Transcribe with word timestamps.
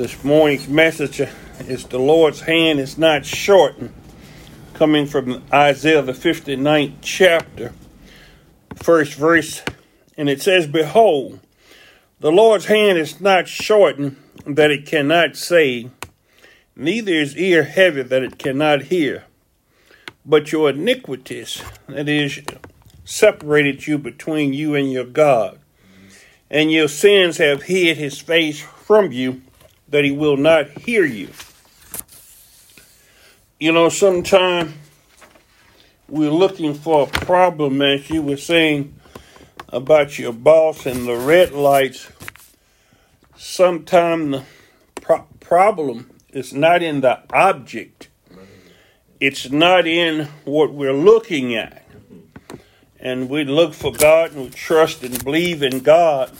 This 0.00 0.24
morning's 0.24 0.66
message 0.66 1.20
is 1.68 1.84
the 1.84 1.98
Lord's 1.98 2.40
hand 2.40 2.80
is 2.80 2.96
not 2.96 3.26
shortened, 3.26 3.92
coming 4.72 5.04
from 5.04 5.42
Isaiah 5.52 6.00
the 6.00 6.12
59th 6.12 6.94
chapter, 7.02 7.74
first 8.76 9.12
verse, 9.12 9.62
and 10.16 10.30
it 10.30 10.40
says, 10.40 10.66
Behold, 10.66 11.40
the 12.18 12.32
Lord's 12.32 12.64
hand 12.64 12.96
is 12.96 13.20
not 13.20 13.46
shortened 13.46 14.16
that 14.46 14.70
it 14.70 14.86
cannot 14.86 15.36
save, 15.36 15.90
neither 16.74 17.12
is 17.12 17.36
ear 17.36 17.64
heavy 17.64 18.02
that 18.02 18.22
it 18.22 18.38
cannot 18.38 18.84
hear. 18.84 19.24
But 20.24 20.50
your 20.50 20.70
iniquities, 20.70 21.62
that 21.88 22.08
is, 22.08 22.40
separated 23.04 23.86
you 23.86 23.98
between 23.98 24.54
you 24.54 24.74
and 24.74 24.90
your 24.90 25.04
God, 25.04 25.58
and 26.50 26.72
your 26.72 26.88
sins 26.88 27.36
have 27.36 27.64
hid 27.64 27.98
his 27.98 28.18
face 28.18 28.62
from 28.62 29.12
you 29.12 29.42
that 29.90 30.04
he 30.04 30.10
will 30.10 30.36
not 30.36 30.68
hear 30.68 31.04
you. 31.04 31.28
You 33.58 33.72
know, 33.72 33.88
sometimes 33.88 34.72
we're 36.08 36.30
looking 36.30 36.74
for 36.74 37.04
a 37.04 37.06
problem, 37.06 37.82
as 37.82 38.08
you 38.08 38.22
were 38.22 38.36
saying 38.36 38.98
about 39.68 40.18
your 40.18 40.32
boss 40.32 40.86
and 40.86 41.06
the 41.06 41.16
red 41.16 41.52
lights. 41.52 42.08
Sometimes 43.36 44.32
the 44.32 44.44
pro- 45.00 45.26
problem 45.40 46.10
is 46.30 46.52
not 46.52 46.82
in 46.82 47.00
the 47.00 47.20
object, 47.32 48.08
it's 49.20 49.50
not 49.50 49.86
in 49.86 50.26
what 50.44 50.72
we're 50.72 50.92
looking 50.92 51.54
at. 51.54 51.84
And 52.98 53.30
we 53.30 53.44
look 53.44 53.72
for 53.72 53.92
God 53.92 54.32
and 54.32 54.44
we 54.44 54.50
trust 54.50 55.02
and 55.02 55.22
believe 55.24 55.62
in 55.62 55.80
God 55.80 56.30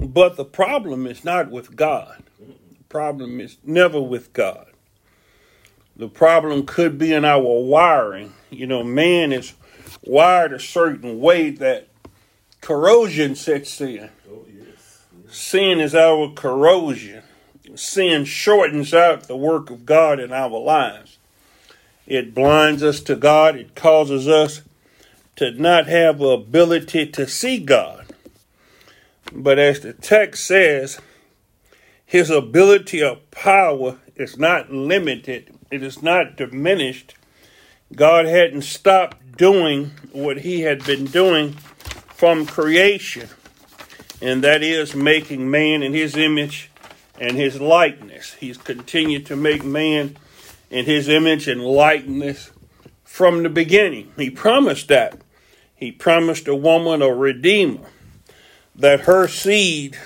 but 0.00 0.36
the 0.36 0.44
problem 0.44 1.06
is 1.06 1.24
not 1.24 1.50
with 1.50 1.76
God. 1.76 2.22
The 2.38 2.84
problem 2.88 3.40
is 3.40 3.56
never 3.64 4.00
with 4.00 4.32
God. 4.32 4.66
The 5.96 6.08
problem 6.08 6.66
could 6.66 6.98
be 6.98 7.12
in 7.12 7.24
our 7.24 7.42
wiring. 7.42 8.32
You 8.50 8.66
know, 8.66 8.82
man 8.82 9.32
is 9.32 9.54
wired 10.02 10.52
a 10.52 10.60
certain 10.60 11.20
way 11.20 11.50
that 11.50 11.88
corrosion 12.60 13.34
sets 13.34 13.80
in. 13.80 14.08
Oh, 14.30 14.44
yes. 14.52 15.04
Sin 15.28 15.80
is 15.80 15.94
our 15.94 16.30
corrosion. 16.30 17.22
Sin 17.74 18.24
shortens 18.24 18.92
out 18.92 19.24
the 19.28 19.36
work 19.36 19.70
of 19.70 19.86
God 19.86 20.18
in 20.18 20.32
our 20.32 20.58
lives. 20.58 21.18
It 22.06 22.34
blinds 22.34 22.82
us 22.82 23.00
to 23.02 23.16
God. 23.16 23.56
It 23.56 23.74
causes 23.74 24.28
us 24.28 24.62
to 25.36 25.52
not 25.52 25.86
have 25.86 26.18
the 26.18 26.28
ability 26.28 27.06
to 27.06 27.26
see 27.26 27.58
God. 27.58 28.01
But 29.34 29.58
as 29.58 29.80
the 29.80 29.92
text 29.94 30.44
says, 30.44 31.00
his 32.04 32.28
ability 32.28 33.02
of 33.02 33.30
power 33.30 33.98
is 34.14 34.36
not 34.36 34.70
limited, 34.70 35.54
it 35.70 35.82
is 35.82 36.02
not 36.02 36.36
diminished. 36.36 37.14
God 37.94 38.26
hadn't 38.26 38.62
stopped 38.62 39.36
doing 39.36 39.92
what 40.12 40.38
he 40.38 40.60
had 40.60 40.84
been 40.84 41.06
doing 41.06 41.52
from 42.14 42.46
creation, 42.46 43.28
and 44.20 44.44
that 44.44 44.62
is 44.62 44.94
making 44.94 45.50
man 45.50 45.82
in 45.82 45.94
his 45.94 46.16
image 46.16 46.70
and 47.18 47.36
his 47.36 47.60
likeness. 47.60 48.34
He's 48.34 48.58
continued 48.58 49.26
to 49.26 49.36
make 49.36 49.64
man 49.64 50.16
in 50.70 50.84
his 50.84 51.08
image 51.08 51.48
and 51.48 51.62
likeness 51.62 52.50
from 53.04 53.42
the 53.42 53.48
beginning. 53.48 54.12
He 54.16 54.30
promised 54.30 54.88
that. 54.88 55.20
He 55.74 55.90
promised 55.90 56.46
a 56.48 56.54
woman 56.54 57.02
a 57.02 57.08
redeemer 57.08 57.88
that 58.82 59.02
her 59.02 59.28
seed 59.28 59.96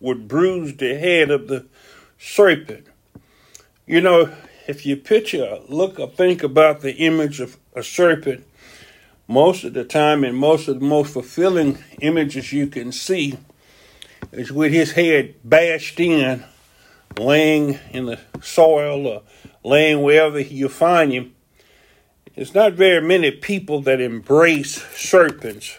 would 0.00 0.26
bruise 0.26 0.74
the 0.76 0.98
head 0.98 1.30
of 1.30 1.46
the 1.46 1.64
serpent. 2.18 2.84
You 3.86 4.00
know, 4.00 4.34
if 4.66 4.84
you 4.84 4.96
picture, 4.96 5.60
look 5.68 6.00
or 6.00 6.08
think 6.08 6.42
about 6.42 6.80
the 6.80 6.96
image 6.96 7.38
of 7.38 7.56
a 7.76 7.82
serpent, 7.84 8.44
most 9.28 9.62
of 9.62 9.74
the 9.74 9.84
time 9.84 10.24
and 10.24 10.36
most 10.36 10.66
of 10.66 10.80
the 10.80 10.84
most 10.84 11.12
fulfilling 11.12 11.78
images 12.00 12.52
you 12.52 12.66
can 12.66 12.90
see 12.90 13.38
is 14.32 14.50
with 14.50 14.72
his 14.72 14.92
head 14.92 15.36
bashed 15.44 16.00
in, 16.00 16.42
laying 17.16 17.78
in 17.92 18.06
the 18.06 18.18
soil 18.42 19.06
or 19.06 19.22
laying 19.62 20.02
wherever 20.02 20.40
you 20.40 20.68
find 20.68 21.12
him. 21.12 21.36
There's 22.34 22.52
not 22.52 22.72
very 22.72 23.00
many 23.00 23.30
people 23.30 23.80
that 23.82 24.00
embrace 24.00 24.82
serpents 24.96 25.78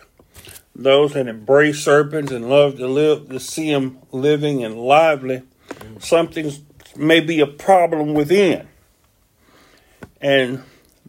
those 0.83 1.13
that 1.13 1.27
embrace 1.27 1.79
serpents 1.79 2.31
and 2.31 2.49
love 2.49 2.77
to 2.77 2.87
live 2.87 3.29
to 3.29 3.39
see 3.39 3.71
them 3.71 3.99
living 4.11 4.63
and 4.63 4.75
lively, 4.77 5.41
something 5.99 6.51
may 6.95 7.19
be 7.19 7.39
a 7.39 7.47
problem 7.47 8.13
within. 8.13 8.67
And 10.21 10.63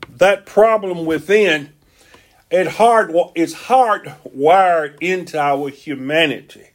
that 0.09 0.47
problem 0.47 1.07
within, 1.07 1.73
it 2.51 2.67
hard 2.67 3.13
it's 3.35 3.55
hardwired 3.55 4.97
into 5.01 5.39
our 5.39 5.69
humanity. 5.69 6.71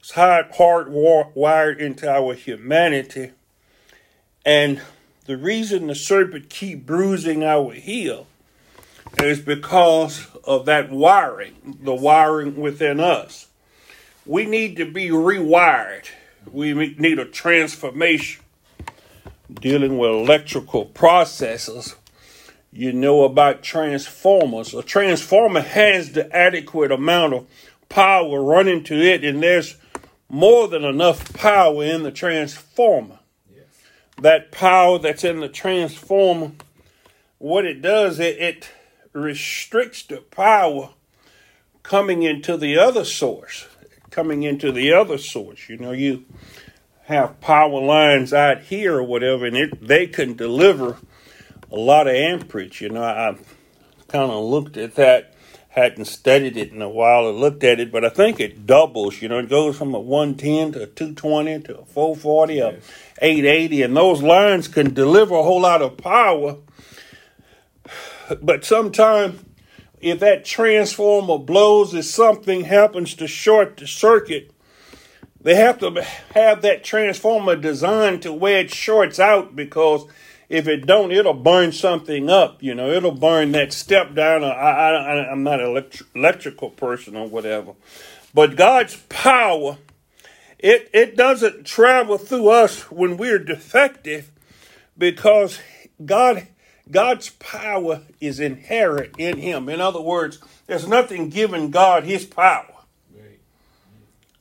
It's 0.00 0.12
hard 0.12 0.52
hardwired 0.52 1.78
into 1.78 2.10
our 2.10 2.34
humanity. 2.34 3.30
And 4.44 4.80
the 5.26 5.36
reason 5.36 5.86
the 5.86 5.94
serpent 5.94 6.48
keep 6.48 6.86
bruising 6.86 7.44
our 7.44 7.72
heel 7.72 8.26
is 9.22 9.40
because 9.40 10.26
of 10.48 10.64
that 10.64 10.90
wiring, 10.90 11.78
the 11.82 11.94
wiring 11.94 12.56
within 12.56 13.00
us. 13.00 13.48
We 14.24 14.46
need 14.46 14.76
to 14.76 14.90
be 14.90 15.10
rewired. 15.10 16.08
We 16.50 16.72
need 16.72 17.18
a 17.18 17.26
transformation. 17.26 18.42
Dealing 19.52 19.98
with 19.98 20.10
electrical 20.10 20.86
processes, 20.86 21.96
you 22.72 22.92
know 22.92 23.24
about 23.24 23.62
transformers. 23.62 24.72
A 24.72 24.82
transformer 24.82 25.60
has 25.60 26.12
the 26.12 26.34
adequate 26.34 26.92
amount 26.92 27.34
of 27.34 27.46
power 27.90 28.42
running 28.42 28.84
to 28.84 28.94
it, 28.94 29.24
and 29.24 29.42
there's 29.42 29.76
more 30.30 30.66
than 30.66 30.84
enough 30.84 31.34
power 31.34 31.84
in 31.84 32.04
the 32.04 32.10
transformer. 32.10 33.18
Yes. 33.54 33.64
That 34.20 34.50
power 34.50 34.98
that's 34.98 35.24
in 35.24 35.40
the 35.40 35.48
transformer, 35.48 36.52
what 37.36 37.66
it 37.66 37.82
does, 37.82 38.18
it, 38.18 38.38
it 38.38 38.70
restricts 39.20 40.02
the 40.02 40.18
power 40.18 40.90
coming 41.82 42.22
into 42.22 42.56
the 42.56 42.78
other 42.78 43.04
source, 43.04 43.66
coming 44.10 44.42
into 44.42 44.70
the 44.72 44.92
other 44.92 45.18
source. 45.18 45.68
You 45.68 45.78
know, 45.78 45.92
you 45.92 46.26
have 47.04 47.40
power 47.40 47.80
lines 47.80 48.32
out 48.34 48.60
here 48.60 48.98
or 48.98 49.02
whatever, 49.02 49.46
and 49.46 49.56
it, 49.56 49.86
they 49.86 50.06
can 50.06 50.34
deliver 50.34 50.98
a 51.72 51.76
lot 51.76 52.06
of 52.06 52.14
amperage. 52.14 52.82
You 52.82 52.90
know, 52.90 53.02
I 53.02 53.36
kind 54.08 54.30
of 54.30 54.44
looked 54.44 54.76
at 54.76 54.96
that, 54.96 55.34
hadn't 55.70 56.04
studied 56.04 56.58
it 56.58 56.72
in 56.72 56.82
a 56.82 56.88
while. 56.88 57.26
I 57.26 57.30
looked 57.30 57.64
at 57.64 57.80
it, 57.80 57.90
but 57.90 58.04
I 58.04 58.10
think 58.10 58.40
it 58.40 58.66
doubles. 58.66 59.22
You 59.22 59.28
know, 59.30 59.38
it 59.38 59.48
goes 59.48 59.78
from 59.78 59.94
a 59.94 60.00
110 60.00 60.72
to 60.72 60.82
a 60.82 60.86
220 60.86 61.60
to 61.62 61.78
a 61.78 61.84
440, 61.86 62.54
yes. 62.54 62.74
a 63.22 63.26
880, 63.26 63.82
and 63.82 63.96
those 63.96 64.22
lines 64.22 64.68
can 64.68 64.92
deliver 64.92 65.34
a 65.34 65.42
whole 65.42 65.62
lot 65.62 65.80
of 65.80 65.96
power 65.96 66.58
but 68.42 68.64
sometimes 68.64 69.40
if 70.00 70.20
that 70.20 70.44
transformer 70.44 71.38
blows 71.38 71.94
if 71.94 72.04
something 72.04 72.64
happens 72.64 73.14
to 73.14 73.26
short 73.26 73.76
the 73.76 73.86
circuit, 73.86 74.50
they 75.40 75.54
have 75.54 75.78
to 75.78 76.02
have 76.34 76.62
that 76.62 76.84
transformer 76.84 77.56
designed 77.56 78.22
to 78.22 78.32
where 78.32 78.60
it 78.60 78.70
shorts 78.70 79.18
out 79.18 79.56
because 79.56 80.04
if 80.48 80.66
it 80.66 80.86
don't, 80.86 81.12
it'll 81.12 81.34
burn 81.34 81.72
something 81.72 82.30
up. 82.30 82.62
You 82.62 82.74
know, 82.74 82.90
it'll 82.90 83.12
burn 83.12 83.52
that 83.52 83.72
step 83.72 84.14
down. 84.14 84.42
I, 84.44 84.48
I, 84.48 85.30
I'm 85.30 85.42
not 85.42 85.60
an 85.60 85.66
electri- 85.66 86.06
electrical 86.14 86.70
person 86.70 87.16
or 87.16 87.28
whatever, 87.28 87.74
but 88.32 88.56
God's 88.56 88.96
power, 89.08 89.78
it 90.58 90.90
it 90.92 91.16
doesn't 91.16 91.66
travel 91.66 92.18
through 92.18 92.48
us 92.48 92.90
when 92.90 93.16
we're 93.16 93.38
defective, 93.38 94.30
because 94.96 95.60
God 96.04 96.48
God's 96.90 97.30
power 97.30 98.02
is 98.20 98.40
inherent 98.40 99.14
in 99.18 99.38
him. 99.38 99.68
In 99.68 99.80
other 99.80 100.00
words, 100.00 100.38
there's 100.66 100.88
nothing 100.88 101.28
giving 101.28 101.70
God 101.70 102.04
his 102.04 102.24
power. 102.24 102.74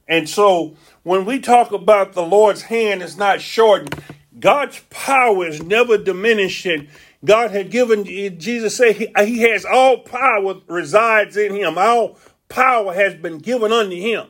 And 0.08 0.30
so 0.30 0.76
when 1.04 1.26
we 1.26 1.40
talk 1.40 1.72
about 1.72 2.14
the 2.14 2.26
Lord's 2.26 2.64
hand 2.64 3.02
is 3.02 3.18
not 3.18 3.42
shortened, 3.42 4.02
God's 4.40 4.80
power 4.90 5.46
is 5.46 5.62
never 5.62 5.98
diminished. 5.98 6.66
And 6.66 6.88
God 7.26 7.52
had 7.52 7.70
given, 7.72 8.06
Jesus 8.06 8.78
said, 8.78 8.96
he, 8.96 9.12
he 9.26 9.40
has 9.40 9.66
all 9.66 9.98
power 9.98 10.62
resides 10.68 11.36
in 11.36 11.54
him. 11.54 11.78
All 11.78 12.18
power 12.48 12.94
has 12.94 13.16
been 13.16 13.40
given 13.40 13.74
unto 13.74 13.96
him. 13.96 14.28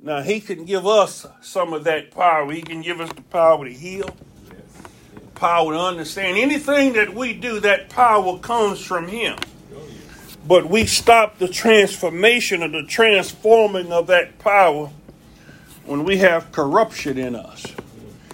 Now, 0.00 0.22
he 0.22 0.40
can 0.40 0.64
give 0.64 0.86
us 0.86 1.26
some 1.42 1.72
of 1.72 1.84
that 1.84 2.12
power. 2.12 2.50
He 2.50 2.62
can 2.62 2.80
give 2.80 3.00
us 3.00 3.12
the 3.12 3.22
power 3.22 3.64
to 3.64 3.72
heal 3.72 4.08
power 5.36 5.72
to 5.72 5.78
understand. 5.78 6.36
Anything 6.36 6.94
that 6.94 7.14
we 7.14 7.32
do, 7.32 7.60
that 7.60 7.88
power 7.88 8.38
comes 8.38 8.80
from 8.80 9.06
Him. 9.08 9.38
But 10.46 10.68
we 10.68 10.86
stop 10.86 11.38
the 11.38 11.48
transformation 11.48 12.62
or 12.62 12.68
the 12.68 12.84
transforming 12.84 13.92
of 13.92 14.08
that 14.08 14.38
power 14.38 14.90
when 15.84 16.04
we 16.04 16.18
have 16.18 16.52
corruption 16.52 17.18
in 17.18 17.34
us. 17.34 17.64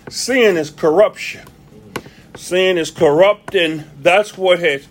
Sin 0.08 0.56
is 0.56 0.70
corruption. 0.70 1.46
Sin 2.37 2.78
is 2.78 2.90
corrupt, 2.90 3.55
and 3.55 3.84
that's 3.98 4.37
what 4.37 4.58
has 4.60 4.87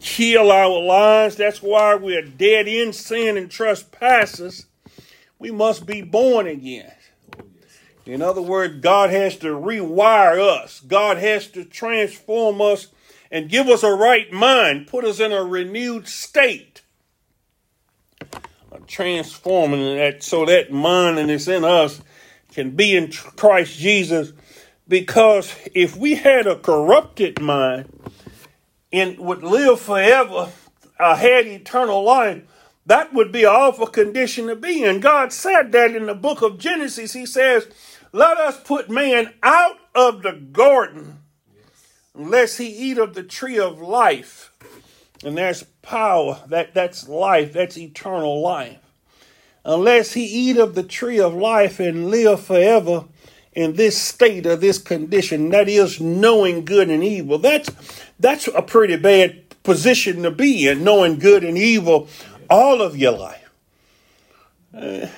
killed 0.00 0.50
our 0.50 0.80
lives. 0.80 1.36
That's 1.36 1.62
why 1.62 1.94
we're 1.94 2.22
dead 2.22 2.68
in 2.68 2.92
sin 2.92 3.36
and 3.36 3.50
trespasses. 3.50 4.66
We 5.38 5.50
must 5.50 5.86
be 5.86 6.02
born 6.02 6.46
again. 6.46 6.92
In 8.06 8.22
other 8.22 8.40
words, 8.40 8.80
God 8.80 9.10
has 9.10 9.36
to 9.38 9.48
rewire 9.48 10.38
us. 10.38 10.80
God 10.80 11.16
has 11.18 11.48
to 11.48 11.64
transform 11.64 12.60
us 12.60 12.88
and 13.30 13.48
give 13.48 13.68
us 13.68 13.82
a 13.82 13.92
right 13.92 14.32
mind, 14.32 14.86
put 14.86 15.04
us 15.04 15.18
in 15.18 15.32
a 15.32 15.42
renewed 15.42 16.06
state. 16.06 16.82
Transforming 18.86 19.96
that 19.96 20.22
so 20.22 20.44
that 20.46 20.70
mind 20.70 21.18
that 21.18 21.28
is 21.28 21.48
in 21.48 21.64
us 21.64 22.00
can 22.52 22.70
be 22.70 22.96
in 22.96 23.10
Christ 23.10 23.76
Jesus. 23.76 24.32
Because 24.86 25.52
if 25.74 25.96
we 25.96 26.14
had 26.14 26.46
a 26.46 26.56
corrupted 26.56 27.40
mind 27.40 27.92
and 28.92 29.18
would 29.18 29.42
live 29.42 29.80
forever, 29.80 30.52
uh, 31.00 31.16
had 31.16 31.46
eternal 31.46 32.04
life, 32.04 32.42
that 32.86 33.12
would 33.12 33.32
be 33.32 33.42
an 33.42 33.50
awful 33.50 33.88
condition 33.88 34.46
to 34.46 34.54
be 34.54 34.84
in. 34.84 35.00
God 35.00 35.32
said 35.32 35.72
that 35.72 35.96
in 35.96 36.06
the 36.06 36.14
book 36.14 36.40
of 36.40 36.58
Genesis. 36.58 37.12
He 37.12 37.26
says, 37.26 37.66
Let 38.16 38.38
us 38.38 38.58
put 38.58 38.88
man 38.88 39.34
out 39.42 39.76
of 39.94 40.22
the 40.22 40.32
garden, 40.32 41.18
unless 42.14 42.56
he 42.56 42.68
eat 42.68 42.96
of 42.96 43.12
the 43.12 43.22
tree 43.22 43.58
of 43.58 43.78
life. 43.78 44.54
And 45.22 45.36
there's 45.36 45.64
power, 45.82 46.40
that, 46.48 46.72
that's 46.72 47.10
life, 47.10 47.52
that's 47.52 47.76
eternal 47.76 48.40
life. 48.40 48.78
Unless 49.66 50.14
he 50.14 50.24
eat 50.24 50.56
of 50.56 50.74
the 50.74 50.82
tree 50.82 51.20
of 51.20 51.34
life 51.34 51.78
and 51.78 52.08
live 52.10 52.40
forever 52.40 53.04
in 53.52 53.74
this 53.74 54.00
state 54.00 54.46
or 54.46 54.56
this 54.56 54.78
condition, 54.78 55.50
that 55.50 55.68
is 55.68 56.00
knowing 56.00 56.64
good 56.64 56.88
and 56.88 57.04
evil. 57.04 57.36
That's 57.36 57.70
that's 58.18 58.48
a 58.48 58.62
pretty 58.62 58.96
bad 58.96 59.62
position 59.62 60.22
to 60.22 60.30
be 60.30 60.66
in, 60.66 60.82
knowing 60.82 61.18
good 61.18 61.44
and 61.44 61.58
evil 61.58 62.08
all 62.48 62.80
of 62.80 62.96
your 62.96 63.12
life. 63.12 63.50
Uh, 64.74 65.08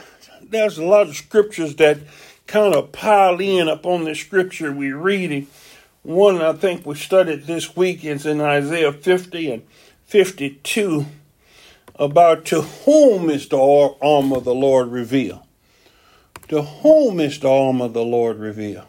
there's 0.43 0.79
a 0.79 0.85
lot 0.85 1.07
of 1.07 1.15
scriptures 1.15 1.77
that 1.77 1.99
kind 2.49 2.75
of 2.75 2.91
pile 2.91 3.39
in 3.41 3.69
upon 3.69 4.05
the 4.05 4.15
scripture 4.15 4.73
we're 4.73 4.97
reading. 4.97 5.47
One 6.03 6.41
I 6.41 6.55
think 6.55 6.85
we 6.85 6.95
studied 6.95 7.45
this 7.45 7.77
week 7.77 8.05
is 8.05 8.25
in 8.25 8.41
Isaiah 8.41 8.93
50 8.93 9.53
and 9.53 9.63
52 10.07 11.05
about 11.97 12.47
to 12.47 12.63
whom 12.63 13.29
is 13.29 13.49
the 13.49 13.59
arm 13.59 14.33
of 14.33 14.45
the 14.45 14.55
Lord 14.55 14.89
revealed. 14.89 15.43
To 16.49 16.63
whom 16.63 17.21
is 17.21 17.39
the 17.39 17.51
arm 17.51 17.83
of 17.83 17.93
the 17.93 18.05
Lord 18.05 18.39
revealed? 18.39 18.87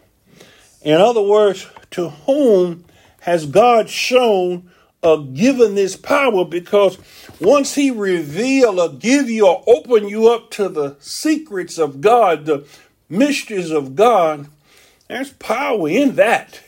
In 0.82 1.02
other 1.02 1.22
words, 1.22 1.68
to 1.92 2.10
whom 2.10 2.86
has 3.22 3.46
God 3.46 3.90
shown 3.90 4.72
or 5.04 5.22
given 5.26 5.76
this 5.76 5.98
power? 5.98 6.46
Because 6.46 6.98
once 7.42 7.76
He 7.76 7.92
reveal 7.92 8.80
or 8.80 8.88
give 8.88 9.30
you 9.30 9.48
or 9.48 9.64
open 9.68 10.08
you 10.08 10.30
up 10.30 10.50
to 10.52 10.70
the 10.70 10.96
secrets 11.02 11.78
of 11.78 12.00
God, 12.00 12.46
the 12.46 12.66
mysteries 13.10 13.72
of 13.72 13.96
God, 13.96 14.48
there's 15.08 15.32
power 15.34 15.90
in 15.90 16.16
that. 16.16 16.62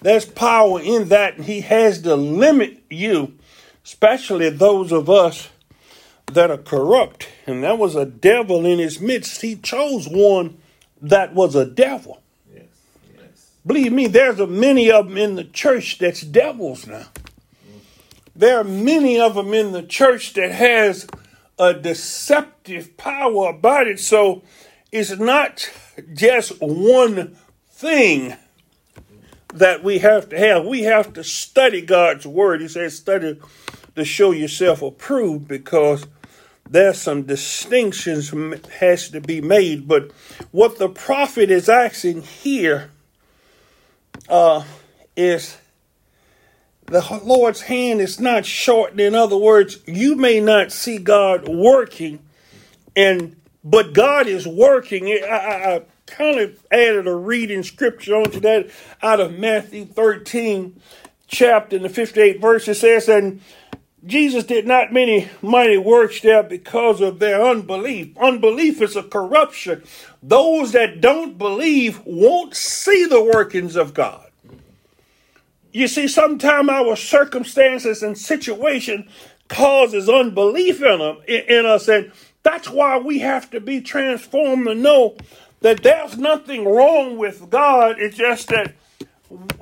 There's 0.00 0.26
power 0.26 0.80
in 0.80 1.08
that, 1.08 1.36
and 1.36 1.44
He 1.44 1.62
has 1.62 2.02
to 2.02 2.14
limit 2.14 2.82
you, 2.88 3.34
especially 3.84 4.50
those 4.50 4.92
of 4.92 5.10
us 5.10 5.48
that 6.26 6.50
are 6.50 6.58
corrupt. 6.58 7.28
And 7.46 7.64
there 7.64 7.74
was 7.74 7.96
a 7.96 8.06
devil 8.06 8.64
in 8.64 8.78
His 8.78 9.00
midst. 9.00 9.40
He 9.40 9.56
chose 9.56 10.08
one 10.08 10.58
that 11.00 11.34
was 11.34 11.54
a 11.54 11.64
devil. 11.64 12.20
Yes, 12.52 12.66
yes. 13.16 13.50
Believe 13.66 13.92
me, 13.92 14.06
there's 14.06 14.38
a 14.38 14.46
many 14.46 14.90
of 14.90 15.08
them 15.08 15.16
in 15.16 15.34
the 15.34 15.44
church 15.44 15.98
that's 15.98 16.20
devils 16.20 16.86
now. 16.86 17.06
Mm. 17.66 17.80
There 18.36 18.58
are 18.58 18.64
many 18.64 19.18
of 19.18 19.34
them 19.34 19.52
in 19.52 19.72
the 19.72 19.82
church 19.82 20.34
that 20.34 20.52
has 20.52 21.08
a 21.58 21.74
deceptive 21.74 22.96
power 22.96 23.48
about 23.50 23.88
it. 23.88 23.98
So 23.98 24.42
it's 24.90 25.18
not 25.18 25.70
just 26.14 26.60
one 26.60 27.36
thing 27.70 28.36
that 29.54 29.82
we 29.82 29.98
have 29.98 30.28
to 30.30 30.38
have. 30.38 30.64
We 30.64 30.82
have 30.82 31.12
to 31.14 31.24
study 31.24 31.82
God's 31.82 32.26
word. 32.26 32.60
He 32.60 32.68
says, 32.68 32.96
study 32.96 33.38
to 33.94 34.04
show 34.04 34.32
yourself 34.32 34.82
approved 34.82 35.48
because 35.48 36.06
there's 36.68 37.00
some 37.00 37.22
distinctions 37.22 38.32
has 38.80 39.08
to 39.10 39.20
be 39.20 39.40
made. 39.40 39.88
But 39.88 40.12
what 40.50 40.78
the 40.78 40.88
prophet 40.88 41.50
is 41.50 41.68
asking 41.68 42.22
here 42.22 42.90
uh, 44.28 44.64
is 45.16 45.56
the 46.86 47.20
Lord's 47.22 47.62
hand 47.62 48.00
is 48.00 48.20
not 48.20 48.44
short. 48.44 48.98
In 48.98 49.14
other 49.14 49.36
words, 49.36 49.78
you 49.86 50.16
may 50.16 50.40
not 50.40 50.72
see 50.72 50.98
God 50.98 51.48
working, 51.48 52.20
and 52.96 53.36
but 53.70 53.92
God 53.92 54.26
is 54.26 54.46
working. 54.46 55.08
I, 55.08 55.26
I, 55.26 55.74
I 55.76 55.82
kind 56.06 56.40
of 56.40 56.66
added 56.70 57.06
a 57.06 57.14
reading 57.14 57.62
scripture 57.62 58.16
onto 58.16 58.40
that 58.40 58.70
out 59.02 59.20
of 59.20 59.38
Matthew 59.38 59.84
13, 59.84 60.80
chapter 61.26 61.76
in 61.76 61.82
the 61.82 61.90
58 61.90 62.40
verse. 62.40 62.66
It 62.66 62.76
says, 62.76 63.08
And 63.08 63.42
Jesus 64.06 64.44
did 64.44 64.66
not 64.66 64.92
many 64.92 65.28
mighty 65.42 65.76
works 65.76 66.22
there 66.22 66.42
because 66.42 67.02
of 67.02 67.18
their 67.18 67.44
unbelief. 67.44 68.16
Unbelief 68.16 68.80
is 68.80 68.96
a 68.96 69.02
corruption. 69.02 69.82
Those 70.22 70.72
that 70.72 71.02
don't 71.02 71.36
believe 71.36 72.00
won't 72.06 72.56
see 72.56 73.04
the 73.04 73.22
workings 73.22 73.76
of 73.76 73.92
God. 73.92 74.24
You 75.72 75.88
see, 75.88 76.08
sometimes 76.08 76.70
our 76.70 76.96
circumstances 76.96 78.02
and 78.02 78.16
situation 78.16 79.10
causes 79.48 80.08
unbelief 80.08 80.82
in, 80.82 80.98
them, 80.98 81.18
in 81.26 81.66
us, 81.66 81.88
and 81.88 82.10
that's 82.48 82.70
why 82.70 82.98
we 82.98 83.18
have 83.18 83.50
to 83.50 83.60
be 83.60 83.80
transformed 83.80 84.66
to 84.66 84.74
know 84.74 85.16
that 85.60 85.82
there's 85.82 86.16
nothing 86.16 86.64
wrong 86.64 87.18
with 87.18 87.50
God. 87.50 87.96
It's 87.98 88.16
just 88.16 88.48
that 88.48 88.74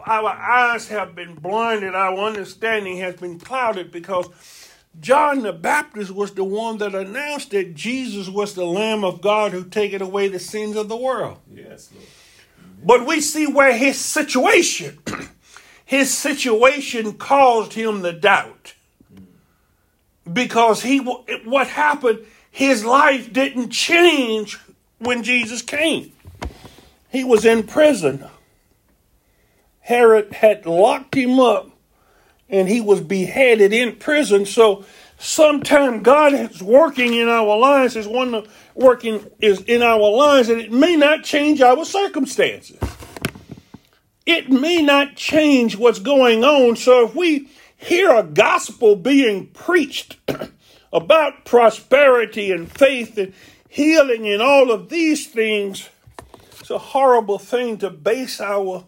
our 0.07 0.31
eyes 0.31 0.89
have 0.89 1.15
been 1.15 1.35
blinded, 1.35 1.95
our 1.95 2.17
understanding 2.17 2.99
has 2.99 3.17
been 3.17 3.41
clouded 3.41 3.91
because 3.91 4.29
John 5.01 5.43
the 5.43 5.53
Baptist 5.53 6.13
was 6.13 6.33
the 6.33 6.45
one 6.45 6.79
that 6.79 6.95
announced 6.95 7.51
that 7.51 7.75
Jesus 7.75 8.29
was 8.29 8.55
the 8.55 8.65
Lamb 8.65 9.05
of 9.05 9.21
God 9.21 9.53
who 9.53 9.65
taketh 9.65 10.01
away 10.01 10.29
the 10.29 10.39
sins 10.39 10.77
of 10.77 10.89
the 10.89 10.97
world. 10.97 11.39
Yes, 11.53 11.91
Lord. 11.93 12.07
But 12.85 13.07
we 13.07 13.21
see 13.21 13.47
where 13.47 13.77
his 13.77 13.99
situation 13.99 14.99
his 15.85 16.17
situation 16.17 17.15
caused 17.15 17.73
him 17.73 18.03
the 18.03 18.13
doubt. 18.13 18.75
Because 20.31 20.83
he 20.83 20.99
what 20.99 21.69
happened, 21.69 22.21
his 22.57 22.85
life 22.85 23.33
didn't 23.33 23.71
change 23.71 24.59
when 24.99 25.23
Jesus 25.23 25.61
came. 25.61 26.13
He 27.11 27.23
was 27.23 27.45
in 27.45 27.65
prison. 27.65 28.25
Herod 29.81 30.33
had 30.33 30.67
locked 30.67 31.15
him 31.15 31.39
up 31.39 31.71
and 32.49 32.69
he 32.69 32.81
was 32.81 33.01
beheaded 33.01 33.73
in 33.73 33.97
prison. 33.97 34.47
So 34.47 34.85
sometimes 35.19 36.03
God 36.03 36.33
is 36.33 36.63
working 36.63 37.15
in 37.15 37.29
our 37.29 37.59
lives, 37.59 37.95
is 37.95 38.09
one 38.09 38.47
working 38.75 39.31
is 39.39 39.61
in 39.63 39.83
our 39.83 40.11
lives, 40.11 40.49
and 40.49 40.61
it 40.61 40.73
may 40.73 40.97
not 40.97 41.25
change 41.25 41.61
our 41.61 41.85
circumstances 41.85 42.79
it 44.27 44.51
may 44.51 44.83
not 44.83 45.15
change 45.15 45.77
what's 45.77 46.01
going 46.01 46.45
on. 46.45 46.75
So 46.77 47.07
if 47.07 47.15
we 47.15 47.49
hear 47.77 48.15
a 48.15 48.25
gospel 48.25 48.97
being 48.97 49.47
preached 49.47 50.17
about 50.97 51.45
prosperity 51.45 52.51
and 52.51 52.71
faith 52.71 53.19
and 53.19 53.35
healing 53.69 54.27
and 54.27 54.41
all 54.41 54.71
of 54.71 54.89
these 54.89 55.27
things, 55.27 55.91
it's 56.59 56.71
a 56.71 56.79
horrible 56.79 57.39
thing 57.39 57.79
to 57.79 57.91
base 57.91 58.41
our 58.41 58.85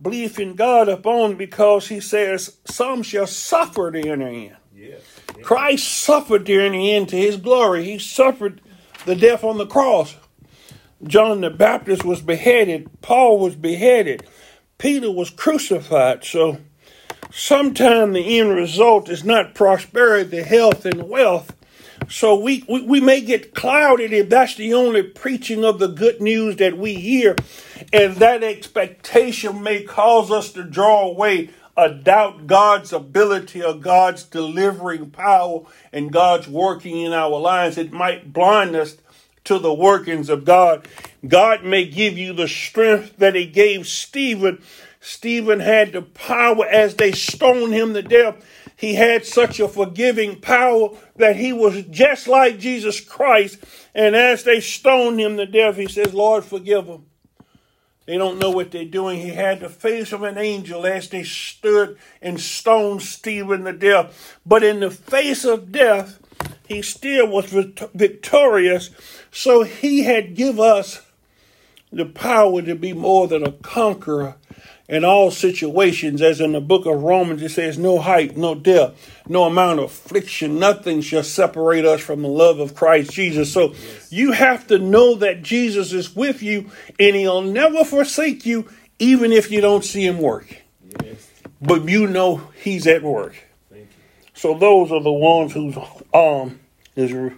belief 0.00 0.38
in 0.38 0.54
God 0.54 0.88
upon 0.88 1.34
because 1.34 1.88
he 1.88 2.00
says, 2.00 2.56
Some 2.66 3.02
shall 3.02 3.26
suffer 3.26 3.90
to 3.90 4.00
the 4.00 4.10
end. 4.10 4.56
Yes. 4.74 5.00
Christ 5.42 5.88
suffered 5.88 6.46
to 6.46 6.60
end 6.60 7.08
to 7.08 7.16
his 7.16 7.36
glory. 7.36 7.84
He 7.84 7.98
suffered 7.98 8.60
the 9.04 9.16
death 9.16 9.42
on 9.44 9.58
the 9.58 9.66
cross. 9.66 10.16
John 11.02 11.40
the 11.40 11.50
Baptist 11.50 12.04
was 12.04 12.22
beheaded, 12.22 12.88
Paul 13.02 13.38
was 13.38 13.54
beheaded, 13.54 14.26
Peter 14.78 15.10
was 15.10 15.30
crucified. 15.30 16.24
So 16.24 16.58
sometimes 17.36 18.14
the 18.14 18.40
end 18.40 18.50
result 18.50 19.08
is 19.10 19.22
not 19.22 19.54
prosperity, 19.54 20.28
the 20.28 20.42
health, 20.42 20.86
and 20.86 21.08
wealth. 21.08 21.54
So 22.08 22.38
we, 22.38 22.64
we, 22.68 22.82
we 22.82 23.00
may 23.00 23.20
get 23.20 23.54
clouded 23.54 24.12
if 24.12 24.28
that's 24.28 24.54
the 24.54 24.74
only 24.74 25.02
preaching 25.02 25.64
of 25.64 25.78
the 25.78 25.88
good 25.88 26.20
news 26.20 26.56
that 26.56 26.78
we 26.78 26.94
hear, 26.94 27.36
and 27.92 28.16
that 28.16 28.42
expectation 28.42 29.62
may 29.62 29.82
cause 29.82 30.30
us 30.30 30.52
to 30.52 30.62
draw 30.62 31.08
away 31.08 31.50
a 31.76 31.90
doubt 31.90 32.46
God's 32.46 32.92
ability 32.92 33.62
or 33.62 33.74
God's 33.74 34.22
delivering 34.22 35.10
power 35.10 35.60
and 35.92 36.12
God's 36.12 36.48
working 36.48 36.98
in 37.00 37.12
our 37.12 37.38
lives. 37.38 37.76
It 37.76 37.92
might 37.92 38.32
blind 38.32 38.74
us 38.74 38.96
to 39.44 39.58
the 39.58 39.74
workings 39.74 40.28
of 40.28 40.44
God. 40.44 40.88
God 41.26 41.64
may 41.64 41.86
give 41.86 42.16
you 42.16 42.32
the 42.32 42.48
strength 42.48 43.16
that 43.18 43.34
He 43.34 43.46
gave 43.46 43.86
Stephen. 43.86 44.62
Stephen 45.06 45.60
had 45.60 45.92
the 45.92 46.02
power 46.02 46.66
as 46.66 46.96
they 46.96 47.12
stoned 47.12 47.72
him 47.72 47.94
to 47.94 48.02
death. 48.02 48.44
He 48.74 48.96
had 48.96 49.24
such 49.24 49.60
a 49.60 49.68
forgiving 49.68 50.40
power 50.40 50.88
that 51.14 51.36
he 51.36 51.52
was 51.52 51.84
just 51.84 52.26
like 52.26 52.58
Jesus 52.58 52.98
Christ. 52.98 53.58
And 53.94 54.16
as 54.16 54.42
they 54.42 54.58
stoned 54.58 55.20
him 55.20 55.36
to 55.36 55.46
death, 55.46 55.76
he 55.76 55.86
says, 55.86 56.12
Lord, 56.12 56.44
forgive 56.44 56.86
them. 56.86 57.06
They 58.06 58.18
don't 58.18 58.40
know 58.40 58.50
what 58.50 58.72
they're 58.72 58.84
doing. 58.84 59.20
He 59.20 59.28
had 59.28 59.60
the 59.60 59.68
face 59.68 60.10
of 60.10 60.24
an 60.24 60.38
angel 60.38 60.84
as 60.84 61.08
they 61.08 61.22
stood 61.22 61.96
and 62.20 62.40
stoned 62.40 63.02
Stephen 63.02 63.62
to 63.62 63.72
death. 63.72 64.36
But 64.44 64.64
in 64.64 64.80
the 64.80 64.90
face 64.90 65.44
of 65.44 65.70
death, 65.70 66.18
he 66.66 66.82
still 66.82 67.28
was 67.28 67.52
victorious. 67.94 68.90
So 69.30 69.62
he 69.62 70.02
had 70.02 70.34
give 70.34 70.58
us 70.58 71.00
the 71.92 72.06
power 72.06 72.60
to 72.60 72.74
be 72.74 72.92
more 72.92 73.28
than 73.28 73.44
a 73.44 73.52
conqueror 73.52 74.34
in 74.88 75.04
all 75.04 75.30
situations, 75.30 76.22
as 76.22 76.40
in 76.40 76.52
the 76.52 76.60
book 76.60 76.86
of 76.86 77.02
Romans, 77.02 77.42
it 77.42 77.50
says, 77.50 77.76
No 77.76 77.98
height, 77.98 78.36
no 78.36 78.54
depth, 78.54 79.24
no 79.28 79.44
amount 79.44 79.80
of 79.80 79.86
affliction, 79.86 80.58
nothing 80.58 81.00
shall 81.00 81.24
separate 81.24 81.84
us 81.84 82.00
from 82.00 82.22
the 82.22 82.28
love 82.28 82.60
of 82.60 82.74
Christ 82.74 83.12
Jesus. 83.12 83.52
So 83.52 83.72
yes. 83.72 84.12
you 84.12 84.32
have 84.32 84.66
to 84.68 84.78
know 84.78 85.16
that 85.16 85.42
Jesus 85.42 85.92
is 85.92 86.14
with 86.14 86.42
you 86.42 86.70
and 87.00 87.16
he'll 87.16 87.42
never 87.42 87.84
forsake 87.84 88.46
you, 88.46 88.68
even 88.98 89.32
if 89.32 89.50
you 89.50 89.60
don't 89.60 89.84
see 89.84 90.06
him 90.06 90.20
work. 90.20 90.62
Yes. 91.02 91.30
But 91.60 91.88
you 91.88 92.06
know 92.06 92.48
he's 92.62 92.86
at 92.86 93.02
work. 93.02 93.34
So 94.34 94.56
those 94.56 94.92
are 94.92 95.02
the 95.02 95.10
ones 95.10 95.54
whose 95.54 95.76
arm 96.12 96.60
is 96.94 97.10
the 97.10 97.32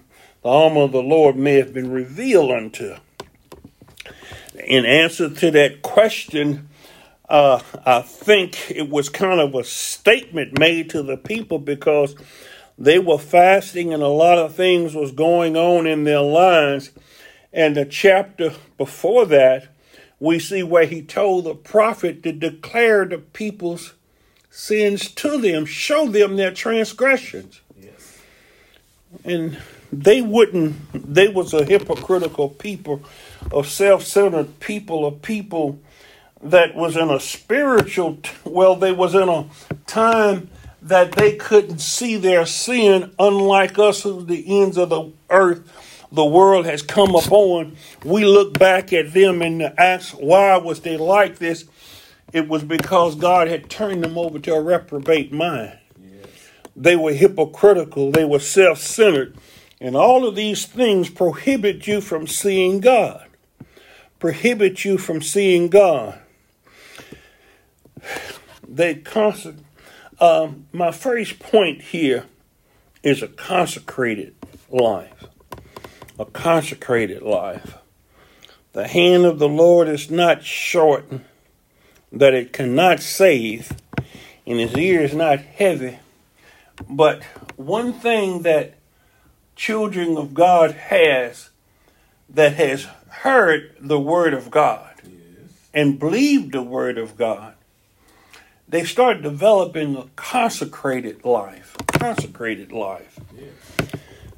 arm 0.44 0.76
of 0.76 0.92
the 0.92 1.02
Lord 1.02 1.36
may 1.36 1.54
have 1.54 1.72
been 1.72 1.90
revealed 1.90 2.50
unto. 2.50 2.96
In 4.66 4.84
answer 4.84 5.30
to 5.30 5.50
that 5.52 5.82
question, 5.82 6.67
uh, 7.28 7.60
I 7.84 8.00
think 8.00 8.70
it 8.70 8.88
was 8.88 9.08
kind 9.08 9.40
of 9.40 9.54
a 9.54 9.64
statement 9.64 10.58
made 10.58 10.90
to 10.90 11.02
the 11.02 11.16
people 11.16 11.58
because 11.58 12.14
they 12.78 12.98
were 12.98 13.18
fasting 13.18 13.92
and 13.92 14.02
a 14.02 14.08
lot 14.08 14.38
of 14.38 14.54
things 14.54 14.94
was 14.94 15.12
going 15.12 15.56
on 15.56 15.86
in 15.86 16.04
their 16.04 16.22
lives. 16.22 16.90
And 17.52 17.76
the 17.76 17.84
chapter 17.84 18.52
before 18.76 19.26
that, 19.26 19.68
we 20.20 20.38
see 20.38 20.62
where 20.62 20.86
he 20.86 21.02
told 21.02 21.44
the 21.44 21.54
prophet 21.54 22.22
to 22.22 22.32
declare 22.32 23.04
the 23.04 23.18
people's 23.18 23.94
sins 24.50 25.10
to 25.12 25.38
them, 25.38 25.64
show 25.64 26.08
them 26.08 26.36
their 26.36 26.52
transgressions. 26.52 27.60
Yes. 27.80 28.18
And 29.24 29.58
they 29.92 30.20
wouldn't, 30.20 30.76
they 30.92 31.28
was 31.28 31.54
a 31.54 31.64
hypocritical 31.64 32.48
people, 32.48 33.02
of 33.52 33.68
self-centered 33.68 34.60
people, 34.60 35.06
of 35.06 35.22
people 35.22 35.78
that 36.42 36.74
was 36.74 36.96
in 36.96 37.10
a 37.10 37.20
spiritual, 37.20 38.18
well, 38.44 38.76
they 38.76 38.92
was 38.92 39.14
in 39.14 39.28
a 39.28 39.46
time 39.86 40.48
that 40.82 41.12
they 41.12 41.36
couldn't 41.36 41.80
see 41.80 42.16
their 42.16 42.46
sin, 42.46 43.12
unlike 43.18 43.78
us 43.78 44.02
who 44.02 44.24
the 44.24 44.62
ends 44.62 44.76
of 44.76 44.90
the 44.90 45.12
earth, 45.30 46.06
the 46.12 46.24
world 46.24 46.64
has 46.66 46.82
come 46.82 47.14
upon. 47.14 47.76
We 48.04 48.24
look 48.24 48.58
back 48.58 48.92
at 48.92 49.12
them 49.12 49.42
and 49.42 49.62
ask, 49.62 50.14
why 50.14 50.56
was 50.56 50.80
they 50.80 50.96
like 50.96 51.38
this? 51.38 51.64
It 52.32 52.48
was 52.48 52.62
because 52.62 53.16
God 53.16 53.48
had 53.48 53.68
turned 53.68 54.04
them 54.04 54.16
over 54.16 54.38
to 54.38 54.54
a 54.54 54.62
reprobate 54.62 55.32
mind. 55.32 55.78
Yes. 56.00 56.26
They 56.76 56.96
were 56.96 57.12
hypocritical, 57.12 58.12
they 58.12 58.24
were 58.24 58.38
self 58.38 58.78
centered, 58.78 59.36
and 59.80 59.96
all 59.96 60.26
of 60.26 60.36
these 60.36 60.64
things 60.64 61.10
prohibit 61.10 61.86
you 61.86 62.00
from 62.00 62.26
seeing 62.26 62.80
God. 62.80 63.26
Prohibit 64.18 64.84
you 64.84 64.98
from 64.98 65.20
seeing 65.22 65.68
God 65.68 66.20
they 68.66 68.94
consec- 68.96 69.62
um, 70.20 70.66
my 70.72 70.90
first 70.90 71.38
point 71.38 71.82
here 71.82 72.24
is 73.02 73.22
a 73.22 73.28
consecrated 73.28 74.34
life. 74.70 75.24
A 76.18 76.24
consecrated 76.24 77.22
life. 77.22 77.78
The 78.72 78.88
hand 78.88 79.24
of 79.24 79.38
the 79.38 79.48
Lord 79.48 79.88
is 79.88 80.10
not 80.10 80.44
short 80.44 81.04
that 82.10 82.34
it 82.34 82.52
cannot 82.52 83.00
save, 83.00 83.72
and 84.46 84.58
his 84.58 84.76
ear 84.76 85.02
is 85.02 85.14
not 85.14 85.38
heavy. 85.38 85.98
But 86.88 87.22
one 87.56 87.92
thing 87.92 88.42
that 88.42 88.74
children 89.56 90.16
of 90.16 90.34
God 90.34 90.72
has 90.72 91.50
that 92.28 92.54
has 92.54 92.86
heard 93.08 93.74
the 93.80 93.98
word 93.98 94.34
of 94.34 94.50
God 94.50 94.94
yes. 95.02 95.12
and 95.74 95.98
believed 95.98 96.52
the 96.52 96.62
word 96.62 96.98
of 96.98 97.16
God 97.16 97.54
they 98.68 98.84
start 98.84 99.22
developing 99.22 99.96
a 99.96 100.06
consecrated 100.16 101.24
life. 101.24 101.76
Consecrated 101.86 102.70
life. 102.70 103.18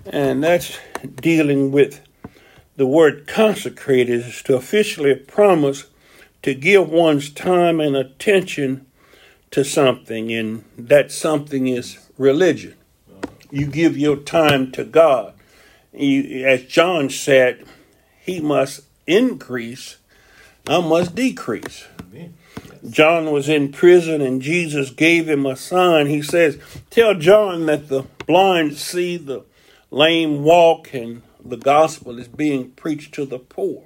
And 0.06 0.42
that's 0.42 0.78
dealing 1.16 1.72
with 1.72 2.00
the 2.76 2.86
word 2.86 3.26
consecrated 3.26 4.20
is 4.20 4.42
to 4.44 4.56
officially 4.56 5.14
promise 5.14 5.86
to 6.42 6.54
give 6.54 6.88
one's 6.88 7.30
time 7.30 7.80
and 7.80 7.96
attention 7.96 8.86
to 9.50 9.64
something, 9.64 10.32
and 10.32 10.64
that 10.78 11.10
something 11.10 11.66
is 11.66 11.98
religion. 12.16 12.74
You 13.50 13.66
give 13.66 13.98
your 13.98 14.16
time 14.16 14.70
to 14.72 14.84
God. 14.84 15.34
You, 15.92 16.46
as 16.46 16.64
John 16.64 17.10
said, 17.10 17.64
he 18.20 18.40
must 18.40 18.82
increase, 19.06 19.96
I 20.68 20.80
must 20.80 21.16
decrease. 21.16 21.86
John 22.88 23.30
was 23.30 23.48
in 23.48 23.72
prison 23.72 24.20
and 24.20 24.40
Jesus 24.40 24.90
gave 24.90 25.28
him 25.28 25.44
a 25.44 25.56
sign. 25.56 26.06
He 26.06 26.22
says, 26.22 26.58
Tell 26.88 27.14
John 27.14 27.66
that 27.66 27.88
the 27.88 28.04
blind 28.26 28.76
see, 28.76 29.16
the 29.16 29.44
lame 29.90 30.42
walk, 30.42 30.94
and 30.94 31.22
the 31.44 31.56
gospel 31.56 32.18
is 32.18 32.28
being 32.28 32.70
preached 32.70 33.14
to 33.14 33.26
the 33.26 33.38
poor. 33.38 33.84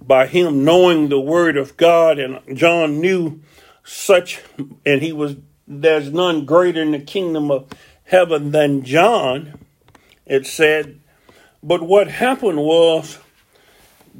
By 0.00 0.26
him 0.26 0.64
knowing 0.64 1.08
the 1.08 1.20
word 1.20 1.56
of 1.56 1.76
God, 1.76 2.18
and 2.18 2.40
John 2.56 3.00
knew 3.00 3.40
such, 3.84 4.40
and 4.84 5.02
he 5.02 5.12
was, 5.12 5.36
there's 5.68 6.12
none 6.12 6.44
greater 6.44 6.82
in 6.82 6.92
the 6.92 6.98
kingdom 6.98 7.50
of 7.50 7.68
heaven 8.04 8.50
than 8.50 8.82
John, 8.82 9.58
it 10.26 10.46
said. 10.46 11.00
But 11.62 11.82
what 11.82 12.08
happened 12.08 12.58
was, 12.58 13.18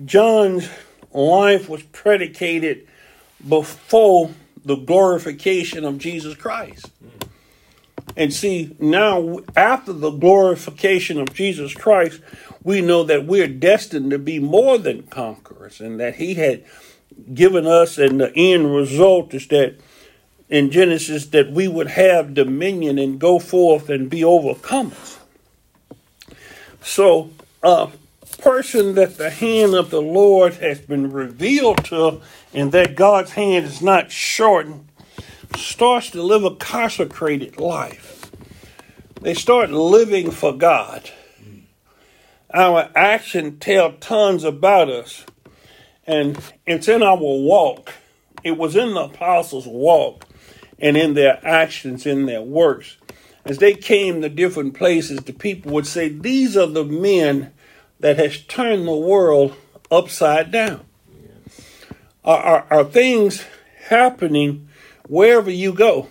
John's 0.05 0.69
life 1.13 1.69
was 1.69 1.83
predicated 1.85 2.89
before 3.49 4.31
the 4.65 4.77
glorification 4.77 5.85
of 5.85 5.99
Jesus 5.99 6.35
Christ. 6.35 6.91
And 8.17 8.33
see, 8.33 8.77
now 8.79 9.41
after 9.57 9.93
the 9.93 10.11
glorification 10.11 11.21
of 11.21 11.35
Jesus 11.35 11.75
Christ, 11.75 12.21
we 12.63 12.81
know 12.81 13.05
that 13.05 13.27
we're 13.27 13.49
destined 13.49 14.11
to 14.11 14.19
be 14.19 14.39
more 14.39 14.79
than 14.79 15.03
conquerors 15.05 15.81
and 15.81 15.99
that 16.01 16.17
He 16.17 16.35
had 16.35 16.65
given 17.33 17.67
us, 17.67 17.99
and 17.99 18.21
the 18.21 18.33
end 18.35 18.75
result 18.75 19.35
is 19.35 19.47
that 19.49 19.77
in 20.49 20.71
Genesis, 20.71 21.27
that 21.27 21.51
we 21.51 21.69
would 21.69 21.89
have 21.89 22.35
dominion 22.35 22.99
and 22.99 23.19
go 23.19 23.39
forth 23.39 23.89
and 23.89 24.11
be 24.11 24.21
overcomers. 24.21 25.19
So, 26.83 27.31
uh, 27.63 27.89
person 28.45 28.95
that 28.95 29.17
the 29.17 29.31
hand 29.31 29.75
of 29.75 29.89
the 29.89 30.03
Lord 30.03 30.53
has 30.57 30.79
been 30.79 31.11
revealed 31.11 31.83
to 31.87 32.21
and 32.53 32.71
that 32.73 32.95
God's 32.95 33.33
hand 33.33 33.65
is 33.65 33.81
not 33.81 34.13
shortened 34.13 34.87
starts 35.57 36.11
to 36.11 36.23
live 36.23 36.45
a 36.45 36.55
consecrated 36.57 37.59
life. 37.59 38.31
They 39.23 39.33
start 39.33 39.71
living 39.71 40.31
for 40.31 40.53
God. 40.53 41.11
Our 42.53 42.91
actions 42.95 43.61
tell 43.61 43.93
tons 43.93 44.45
about 44.45 44.91
us. 44.91 45.25
And 46.07 46.39
it's 46.67 46.87
in 46.87 47.03
our 47.03 47.17
walk. 47.17 47.95
It 48.43 48.59
was 48.59 48.77
in 48.77 48.93
the 48.93 49.05
apostles' 49.05 49.67
walk 49.67 50.27
and 50.79 50.99
in 50.99 51.15
their 51.15 51.41
actions, 51.47 52.05
in 52.05 52.27
their 52.27 52.43
works. 52.43 52.99
As 53.47 53.57
they 53.57 53.73
came 53.73 54.21
to 54.21 54.29
different 54.29 54.75
places, 54.75 55.21
the 55.21 55.33
people 55.33 55.73
would 55.73 55.87
say, 55.87 56.11
These 56.11 56.59
are 56.59 56.67
the 56.67 56.85
men 56.85 57.54
that 58.01 58.19
has 58.19 58.39
turned 58.43 58.87
the 58.87 58.97
world 58.97 59.55
upside 59.91 60.51
down. 60.51 60.85
Are, 62.25 62.39
are, 62.39 62.67
are 62.71 62.85
things 62.85 63.45
happening 63.89 64.69
wherever 65.09 65.51
you 65.51 65.73
go? 65.73 66.09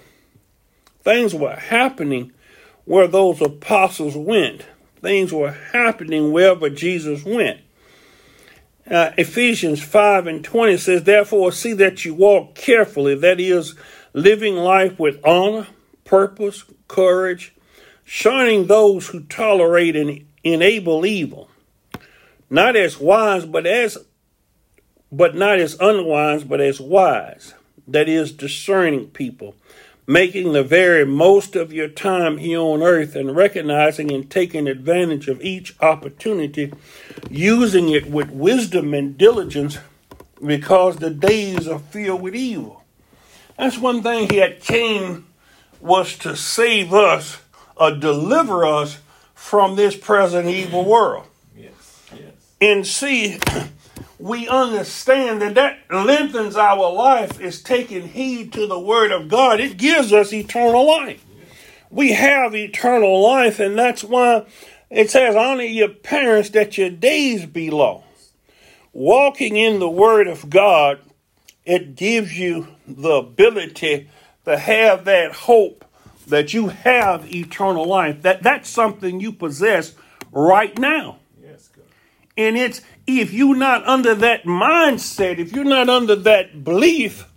Things 1.01 1.33
were 1.33 1.55
happening 1.55 2.31
where 2.85 3.07
those 3.07 3.41
apostles 3.41 4.15
went. 4.15 4.65
Things 5.01 5.33
were 5.33 5.51
happening 5.51 6.31
wherever 6.31 6.69
Jesus 6.69 7.23
went. 7.25 7.59
Uh, 8.89 9.11
Ephesians 9.17 9.81
5 9.81 10.27
and 10.27 10.43
20 10.43 10.77
says, 10.77 11.03
Therefore, 11.03 11.51
see 11.51 11.73
that 11.73 12.03
you 12.03 12.13
walk 12.13 12.55
carefully, 12.55 13.15
that 13.15 13.39
is, 13.39 13.75
living 14.13 14.55
life 14.55 14.99
with 14.99 15.23
honor, 15.25 15.67
purpose, 16.03 16.65
courage, 16.87 17.53
shunning 18.03 18.67
those 18.67 19.07
who 19.07 19.21
tolerate 19.21 19.95
and 19.95 20.25
enable 20.43 21.05
evil, 21.05 21.49
not 22.53 22.75
as 22.75 22.99
wise, 22.99 23.45
but 23.45 23.65
as 23.65 23.97
but 25.11 25.35
not 25.35 25.59
as 25.59 25.75
unwise, 25.79 26.43
but 26.43 26.61
as 26.61 26.79
wise. 26.79 27.55
That 27.87 28.07
is 28.07 28.31
discerning 28.31 29.07
people, 29.07 29.55
making 30.07 30.53
the 30.53 30.63
very 30.63 31.03
most 31.03 31.55
of 31.55 31.73
your 31.73 31.87
time 31.87 32.37
here 32.37 32.59
on 32.59 32.83
earth 32.83 33.15
and 33.15 33.35
recognizing 33.35 34.11
and 34.11 34.29
taking 34.29 34.67
advantage 34.67 35.27
of 35.27 35.41
each 35.41 35.75
opportunity, 35.81 36.71
using 37.29 37.89
it 37.89 38.05
with 38.09 38.29
wisdom 38.29 38.93
and 38.93 39.17
diligence 39.17 39.79
because 40.45 40.97
the 40.97 41.09
days 41.09 41.67
are 41.67 41.79
filled 41.79 42.21
with 42.21 42.35
evil. 42.35 42.83
That's 43.57 43.79
one 43.79 44.03
thing 44.03 44.29
he 44.29 44.37
had 44.37 44.61
came 44.61 45.25
was 45.81 46.17
to 46.19 46.35
save 46.35 46.93
us 46.93 47.41
or 47.75 47.91
deliver 47.91 48.63
us 48.65 48.99
from 49.33 49.75
this 49.75 49.95
present 49.95 50.47
evil 50.47 50.85
world. 50.85 51.27
And 52.63 52.87
see, 52.87 53.39
we 54.19 54.47
understand 54.47 55.41
that 55.41 55.55
that 55.55 55.79
lengthens 55.91 56.55
our 56.55 56.89
life 56.89 57.41
is 57.41 57.61
taking 57.61 58.07
heed 58.07 58.53
to 58.53 58.65
the 58.67 58.79
word 58.79 59.11
of 59.11 59.27
God. 59.27 59.59
It 59.59 59.75
gives 59.75 60.13
us 60.13 60.31
eternal 60.31 60.87
life. 60.87 61.21
We 61.89 62.13
have 62.13 62.55
eternal 62.55 63.21
life, 63.21 63.59
and 63.59 63.77
that's 63.77 64.01
why 64.01 64.45
it 64.89 65.11
says, 65.11 65.35
honor 65.35 65.63
your 65.63 65.89
parents 65.89 66.51
that 66.51 66.77
your 66.77 66.89
days 66.89 67.45
be 67.45 67.69
long. 67.69 68.03
Walking 68.93 69.57
in 69.57 69.79
the 69.79 69.89
word 69.89 70.29
of 70.29 70.49
God, 70.49 70.99
it 71.65 71.95
gives 71.95 72.39
you 72.39 72.69
the 72.87 73.15
ability 73.15 74.09
to 74.45 74.57
have 74.57 75.03
that 75.03 75.33
hope 75.33 75.83
that 76.27 76.53
you 76.53 76.69
have 76.69 77.29
eternal 77.35 77.85
life. 77.85 78.21
That 78.21 78.41
that's 78.41 78.69
something 78.69 79.19
you 79.19 79.33
possess 79.33 79.95
right 80.31 80.77
now. 80.79 81.17
And 82.37 82.57
it's 82.57 82.81
if 83.05 83.33
you're 83.33 83.55
not 83.55 83.85
under 83.87 84.15
that 84.15 84.43
mindset, 84.43 85.37
if 85.37 85.51
you're 85.51 85.63
not 85.63 85.89
under 85.89 86.15
that 86.15 86.63
belief, 86.63 87.27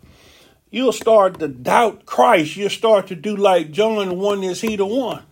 you'll 0.71 0.93
start 0.93 1.39
to 1.41 1.49
doubt 1.49 2.07
Christ. 2.07 2.57
You'll 2.57 2.71
start 2.71 3.09
to 3.09 3.15
do 3.15 3.37
like 3.37 3.73
John 3.73 4.19
1 4.19 4.45
is 4.45 4.61
he 4.61 4.77
the 4.77 4.87
one. 4.87 5.23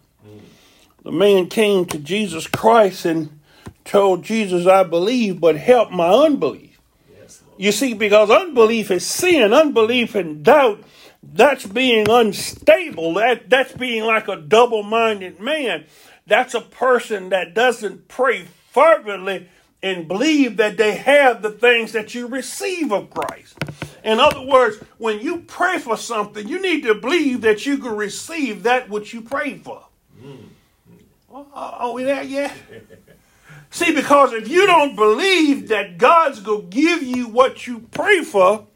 The 1.03 1.13
man 1.13 1.49
came 1.49 1.85
to 1.87 1.99
Jesus 1.99 2.47
Christ 2.47 3.05
and 3.05 3.39
told 3.85 4.25
Jesus, 4.25 4.67
I 4.67 4.83
believe, 4.85 5.39
but 5.39 5.57
help 5.57 5.91
my 5.91 6.09
unbelief. 6.09 6.81
Yes, 7.19 7.43
You 7.59 7.73
see, 7.73 7.93
because 7.93 8.31
unbelief 8.31 8.91
is 8.91 9.05
sin, 9.05 9.53
unbelief 9.53 10.15
and 10.15 10.43
doubt, 10.43 10.83
that's 11.23 11.67
being 11.67 12.09
unstable. 12.09 13.15
That 13.15 13.51
that's 13.51 13.73
being 13.73 14.05
like 14.05 14.29
a 14.29 14.37
double-minded 14.37 15.41
man. 15.41 15.85
That's 16.27 16.55
a 16.55 16.63
person 16.63 17.29
that 17.29 17.53
doesn't 17.55 18.09
pray 18.09 18.47
fervently 18.75 19.49
and 19.83 20.09
believe 20.09 20.57
that 20.57 20.77
they 20.77 20.97
have 20.97 21.43
the 21.43 21.51
things 21.51 21.93
that 21.93 22.15
you 22.15 22.27
receive 22.27 22.93
of 22.93 23.11
Christ. 23.11 23.57
In 24.03 24.19
other 24.19 24.43
words, 24.43 24.79
when 24.99 25.21
you 25.21 25.43
pray 25.47 25.79
for 25.79 25.97
something, 25.97 26.47
you 26.47 26.61
need 26.61 26.83
to 26.83 26.95
believe 26.95 27.43
that 27.43 27.65
you 27.65 27.79
can 27.79 27.97
receive 27.97 28.65
that 28.65 28.91
which 28.91 29.15
you 29.15 29.21
prayed 29.23 29.63
for. 29.63 29.85
Oh, 31.33 31.47
Are 31.55 31.93
we 31.93 32.05
there 32.05 32.23
yet? 32.23 32.53
See, 33.71 33.93
because 33.93 34.33
if 34.33 34.49
you 34.49 34.67
don't 34.67 34.95
believe 34.95 35.69
that 35.69 35.99
God's 35.99 36.41
going 36.41 36.71
to 36.71 36.77
give 36.77 37.03
you 37.03 37.27
what 37.27 37.67
you 37.67 37.81
pray 37.91 38.23
for, 38.23 38.67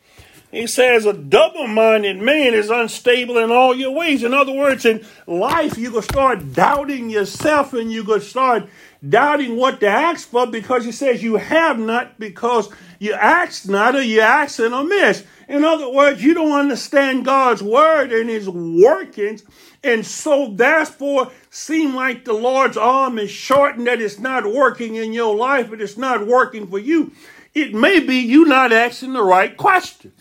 he 0.51 0.67
says 0.67 1.05
a 1.05 1.13
double 1.13 1.67
minded 1.67 2.21
man 2.21 2.55
is 2.55 2.71
unstable 2.71 3.39
in 3.39 3.51
all 3.51 3.77
your 3.77 3.93
ways. 3.93 4.25
In 4.25 4.33
other 4.33 4.53
words, 4.53 4.85
in 4.85 5.07
life, 5.27 5.77
you're 5.77 5.93
going 5.93 6.03
to 6.03 6.13
start 6.13 6.53
doubting 6.53 7.11
yourself 7.11 7.75
and 7.75 7.93
you're 7.93 8.05
going 8.05 8.21
to 8.21 8.27
start 8.27 8.69
doubting 9.07 9.57
what 9.57 9.81
to 9.81 9.87
ask 9.87 10.29
for 10.29 10.47
because 10.47 10.85
he 10.85 10.93
says 10.93 11.23
you 11.23 11.37
have 11.37 11.79
not 11.79 12.19
because 12.19 12.69
you 12.99 13.13
ask 13.13 13.69
not 13.69 13.95
or 13.95 14.03
you 14.03 14.21
ask 14.21 14.59
in 14.59 14.73
amiss. 14.73 15.25
In 15.49 15.65
other 15.65 15.91
words, 15.91 16.23
you 16.23 16.35
don't 16.35 16.59
understand 16.59 17.25
God's 17.25 17.63
word 17.63 18.13
and 18.13 18.29
his 18.29 18.49
workings. 18.49 19.45
And 19.83 20.05
so 20.05 20.53
therefore 20.53 21.31
seem 21.51 21.95
like 21.95 22.25
the 22.25 22.33
Lord's 22.33 22.77
arm 22.77 23.19
is 23.19 23.31
shortened 23.31 23.87
that 23.87 24.01
it's 24.01 24.19
not 24.19 24.53
working 24.53 24.97
in 24.97 25.13
your 25.13 25.35
life, 25.35 25.71
but 25.71 25.81
it's 25.81 25.97
not 25.97 26.27
working 26.27 26.67
for 26.67 26.79
you. 26.79 27.13
It 27.55 27.75
may 27.75 28.01
be 28.01 28.17
you 28.17 28.45
not 28.45 28.73
asking 28.73 29.15
the 29.15 29.23
right 29.23 29.57
questions. 29.57 30.15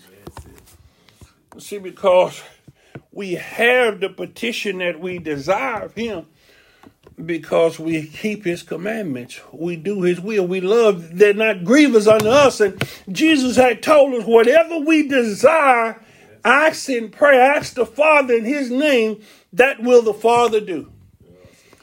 See, 1.58 1.80
because 1.80 2.42
we 3.12 3.34
have 3.34 4.00
the 4.00 4.10
petition 4.10 4.78
that 4.78 5.00
we 5.00 5.18
desire 5.18 5.86
of 5.86 5.96
him 5.96 6.28
because 7.26 7.80
we 7.80 8.08
keep 8.08 8.46
his 8.46 8.64
commandments. 8.64 9.40
We 9.52 9.76
do 9.76 10.04
his 10.04 10.20
will. 10.20 10.46
We 10.46 10.62
love, 10.62 11.18
they're 11.18 11.34
not 11.34 11.64
grievous 11.64 12.08
unto 12.08 12.30
us. 12.30 12.60
And 12.60 12.82
Jesus 13.12 13.56
had 13.56 13.82
told 13.82 14.14
us 14.14 14.26
whatever 14.26 14.80
we 14.80 15.08
desire, 15.08 16.04
ask 16.46 16.90
in 16.90 17.10
prayer, 17.10 17.42
ask 17.56 17.74
the 17.74 17.86
Father 17.86 18.36
in 18.36 18.46
his 18.46 18.70
name, 18.70 19.22
that 19.54 19.82
will 19.82 20.02
the 20.04 20.14
Father 20.14 20.62
do. 20.62 20.92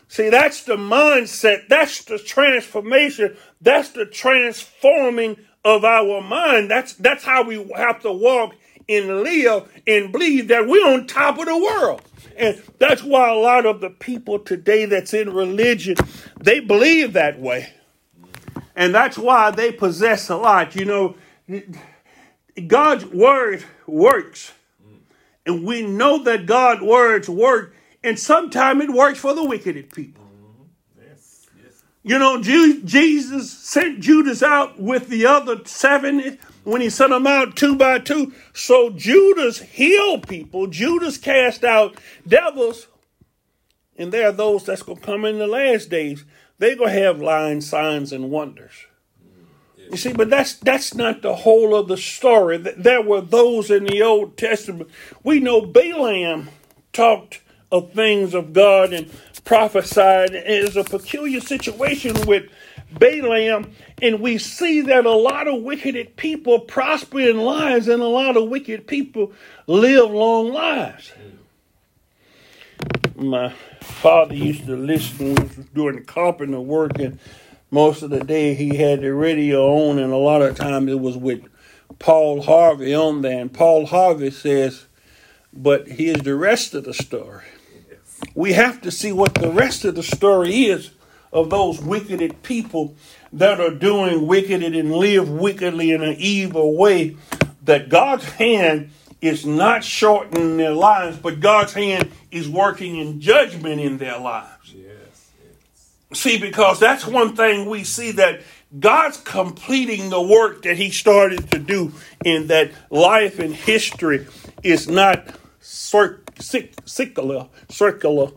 See, 0.06 0.28
that's 0.30 0.62
the 0.62 0.76
mindset, 0.76 1.66
that's 1.68 2.04
the 2.04 2.18
transformation, 2.18 3.36
that's 3.60 3.88
the 3.90 4.06
transforming 4.06 5.36
of 5.64 5.84
our 5.84 6.20
mind. 6.20 6.70
That's 6.70 6.92
that's 6.94 7.24
how 7.24 7.42
we 7.42 7.56
have 7.74 8.00
to 8.02 8.12
walk 8.12 8.54
and 8.88 9.22
live 9.22 9.72
and 9.86 10.12
believe 10.12 10.48
that 10.48 10.68
we're 10.68 10.86
on 10.86 11.06
top 11.06 11.38
of 11.38 11.46
the 11.46 11.56
world. 11.56 12.02
And 12.36 12.60
that's 12.78 13.02
why 13.02 13.30
a 13.30 13.34
lot 13.34 13.66
of 13.66 13.80
the 13.80 13.90
people 13.90 14.38
today 14.38 14.86
that's 14.86 15.14
in 15.14 15.32
religion, 15.32 15.96
they 16.40 16.60
believe 16.60 17.12
that 17.12 17.40
way. 17.40 17.72
And 18.76 18.94
that's 18.94 19.16
why 19.16 19.50
they 19.50 19.70
possess 19.70 20.28
a 20.28 20.36
lot. 20.36 20.74
You 20.74 20.84
know, 20.84 21.16
God's 22.66 23.04
word 23.06 23.64
works. 23.86 24.52
And 25.46 25.64
we 25.64 25.82
know 25.82 26.22
that 26.24 26.46
God's 26.46 26.82
words 26.82 27.28
work. 27.28 27.74
And 28.02 28.18
sometimes 28.18 28.82
it 28.84 28.90
works 28.90 29.18
for 29.18 29.34
the 29.34 29.44
wicked 29.44 29.92
people. 29.94 30.24
Mm-hmm. 30.24 31.02
Yes. 31.06 31.46
You 32.02 32.18
know, 32.18 32.40
Jesus 32.40 33.50
sent 33.50 34.00
Judas 34.00 34.42
out 34.42 34.80
with 34.80 35.08
the 35.08 35.26
other 35.26 35.60
seven 35.64 36.38
when 36.64 36.80
he 36.80 36.90
sent 36.90 37.10
them 37.10 37.26
out 37.26 37.56
two 37.56 37.76
by 37.76 37.98
two. 37.98 38.32
So 38.52 38.90
Judas 38.90 39.60
healed 39.60 40.26
people. 40.28 40.66
Judas 40.66 41.16
cast 41.18 41.64
out 41.64 41.96
devils. 42.26 42.88
And 43.96 44.12
there 44.12 44.28
are 44.28 44.32
those 44.32 44.64
that's 44.64 44.82
going 44.82 44.98
to 44.98 45.04
come 45.04 45.24
in 45.24 45.38
the 45.38 45.46
last 45.46 45.88
days. 45.88 46.24
They're 46.58 46.76
going 46.76 46.92
to 46.92 47.00
have 47.00 47.20
lying 47.20 47.60
signs 47.60 48.12
and 48.12 48.30
wonders. 48.30 48.72
You 49.90 49.96
see, 49.98 50.12
but 50.12 50.30
that's 50.30 50.54
that's 50.54 50.94
not 50.94 51.22
the 51.22 51.34
whole 51.34 51.76
of 51.76 51.88
the 51.88 51.96
story. 51.96 52.56
There 52.56 53.02
were 53.02 53.20
those 53.20 53.70
in 53.70 53.84
the 53.84 54.02
Old 54.02 54.36
Testament. 54.36 54.90
We 55.22 55.40
know 55.40 55.60
Balaam 55.60 56.48
talked 56.92 57.42
of 57.70 57.92
things 57.92 58.34
of 58.34 58.52
God 58.52 58.92
and 58.92 59.10
prophesied. 59.44 60.34
is 60.34 60.76
a 60.76 60.84
peculiar 60.84 61.40
situation 61.40 62.26
with 62.26 62.50
Balaam, 62.98 63.72
and 64.00 64.20
we 64.20 64.38
see 64.38 64.80
that 64.82 65.06
a 65.06 65.12
lot 65.12 65.48
of 65.48 65.62
wicked 65.62 66.16
people 66.16 66.60
prosper 66.60 67.20
in 67.20 67.38
lives, 67.38 67.88
and 67.88 68.02
a 68.02 68.06
lot 68.06 68.36
of 68.36 68.48
wicked 68.48 68.86
people 68.86 69.32
live 69.66 70.10
long 70.10 70.52
lives. 70.52 71.12
My 73.16 73.50
father 73.80 74.34
used 74.34 74.66
to 74.66 74.76
listen 74.76 75.34
the 75.34 76.04
carpenter 76.06 76.60
work, 76.60 76.98
and 76.98 77.18
most 77.70 78.02
of 78.02 78.10
the 78.10 78.20
day 78.20 78.54
he 78.54 78.76
had 78.76 79.00
the 79.00 79.12
radio 79.12 79.66
on, 79.66 79.98
and 79.98 80.12
a 80.12 80.16
lot 80.16 80.42
of 80.42 80.56
times 80.56 80.90
it 80.90 81.00
was 81.00 81.16
with 81.16 81.44
Paul 81.98 82.42
Harvey 82.42 82.94
on 82.94 83.22
there. 83.22 83.40
And 83.40 83.52
Paul 83.52 83.86
Harvey 83.86 84.30
says, 84.30 84.86
but 85.52 85.86
here's 85.86 86.22
the 86.22 86.34
rest 86.34 86.74
of 86.74 86.84
the 86.84 86.94
story. 86.94 87.44
We 88.34 88.52
have 88.52 88.80
to 88.82 88.90
see 88.90 89.12
what 89.12 89.34
the 89.34 89.50
rest 89.50 89.84
of 89.84 89.94
the 89.94 90.02
story 90.02 90.66
is 90.66 90.90
of 91.32 91.50
those 91.50 91.80
wicked 91.80 92.42
people 92.42 92.94
that 93.32 93.60
are 93.60 93.70
doing 93.70 94.26
wicked 94.26 94.62
and 94.62 94.92
live 94.92 95.28
wickedly 95.28 95.90
in 95.90 96.02
an 96.02 96.16
evil 96.18 96.76
way. 96.76 97.16
That 97.64 97.88
God's 97.88 98.24
hand 98.24 98.90
is 99.20 99.46
not 99.46 99.82
shortening 99.82 100.58
their 100.58 100.72
lives, 100.72 101.16
but 101.16 101.40
God's 101.40 101.72
hand 101.72 102.10
is 102.30 102.48
working 102.48 102.96
in 102.96 103.20
judgment 103.20 103.80
in 103.80 103.96
their 103.96 104.18
lives. 104.18 104.74
Yes, 104.74 105.30
yes. 105.42 106.20
See, 106.20 106.38
because 106.38 106.78
that's 106.78 107.06
one 107.06 107.34
thing 107.34 107.68
we 107.68 107.84
see 107.84 108.12
that 108.12 108.42
God's 108.78 109.16
completing 109.18 110.10
the 110.10 110.20
work 110.20 110.62
that 110.62 110.76
He 110.76 110.90
started 110.90 111.50
to 111.52 111.58
do 111.58 111.92
in 112.24 112.48
that 112.48 112.72
life 112.90 113.38
and 113.38 113.54
history 113.54 114.26
is 114.62 114.88
not 114.88 115.26
cir- 115.60 116.20
cir- 116.38 116.68
circular, 116.84 117.48
circular. 117.68 118.30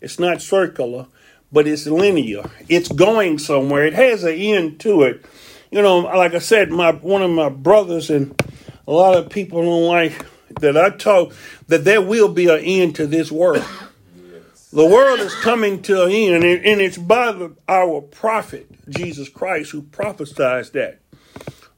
It's 0.00 0.18
not 0.18 0.42
circular, 0.42 1.06
but 1.52 1.66
it's 1.66 1.86
linear. 1.86 2.50
It's 2.68 2.88
going 2.88 3.38
somewhere. 3.38 3.86
It 3.86 3.94
has 3.94 4.24
an 4.24 4.34
end 4.34 4.80
to 4.80 5.02
it. 5.04 5.24
You 5.70 5.82
know, 5.82 6.00
like 6.00 6.34
I 6.34 6.38
said, 6.38 6.70
my 6.70 6.92
one 6.92 7.22
of 7.22 7.30
my 7.30 7.48
brothers 7.48 8.10
and 8.10 8.40
a 8.86 8.92
lot 8.92 9.16
of 9.16 9.30
people 9.30 9.62
don't 9.62 9.88
like 9.88 10.26
that 10.60 10.76
I 10.76 10.90
talk 10.90 11.32
that 11.68 11.84
there 11.84 12.02
will 12.02 12.28
be 12.28 12.48
an 12.48 12.60
end 12.60 12.96
to 12.96 13.06
this 13.06 13.32
world. 13.32 13.64
The 14.72 14.84
world 14.84 15.20
is 15.20 15.34
coming 15.36 15.82
to 15.82 16.04
an 16.04 16.10
end, 16.10 16.44
and 16.44 16.64
and 16.64 16.80
it's 16.80 16.98
by 16.98 17.32
the, 17.32 17.56
our 17.68 18.00
prophet, 18.00 18.68
Jesus 18.88 19.28
Christ, 19.28 19.70
who 19.70 19.82
prophesied 19.82 20.66
that 20.72 21.00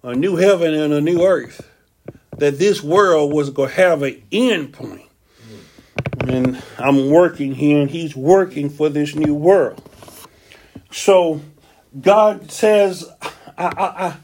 a 0.02 0.14
new 0.14 0.36
heaven 0.36 0.72
and 0.72 0.92
a 0.92 1.00
new 1.00 1.22
earth, 1.22 1.68
that 2.38 2.58
this 2.58 2.82
world 2.82 3.32
was 3.32 3.50
going 3.50 3.70
to 3.70 3.74
have 3.74 4.02
an 4.02 4.22
end 4.32 4.72
point. 4.72 5.05
And 6.26 6.62
I'm 6.78 7.10
working 7.10 7.54
here, 7.54 7.80
and 7.80 7.90
He's 7.90 8.16
working 8.16 8.70
for 8.70 8.88
this 8.88 9.14
new 9.14 9.34
world. 9.34 9.82
So 10.90 11.40
God 12.00 12.50
says, 12.50 13.08
I, 13.22 13.30
I, 13.58 14.06
I, 14.06 14.16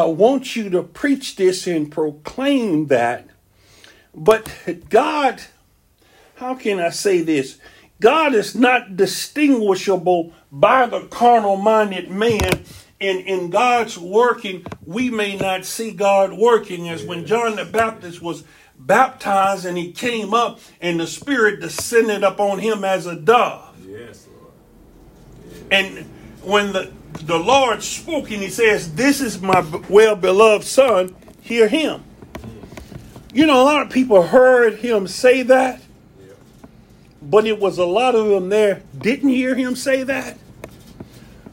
I 0.00 0.04
want 0.04 0.56
you 0.56 0.70
to 0.70 0.82
preach 0.82 1.36
this 1.36 1.66
and 1.66 1.90
proclaim 1.90 2.86
that. 2.88 3.28
But 4.14 4.50
God, 4.88 5.42
how 6.36 6.54
can 6.54 6.78
I 6.78 6.90
say 6.90 7.22
this? 7.22 7.58
God 8.00 8.34
is 8.34 8.54
not 8.54 8.96
distinguishable 8.96 10.32
by 10.52 10.86
the 10.86 11.00
carnal 11.06 11.56
minded 11.56 12.10
man. 12.10 12.64
And 13.00 13.20
in 13.20 13.50
God's 13.50 13.96
working, 13.96 14.66
we 14.84 15.10
may 15.10 15.36
not 15.36 15.64
see 15.64 15.92
God 15.92 16.32
working 16.32 16.88
as 16.88 17.04
when 17.04 17.26
John 17.26 17.56
the 17.56 17.64
Baptist 17.64 18.20
was 18.20 18.44
baptized 18.78 19.64
and 19.66 19.76
he 19.76 19.92
came 19.92 20.32
up 20.34 20.60
and 20.80 21.00
the 21.00 21.06
Spirit 21.06 21.60
descended 21.60 22.22
upon 22.24 22.58
him 22.60 22.84
as 22.84 23.06
a 23.06 23.16
dove. 23.16 23.76
Yes, 23.86 24.26
Lord. 24.34 24.52
And 25.70 26.06
when 26.42 26.72
the, 26.72 26.90
the 27.24 27.38
Lord 27.38 27.82
spoke 27.82 28.30
and 28.30 28.42
he 28.42 28.48
says, 28.50 28.94
This 28.94 29.20
is 29.20 29.40
my 29.40 29.60
well 29.88 30.16
beloved 30.16 30.64
Son, 30.66 31.14
hear 31.40 31.68
him. 31.68 32.04
You 33.32 33.46
know, 33.46 33.62
a 33.62 33.64
lot 33.64 33.82
of 33.82 33.90
people 33.90 34.22
heard 34.22 34.76
him 34.76 35.06
say 35.06 35.42
that, 35.42 35.82
Yeah. 36.20 36.32
but 37.20 37.46
it 37.46 37.58
was 37.60 37.78
a 37.78 37.84
lot 37.84 38.14
of 38.14 38.26
them 38.28 38.48
there 38.48 38.82
didn't 38.98 39.28
hear 39.30 39.54
him 39.54 39.76
say 39.76 40.02
that. 40.04 40.38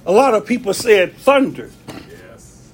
A 0.05 0.11
lot 0.11 0.33
of 0.35 0.45
people 0.45 0.73
said 0.73 1.15
thunder. 1.17 1.71
Yes. 1.89 2.71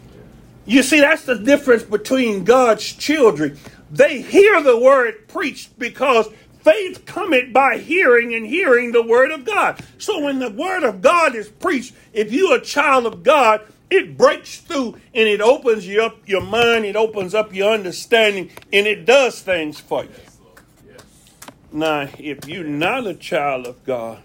You 0.65 0.83
see, 0.83 0.99
that's 0.99 1.25
the 1.25 1.37
difference 1.37 1.83
between 1.83 2.43
God's 2.43 2.83
children. 2.93 3.57
They 3.91 4.21
hear 4.21 4.63
the 4.63 4.79
word 4.79 5.27
preached 5.27 5.77
because 5.77 6.27
faith 6.63 7.05
cometh 7.05 7.51
by 7.51 7.77
hearing 7.77 8.33
and 8.33 8.45
hearing 8.45 8.91
the 8.91 9.03
word 9.03 9.31
of 9.31 9.45
God. 9.45 9.83
So 9.97 10.23
when 10.23 10.39
the 10.39 10.49
word 10.49 10.83
of 10.83 11.01
God 11.01 11.35
is 11.35 11.49
preached, 11.49 11.93
if 12.13 12.31
you're 12.31 12.55
a 12.55 12.61
child 12.61 13.05
of 13.05 13.23
God, 13.23 13.61
it 13.89 14.17
breaks 14.17 14.59
through 14.59 14.93
and 15.13 15.27
it 15.27 15.41
opens 15.41 15.85
you 15.85 16.01
up 16.01 16.27
your 16.27 16.41
mind, 16.41 16.85
it 16.85 16.95
opens 16.95 17.35
up 17.35 17.53
your 17.53 17.73
understanding, 17.73 18.49
and 18.71 18.87
it 18.87 19.05
does 19.05 19.41
things 19.41 19.79
for 19.79 20.05
you. 20.05 20.09
Now, 21.73 22.07
if 22.17 22.47
you're 22.47 22.63
not 22.63 23.07
a 23.07 23.13
child 23.13 23.67
of 23.67 23.83
God, 23.85 24.21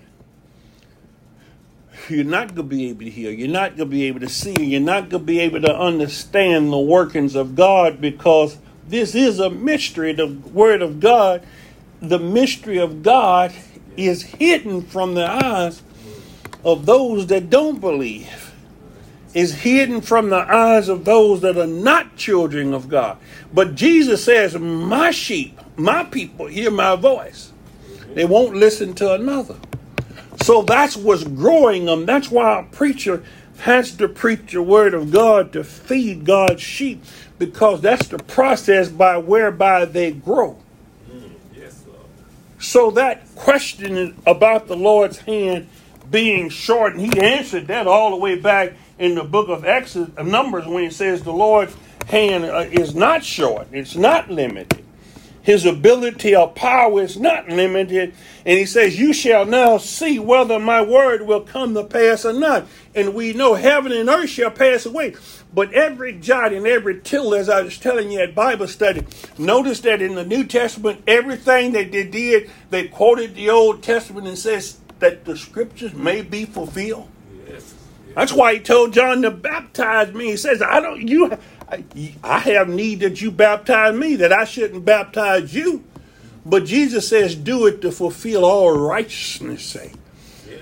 you're 2.09 2.25
not 2.25 2.55
going 2.55 2.69
to 2.69 2.77
be 2.77 2.89
able 2.89 3.01
to 3.01 3.11
hear. 3.11 3.33
You're 3.33 3.49
not 3.49 3.77
going 3.77 3.89
to 3.89 3.97
be 3.97 4.05
able 4.05 4.21
to 4.21 4.29
see. 4.29 4.55
You're 4.65 4.81
not 4.81 5.09
going 5.09 5.23
to 5.23 5.27
be 5.27 5.41
able 5.41 5.61
to 5.63 5.77
understand 5.77 6.73
the 6.73 6.79
workings 6.79 7.35
of 7.35 7.57
God 7.57 8.01
because 8.01 8.59
this 8.89 9.15
is 9.15 9.41
a 9.41 9.51
mystery. 9.51 10.13
The 10.13 10.27
Word 10.27 10.83
of 10.83 11.01
God, 11.01 11.43
the 12.01 12.19
mystery 12.19 12.79
of 12.79 13.03
God 13.03 13.53
is 13.97 14.23
hidden 14.23 14.83
from 14.83 15.15
the 15.15 15.27
eyes 15.27 15.83
of 16.65 16.87
those 16.87 17.27
that 17.29 17.51
don't 17.51 17.81
believe. 17.81 18.53
Is 19.35 19.55
hidden 19.55 20.01
from 20.01 20.31
the 20.31 20.37
eyes 20.37 20.89
of 20.89 21.05
those 21.05 21.43
that 21.43 21.59
are 21.59 21.67
not 21.67 22.17
children 22.17 22.73
of 22.73 22.89
God. 22.89 23.19
But 23.53 23.75
Jesus 23.75 24.25
says, 24.25 24.57
My 24.59 25.11
sheep, 25.11 25.61
my 25.77 26.05
people 26.05 26.47
hear 26.47 26.71
my 26.71 26.97
voice. 26.97 27.53
They 28.15 28.25
won't 28.25 28.57
listen 28.57 28.95
to 28.95 29.13
another. 29.13 29.57
So 30.43 30.63
that's 30.63 30.97
what's 30.97 31.25
growing 31.25 31.85
them. 31.85 32.07
That's 32.07 32.31
why 32.31 32.61
a 32.61 32.63
preacher 32.63 33.23
has 33.59 33.95
to 33.97 34.09
preach 34.09 34.53
the 34.53 34.63
word 34.63 34.95
of 34.95 35.11
God 35.11 35.53
to 35.53 35.65
feed 35.65 36.25
God's 36.25 36.63
sheep, 36.63 37.05
because 37.39 37.81
that's 37.81 38.09
the 38.09 38.19
process 38.19 38.89
by 38.89 39.17
whereby 39.19 39.85
they 39.85 40.13
grow. 40.13 40.59
Mm. 41.11 41.31
Yes. 41.55 41.85
So 42.59 42.91
that 42.93 43.35
question 43.35 44.17
about 44.27 44.69
the 44.69 44.77
Lord's 44.77 45.19
hand 45.19 45.69
being 46.11 46.49
short, 46.49 46.95
and 46.95 47.01
he 47.01 47.21
answered 47.21 47.67
that 47.69 47.87
all 47.87 48.11
the 48.11 48.17
way 48.17 48.37
back 48.37 48.73
in 48.99 49.15
the 49.15 49.25
book 49.25 49.49
of 49.49 49.65
Exodus, 49.65 50.15
of 50.17 50.27
Numbers, 50.27 50.67
when 50.67 50.85
he 50.85 50.91
says 50.91 51.23
the 51.23 51.33
Lord's 51.33 51.75
hand 52.07 52.45
uh, 52.45 52.65
is 52.71 52.95
not 52.95 53.25
short, 53.25 53.69
it's 53.73 53.97
not 53.97 54.31
limited. 54.31 54.85
His 55.47 55.65
ability 55.65 56.35
or 56.35 56.49
power 56.49 57.01
is 57.03 57.17
not 57.21 57.49
limited. 57.49 58.15
And 58.45 58.59
he 58.59 58.67
says, 58.67 58.99
You 58.99 59.13
shall 59.13 59.45
now 59.45 59.79
see 59.79 60.19
whether 60.19 60.59
my 60.59 60.83
word 60.83 61.23
will 61.23 61.43
come 61.43 61.73
to 61.75 61.85
pass 61.85 62.25
or 62.25 62.33
not. 62.33 62.67
And 62.97 63.15
we 63.15 63.35
know 63.35 63.55
heaven 63.55 63.93
and 63.93 64.09
earth 64.09 64.31
shall 64.31 64.51
pass 64.51 64.87
away. 64.87 65.15
But 65.55 65.73
every 65.75 66.15
jot 66.15 66.55
and 66.55 66.67
every 66.67 67.01
tittle, 67.01 67.35
as 67.35 67.51
I 67.51 67.61
was 67.61 67.79
telling 67.79 68.11
you 68.11 68.21
at 68.21 68.35
Bible 68.35 68.67
study, 68.67 69.07
notice 69.37 69.81
that 69.81 70.01
in 70.01 70.15
the 70.15 70.25
New 70.25 70.45
Testament, 70.45 71.03
everything 71.07 71.73
that 71.73 71.93
they 71.93 72.05
did, 72.05 72.51
they 72.71 72.89
quoted 72.89 73.35
the 73.35 73.51
Old 73.51 73.83
Testament 73.83 74.27
and 74.27 74.39
says 74.39 74.79
that 74.99 75.27
the 75.27 75.37
scriptures 75.37 75.93
may 75.93 76.23
be 76.23 76.47
fulfilled. 76.47 77.09
Yes. 77.47 77.75
That's 78.15 78.33
why 78.33 78.55
he 78.55 78.61
told 78.61 78.95
John 78.95 79.21
to 79.23 79.31
baptize 79.31 80.15
me. 80.15 80.31
He 80.31 80.37
says, 80.39 80.63
I 80.63 80.81
don't, 80.81 81.07
you, 81.07 81.37
I, 81.71 81.85
I 82.25 82.39
have 82.39 82.71
need 82.71 83.01
that 83.01 83.21
you 83.21 83.31
baptize 83.31 83.95
me, 83.95 84.17
that 84.17 84.33
I 84.33 84.45
shouldn't 84.45 84.87
baptize 84.87 85.55
you. 85.55 85.85
But 86.47 86.65
Jesus 86.65 87.09
says, 87.09 87.35
do 87.35 87.67
it 87.67 87.83
to 87.83 87.93
fulfill 87.93 88.47
all 88.47 88.71
righteousness' 88.71 89.67
sake. 89.67 89.93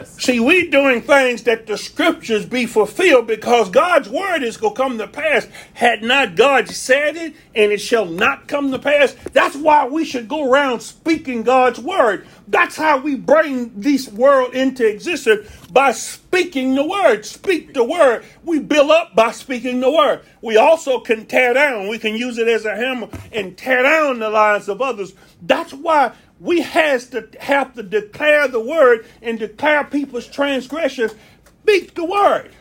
See, 0.04 0.40
we 0.40 0.68
doing 0.68 1.02
things 1.02 1.42
that 1.44 1.66
the 1.66 1.76
scriptures 1.76 2.46
be 2.46 2.66
fulfilled 2.66 3.26
because 3.26 3.68
God's 3.70 4.08
word 4.08 4.42
is 4.42 4.56
going 4.56 4.74
to 4.74 4.82
come 4.82 4.98
to 4.98 5.08
pass. 5.08 5.46
Had 5.74 6.02
not 6.02 6.36
God 6.36 6.68
said 6.68 7.16
it, 7.16 7.34
and 7.54 7.72
it 7.72 7.80
shall 7.80 8.06
not 8.06 8.48
come 8.48 8.70
to 8.72 8.78
pass. 8.78 9.14
That's 9.32 9.56
why 9.56 9.86
we 9.86 10.04
should 10.04 10.28
go 10.28 10.50
around 10.50 10.80
speaking 10.80 11.42
God's 11.42 11.78
word. 11.78 12.26
That's 12.46 12.76
how 12.76 12.98
we 12.98 13.14
bring 13.14 13.72
this 13.80 14.08
world 14.08 14.54
into 14.54 14.86
existence 14.86 15.48
by 15.70 15.92
speaking 15.92 16.74
the 16.74 16.86
word. 16.86 17.24
Speak 17.24 17.72
the 17.74 17.84
word. 17.84 18.24
We 18.44 18.58
build 18.58 18.90
up 18.90 19.14
by 19.14 19.32
speaking 19.32 19.80
the 19.80 19.90
word. 19.90 20.20
We 20.42 20.56
also 20.56 21.00
can 21.00 21.26
tear 21.26 21.54
down. 21.54 21.88
We 21.88 21.98
can 21.98 22.14
use 22.14 22.38
it 22.38 22.48
as 22.48 22.64
a 22.64 22.76
hammer 22.76 23.08
and 23.32 23.56
tear 23.56 23.82
down 23.82 24.18
the 24.18 24.28
lives 24.28 24.68
of 24.68 24.82
others. 24.82 25.14
That's 25.40 25.72
why 25.72 26.12
we 26.40 26.60
has 26.62 27.06
to 27.08 27.28
have 27.40 27.74
to 27.74 27.82
declare 27.82 28.48
the 28.48 28.60
word 28.60 29.06
and 29.22 29.38
declare 29.38 29.84
people's 29.84 30.26
transgressions. 30.26 31.14
Speak 31.62 31.94
the 31.94 32.04
word. 32.04 32.52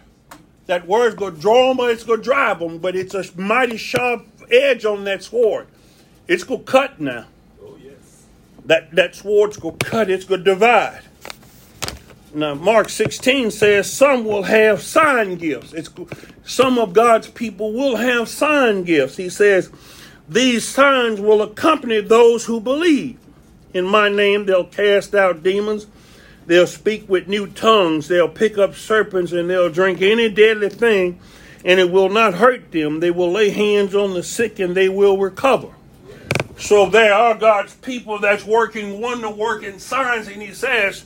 That 0.68 0.88
word's 0.88 1.16
going 1.16 1.36
to 1.36 1.42
draw 1.42 1.70
them 1.70 1.80
or 1.80 1.90
it's 1.90 2.04
going 2.04 2.20
to 2.20 2.24
drive 2.24 2.60
them, 2.60 2.78
but 2.78 2.96
it's 2.96 3.14
a 3.14 3.26
mighty 3.36 3.78
sharp 3.78 4.26
edge 4.50 4.86
on 4.86 5.04
that 5.04 5.24
sword. 5.24 5.68
It's 6.28 6.44
going 6.44 6.64
to 6.64 6.72
cut 6.72 7.02
now. 7.02 7.26
Oh, 7.62 7.78
yes. 7.84 8.24
That, 8.66 8.96
that 8.96 9.16
sword's 9.16 9.58
going 9.58 9.78
to 9.78 9.86
cut, 9.86 10.10
it's 10.10 10.24
going 10.24 10.44
to 10.44 10.52
divide. 10.52 11.02
Now, 12.34 12.56
Mark 12.56 12.90
16 12.90 13.52
says 13.52 13.92
some 13.92 14.26
will 14.26 14.44
have 14.44 14.82
sign 14.82 15.36
gifts. 15.36 15.74
It's, 15.74 15.90
some 16.46 16.80
of 16.80 16.94
God's 16.94 17.28
people 17.28 17.74
will 17.74 17.98
have 17.98 18.28
sign 18.28 18.84
gifts. 18.84 19.18
He 19.18 19.30
says, 19.30 19.70
These 20.28 20.68
signs 20.68 21.20
will 21.20 21.42
accompany 21.42 22.02
those 22.02 22.46
who 22.46 22.60
believe. 22.60 23.20
In 23.74 23.86
my 23.86 24.10
name, 24.10 24.46
they'll 24.46 24.66
cast 24.66 25.16
out 25.16 25.44
demons. 25.44 25.88
They'll 26.46 26.68
speak 26.68 27.08
with 27.10 27.28
new 27.28 27.48
tongues. 27.48 28.08
They'll 28.08 28.30
pick 28.30 28.58
up 28.58 28.76
serpents 28.76 29.32
and 29.32 29.50
they'll 29.50 29.72
drink 29.72 30.02
any 30.02 30.30
deadly 30.30 30.70
thing, 30.70 31.20
and 31.64 31.80
it 31.80 31.90
will 31.90 32.10
not 32.10 32.36
hurt 32.36 32.72
them. 32.72 33.00
They 33.00 33.12
will 33.12 33.32
lay 33.32 33.50
hands 33.50 33.96
on 33.96 34.14
the 34.14 34.24
sick 34.24 34.60
and 34.60 34.76
they 34.76 34.90
will 34.90 35.18
recover. 35.18 35.70
So 36.58 36.90
there 36.90 37.14
are 37.14 37.36
God's 37.36 37.74
people 37.76 38.20
that's 38.20 38.46
working 38.46 39.02
wonder 39.02 39.30
working 39.30 39.80
signs, 39.80 40.28
and 40.28 40.42
He 40.42 40.54
says, 40.54 41.06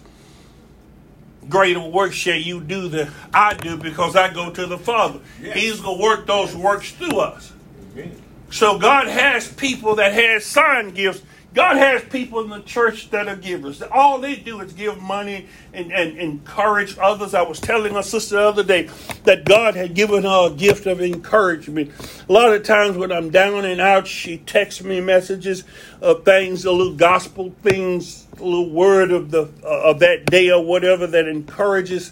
Greater 1.49 1.79
works 1.79 2.15
shall 2.15 2.35
you 2.35 2.59
do 2.59 2.89
than 2.89 3.09
I 3.33 3.53
do 3.53 3.77
because 3.77 4.15
I 4.15 4.33
go 4.33 4.51
to 4.51 4.65
the 4.65 4.77
Father. 4.77 5.21
Yes. 5.41 5.55
He's 5.57 5.79
going 5.79 5.97
to 5.97 6.03
work 6.03 6.27
those 6.27 6.53
works 6.53 6.91
through 6.91 7.19
us. 7.19 7.53
Amen. 7.93 8.21
So 8.49 8.77
God 8.77 9.07
has 9.07 9.51
people 9.53 9.95
that 9.95 10.13
has 10.13 10.45
sign 10.45 10.91
gifts. 10.91 11.21
God 11.53 11.77
has 11.77 12.03
people 12.03 12.41
in 12.41 12.49
the 12.49 12.61
church 12.61 13.09
that 13.11 13.27
are 13.27 13.35
givers. 13.35 13.81
All 13.81 14.19
they 14.19 14.35
do 14.35 14.59
is 14.59 14.73
give 14.73 15.01
money 15.01 15.47
and, 15.73 15.91
and 15.91 16.17
encourage 16.17 16.97
others. 16.99 17.33
I 17.33 17.41
was 17.41 17.59
telling 17.59 17.95
a 17.95 18.03
sister 18.03 18.35
the 18.35 18.41
other 18.41 18.63
day 18.63 18.89
that 19.23 19.45
God 19.45 19.75
had 19.75 19.93
given 19.95 20.23
her 20.23 20.47
a 20.47 20.49
gift 20.51 20.85
of 20.85 21.01
encouragement. 21.01 21.91
A 22.27 22.31
lot 22.31 22.53
of 22.53 22.63
times 22.63 22.97
when 22.97 23.11
I'm 23.11 23.29
down 23.29 23.65
and 23.65 23.81
out, 23.81 24.07
she 24.07 24.37
texts 24.37 24.83
me 24.83 24.99
messages 24.99 25.63
of 26.01 26.25
things, 26.25 26.65
a 26.65 26.71
little 26.71 26.93
gospel 26.93 27.55
things, 27.63 28.27
a 28.37 28.43
little 28.43 28.69
word 28.69 29.11
of 29.11 29.31
the 29.31 29.49
uh, 29.63 29.89
of 29.89 29.99
that 29.99 30.25
day 30.25 30.51
or 30.51 30.63
whatever 30.63 31.07
that 31.07 31.27
encourages. 31.27 32.11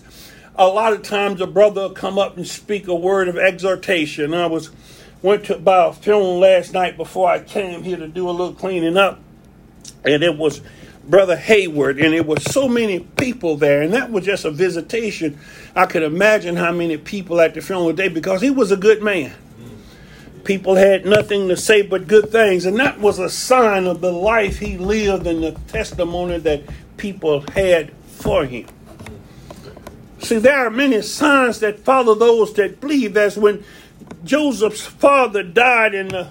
A 0.56 0.68
lot 0.68 0.94
of 0.94 1.04
times 1.04 1.42
a 1.42 1.48
brother 1.48 1.82
will 1.82 1.90
come 1.90 2.18
up 2.18 2.38
and 2.38 2.48
speak 2.48 2.88
a 2.88 2.96
word 2.96 3.28
of 3.28 3.38
exhortation. 3.38 4.34
I 4.34 4.48
was 4.48 4.72
went 5.22 5.46
to 5.46 5.56
about 5.56 6.04
film 6.04 6.40
last 6.40 6.74
night 6.74 6.98
before 6.98 7.30
I 7.30 7.40
came 7.40 7.84
here 7.84 7.98
to 7.98 8.08
do 8.08 8.30
a 8.30 8.32
little 8.32 8.54
cleaning 8.54 8.96
up, 8.96 9.20
and 10.04 10.24
it 10.24 10.38
was 10.38 10.62
Brother 11.08 11.36
Hayward, 11.36 12.00
and 12.00 12.14
it 12.14 12.26
was 12.26 12.44
so 12.44 12.68
many 12.68 13.00
people 13.00 13.58
there, 13.58 13.82
and 13.82 13.94
that 13.94 14.12
was 14.12 14.26
just 14.26 14.46
a 14.46 14.52
visitation. 14.52 15.38
I 15.76 15.86
could 15.86 16.04
imagine 16.04 16.56
how 16.56 16.72
many 16.72 16.98
people 16.98 17.40
at 17.42 17.54
the 17.54 17.62
funeral 17.62 17.94
day 17.94 18.08
because 18.08 18.42
he 18.42 18.50
was 18.50 18.72
a 18.72 18.78
good 18.78 19.04
man. 19.04 19.34
People 20.44 20.76
had 20.76 21.06
nothing 21.06 21.48
to 21.48 21.58
say 21.58 21.82
but 21.82 22.08
good 22.08 22.32
things, 22.32 22.66
and 22.66 22.78
that 22.78 23.00
was 23.00 23.20
a 23.20 23.30
sign 23.30 23.86
of 23.86 24.02
the 24.02 24.12
life 24.12 24.60
he 24.60 24.78
lived 24.78 25.26
and 25.28 25.44
the 25.44 25.52
testimony 25.68 26.38
that 26.40 26.64
people 26.98 27.44
had 27.52 27.92
for 28.08 28.46
him. 28.46 28.68
See, 30.20 30.38
there 30.38 30.66
are 30.66 30.72
many 30.72 31.02
signs 31.02 31.60
that 31.60 31.80
follow 31.80 32.16
those 32.16 32.54
that 32.54 32.82
believe. 32.82 33.16
As 33.16 33.38
when 33.38 33.64
Joseph's 34.24 34.86
father 34.86 35.44
died 35.44 35.94
and 35.94 36.10
the 36.10 36.28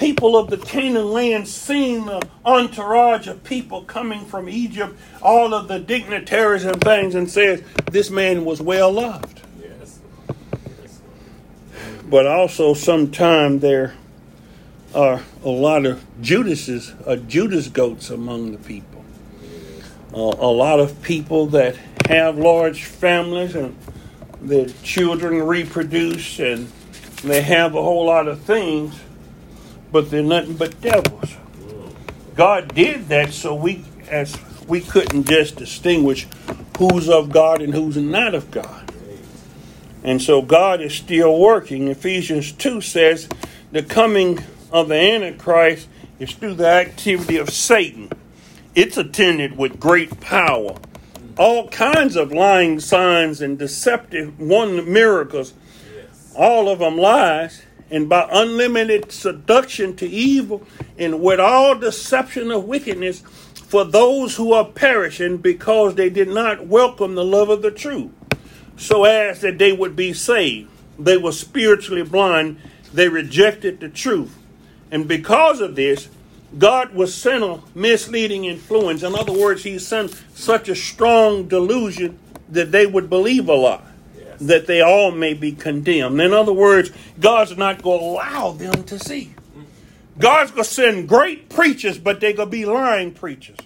people 0.00 0.34
of 0.34 0.48
the 0.48 0.56
Canaan 0.56 1.12
land 1.12 1.46
seen 1.46 2.06
the 2.06 2.26
entourage 2.44 3.28
of 3.28 3.44
people 3.44 3.82
coming 3.84 4.24
from 4.24 4.48
Egypt, 4.48 4.96
all 5.20 5.52
of 5.52 5.68
the 5.68 5.78
dignitaries 5.78 6.64
and 6.64 6.80
things, 6.80 7.14
and 7.14 7.30
says, 7.30 7.62
This 7.90 8.10
man 8.10 8.46
was 8.46 8.62
well 8.62 8.90
loved. 8.90 9.42
Yes. 9.60 10.00
But 12.08 12.26
also, 12.26 12.72
sometime 12.72 13.60
there 13.60 13.94
are 14.94 15.20
a 15.44 15.48
lot 15.50 15.84
of 15.84 16.02
Judases, 16.22 16.94
uh, 17.06 17.16
Judas 17.16 17.68
goats 17.68 18.08
among 18.08 18.52
the 18.52 18.58
people. 18.58 19.04
Uh, 20.14 20.34
a 20.40 20.50
lot 20.50 20.80
of 20.80 21.00
people 21.02 21.46
that 21.48 21.76
have 22.08 22.38
large 22.38 22.84
families 22.84 23.54
and 23.54 23.76
their 24.40 24.66
children 24.82 25.42
reproduce 25.42 26.40
and 26.40 26.72
they 27.22 27.42
have 27.42 27.74
a 27.74 27.82
whole 27.82 28.06
lot 28.06 28.26
of 28.26 28.40
things, 28.40 28.94
but 29.92 30.10
they're 30.10 30.22
nothing 30.22 30.54
but 30.54 30.80
devils. 30.80 31.34
God 32.34 32.74
did 32.74 33.08
that 33.08 33.32
so 33.32 33.54
we 33.54 33.84
as 34.08 34.36
we 34.66 34.80
couldn't 34.80 35.24
just 35.24 35.56
distinguish 35.56 36.26
who's 36.78 37.08
of 37.08 37.30
God 37.30 37.60
and 37.60 37.74
who's 37.74 37.96
not 37.96 38.34
of 38.34 38.50
God. 38.50 38.92
And 40.02 40.22
so 40.22 40.40
God 40.40 40.80
is 40.80 40.94
still 40.94 41.38
working. 41.38 41.88
Ephesians 41.88 42.52
2 42.52 42.80
says 42.80 43.28
the 43.72 43.82
coming 43.82 44.38
of 44.72 44.88
the 44.88 44.94
Antichrist 44.94 45.88
is 46.18 46.32
through 46.32 46.54
the 46.54 46.68
activity 46.68 47.36
of 47.36 47.50
Satan. 47.50 48.10
It's 48.74 48.96
attended 48.96 49.58
with 49.58 49.80
great 49.80 50.20
power. 50.20 50.76
All 51.36 51.68
kinds 51.68 52.16
of 52.16 52.32
lying 52.32 52.80
signs 52.80 53.40
and 53.40 53.58
deceptive 53.58 54.38
one 54.38 54.90
miracles, 54.90 55.52
all 56.34 56.68
of 56.68 56.78
them 56.78 56.96
lies, 56.96 57.62
and 57.90 58.08
by 58.08 58.28
unlimited 58.30 59.10
seduction 59.10 59.96
to 59.96 60.06
evil, 60.06 60.66
and 60.98 61.20
with 61.20 61.40
all 61.40 61.74
deception 61.74 62.50
of 62.50 62.64
wickedness 62.64 63.20
for 63.54 63.84
those 63.84 64.36
who 64.36 64.52
are 64.52 64.64
perishing 64.64 65.36
because 65.36 65.94
they 65.94 66.10
did 66.10 66.28
not 66.28 66.66
welcome 66.66 67.14
the 67.14 67.24
love 67.24 67.48
of 67.48 67.62
the 67.62 67.70
truth, 67.70 68.10
so 68.76 69.04
as 69.04 69.40
that 69.40 69.58
they 69.58 69.72
would 69.72 69.96
be 69.96 70.12
saved. 70.12 70.70
They 70.98 71.16
were 71.16 71.32
spiritually 71.32 72.02
blind, 72.02 72.58
they 72.92 73.08
rejected 73.08 73.80
the 73.80 73.88
truth. 73.88 74.36
And 74.90 75.06
because 75.06 75.60
of 75.60 75.76
this, 75.76 76.08
God 76.58 76.94
was 76.94 77.14
sent 77.14 77.44
a 77.44 77.60
misleading 77.74 78.44
influence. 78.44 79.02
In 79.02 79.14
other 79.14 79.32
words, 79.32 79.62
He 79.62 79.78
sent 79.78 80.20
such 80.34 80.68
a 80.68 80.74
strong 80.74 81.46
delusion 81.46 82.18
that 82.48 82.72
they 82.72 82.86
would 82.86 83.08
believe 83.08 83.48
a 83.48 83.54
lie. 83.54 83.82
That 84.40 84.66
they 84.66 84.80
all 84.80 85.10
may 85.10 85.34
be 85.34 85.52
condemned. 85.52 86.20
In 86.20 86.32
other 86.32 86.52
words, 86.52 86.90
God's 87.18 87.56
not 87.56 87.82
going 87.82 88.00
to 88.00 88.04
allow 88.06 88.52
them 88.52 88.84
to 88.84 88.98
see. 88.98 89.34
God's 90.18 90.50
going 90.50 90.64
to 90.64 90.70
send 90.70 91.08
great 91.08 91.48
preachers, 91.48 91.98
but 91.98 92.20
they're 92.20 92.32
going 92.32 92.48
to 92.48 92.50
be 92.50 92.64
lying 92.66 93.12
preachers. 93.12 93.56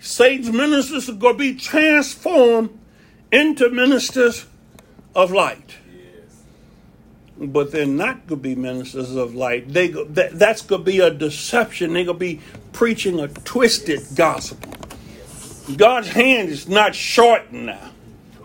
Satan's 0.00 0.50
ministers 0.52 1.08
are 1.08 1.12
going 1.14 1.34
to 1.34 1.38
be 1.38 1.54
transformed 1.54 2.78
into 3.32 3.68
ministers 3.70 4.46
of 5.14 5.32
light 5.32 5.76
Yes. 5.92 6.44
but 7.36 7.72
they're 7.72 7.86
not 7.86 8.26
going 8.26 8.40
to 8.40 8.48
be 8.48 8.54
ministers 8.54 9.14
of 9.16 9.34
light. 9.34 9.72
They 9.72 9.88
go, 9.88 10.04
that, 10.04 10.38
that's 10.38 10.62
going 10.62 10.82
to 10.82 10.84
be 10.84 11.00
a 11.00 11.10
deception. 11.10 11.92
They're 11.94 12.04
going 12.04 12.16
to 12.16 12.20
be 12.20 12.40
preaching 12.72 13.18
a 13.20 13.28
twisted 13.28 14.00
gospel. 14.14 14.70
God's 15.76 16.08
hand 16.08 16.48
is 16.48 16.68
not 16.68 16.94
shortened 16.94 17.66
now, 17.66 17.87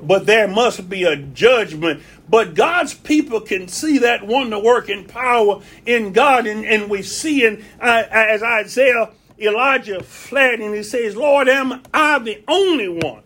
but 0.07 0.25
there 0.25 0.47
must 0.47 0.89
be 0.89 1.03
a 1.03 1.15
judgment. 1.15 2.01
But 2.29 2.55
God's 2.55 2.93
people 2.93 3.41
can 3.41 3.67
see 3.67 3.97
that 3.99 4.25
wonder 4.25 4.59
working 4.59 5.05
power 5.05 5.61
in 5.85 6.13
God, 6.13 6.47
and, 6.47 6.65
and 6.65 6.89
we 6.89 7.01
see 7.01 7.45
in 7.45 7.63
uh, 7.79 8.03
as 8.09 8.41
Isaiah 8.43 9.11
Elijah 9.39 10.01
fled, 10.03 10.59
and 10.59 10.73
he 10.73 10.83
says, 10.83 11.15
"Lord, 11.15 11.47
am 11.47 11.81
I 11.93 12.19
the 12.19 12.43
only 12.47 12.89
one?" 12.89 13.23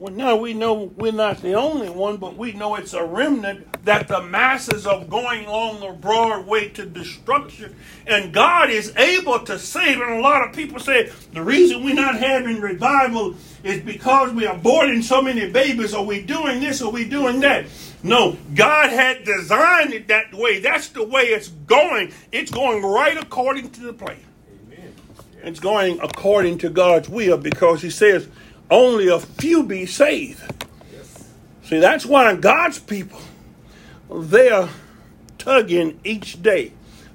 Well, 0.00 0.14
now 0.14 0.34
we 0.36 0.54
know 0.54 0.84
we're 0.96 1.12
not 1.12 1.42
the 1.42 1.52
only 1.52 1.90
one, 1.90 2.16
but 2.16 2.34
we 2.34 2.52
know 2.52 2.74
it's 2.76 2.94
a 2.94 3.04
remnant 3.04 3.84
that 3.84 4.08
the 4.08 4.22
masses 4.22 4.86
are 4.86 5.04
going 5.04 5.44
along 5.44 5.80
the 5.80 5.92
broad 5.92 6.46
way 6.46 6.70
to 6.70 6.86
destruction. 6.86 7.76
And 8.06 8.32
God 8.32 8.70
is 8.70 8.96
able 8.96 9.40
to 9.40 9.58
save. 9.58 10.00
And 10.00 10.14
a 10.14 10.20
lot 10.22 10.48
of 10.48 10.56
people 10.56 10.80
say 10.80 11.12
the 11.34 11.42
reason 11.42 11.84
we're 11.84 11.94
not 11.94 12.14
having 12.14 12.62
revival 12.62 13.34
is 13.62 13.80
because 13.82 14.32
we 14.32 14.46
are 14.46 14.56
aborting 14.56 15.02
so 15.02 15.20
many 15.20 15.50
babies, 15.50 15.94
or 15.94 16.04
we 16.04 16.22
doing 16.22 16.60
this, 16.60 16.80
or 16.82 16.90
we 16.90 17.04
doing 17.04 17.40
that. 17.40 17.66
No, 18.02 18.36
God 18.54 18.90
had 18.90 19.24
designed 19.24 19.92
it 19.92 20.08
that 20.08 20.32
way. 20.32 20.60
That's 20.60 20.88
the 20.88 21.04
way 21.04 21.24
it's 21.24 21.48
going. 21.48 22.12
It's 22.32 22.50
going 22.50 22.82
right 22.82 23.16
according 23.16 23.70
to 23.72 23.80
the 23.80 23.92
plan. 23.92 24.16
Amen. 24.66 24.94
It's 25.42 25.60
going 25.60 26.00
according 26.00 26.58
to 26.58 26.70
God's 26.70 27.08
will 27.08 27.36
because 27.36 27.82
He 27.82 27.90
says 27.90 28.28
only 28.70 29.08
a 29.08 29.18
few 29.18 29.62
be 29.64 29.84
saved. 29.84 30.42
Yes. 30.92 31.28
See, 31.64 31.78
that's 31.78 32.06
why 32.06 32.34
God's 32.36 32.78
people, 32.78 33.20
they're 34.10 34.68
tugging 35.36 36.00
each 36.04 36.42
day, 36.42 36.72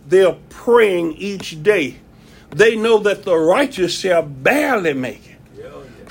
they're 0.08 0.38
praying 0.50 1.14
each 1.14 1.64
day. 1.64 1.98
They 2.52 2.76
know 2.76 3.00
that 3.00 3.24
the 3.24 3.36
righteous 3.36 4.00
shall 4.00 4.22
barely 4.22 4.94
make 4.94 5.28
it. 5.28 5.35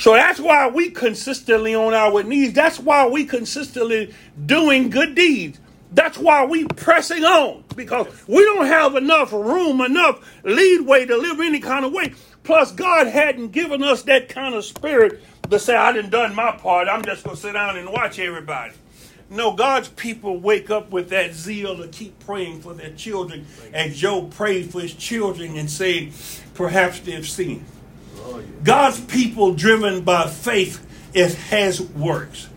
So 0.05 0.13
that's 0.13 0.39
why 0.39 0.69
we 0.69 0.91
consistently 0.91 1.75
on 1.75 1.95
our 1.95 2.23
knees. 2.23 2.53
That's 2.53 2.79
why 2.79 3.07
we 3.07 3.25
consistently 3.25 4.13
doing 4.45 4.91
good 4.91 5.15
deeds. 5.15 5.59
That's 5.93 6.19
why 6.19 6.45
we 6.45 6.67
pressing 6.67 7.25
on 7.25 7.65
because 7.75 8.09
we 8.29 8.45
don't 8.45 8.67
have 8.67 8.97
enough 8.97 9.33
room, 9.33 9.81
enough 9.81 10.21
leadway 10.45 11.07
to 11.07 11.17
live 11.17 11.41
any 11.41 11.59
kind 11.59 11.87
of 11.87 11.93
way. 11.95 12.13
Plus, 12.43 12.71
God 12.71 13.07
hadn't 13.07 13.53
given 13.53 13.83
us 13.83 14.03
that 14.03 14.29
kind 14.29 14.55
of 14.55 14.67
spirit 14.67 15.23
to 15.51 15.59
say, 15.59 15.75
"I 15.75 15.93
done 15.93 16.11
done 16.11 16.35
my 16.35 16.53
part. 16.53 16.87
I'm 16.87 17.03
just 17.03 17.25
gonna 17.25 17.39
sit 17.39 17.55
down 17.55 17.79
and 17.79 17.89
watch 17.89 18.19
everybody." 18.19 18.75
No, 19.31 19.53
God's 19.53 19.89
people 19.89 20.39
wake 20.39 20.69
up 20.71 20.91
with 20.91 21.09
that 21.09 21.33
zeal 21.33 21.79
to 21.79 21.89
keep 21.89 22.19
praying 22.27 22.61
for 22.61 22.75
their 22.75 22.91
children, 22.91 23.47
as 23.73 23.99
Job 23.99 24.35
prayed 24.35 24.71
for 24.71 24.83
his 24.83 24.93
children 24.93 25.57
and 25.57 25.71
said, 25.71 26.11
"Perhaps 26.53 27.01
they've 27.01 27.27
sinned." 27.27 27.65
God's 28.63 29.01
people 29.01 29.55
driven 29.55 30.03
by 30.03 30.27
faith 30.29 30.85
it 31.15 31.35
has 31.35 31.81
works. 31.81 32.49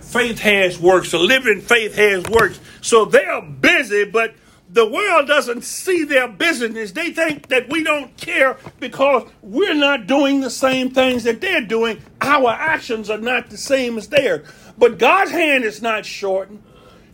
Faith 0.00 0.38
has 0.38 0.78
works. 0.78 1.12
A 1.12 1.18
living 1.18 1.60
faith 1.60 1.96
has 1.96 2.24
works. 2.24 2.60
So 2.80 3.04
they're 3.04 3.42
busy, 3.42 4.04
but 4.04 4.34
the 4.70 4.88
world 4.88 5.26
doesn't 5.26 5.64
see 5.64 6.04
their 6.04 6.28
business. 6.28 6.92
They 6.92 7.10
think 7.10 7.48
that 7.48 7.68
we 7.68 7.82
don't 7.82 8.16
care 8.16 8.56
because 8.78 9.28
we're 9.42 9.74
not 9.74 10.06
doing 10.06 10.40
the 10.40 10.50
same 10.50 10.90
things 10.90 11.24
that 11.24 11.40
they're 11.40 11.60
doing. 11.60 12.00
Our 12.20 12.50
actions 12.50 13.10
are 13.10 13.18
not 13.18 13.50
the 13.50 13.56
same 13.56 13.98
as 13.98 14.08
theirs. 14.08 14.46
But 14.78 14.98
God's 14.98 15.32
hand 15.32 15.64
is 15.64 15.82
not 15.82 16.06
shortened. 16.06 16.62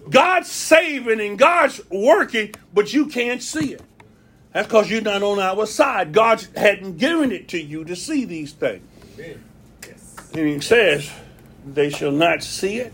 God's 0.08 0.50
saving 0.50 1.20
and 1.20 1.38
God's 1.38 1.80
working, 1.90 2.54
but 2.74 2.92
you 2.92 3.06
can't 3.06 3.42
see 3.42 3.74
it. 3.74 3.82
That's 4.52 4.66
because 4.66 4.90
you're 4.90 5.00
not 5.00 5.22
on 5.22 5.38
our 5.38 5.66
side. 5.66 6.12
God 6.12 6.44
hadn't 6.56 6.98
given 6.98 7.30
it 7.30 7.48
to 7.48 7.62
you 7.62 7.84
to 7.84 7.94
see 7.94 8.24
these 8.24 8.52
things. 8.52 8.86
Yes. 9.16 9.36
And 10.34 10.46
he 10.46 10.60
says, 10.60 11.10
they 11.66 11.90
shall 11.90 12.12
not 12.12 12.42
see 12.42 12.78
it, 12.78 12.92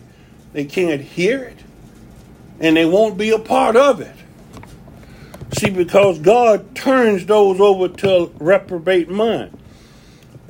they 0.52 0.64
can't 0.64 1.00
hear 1.00 1.42
it, 1.42 1.58
and 2.60 2.76
they 2.76 2.84
won't 2.84 3.16
be 3.16 3.30
a 3.30 3.38
part 3.38 3.76
of 3.76 4.00
it. 4.00 4.14
See, 5.52 5.70
because 5.70 6.18
God 6.18 6.74
turns 6.74 7.24
those 7.24 7.60
over 7.60 7.88
to 7.88 8.10
a 8.10 8.26
reprobate 8.38 9.08
mind. 9.08 9.56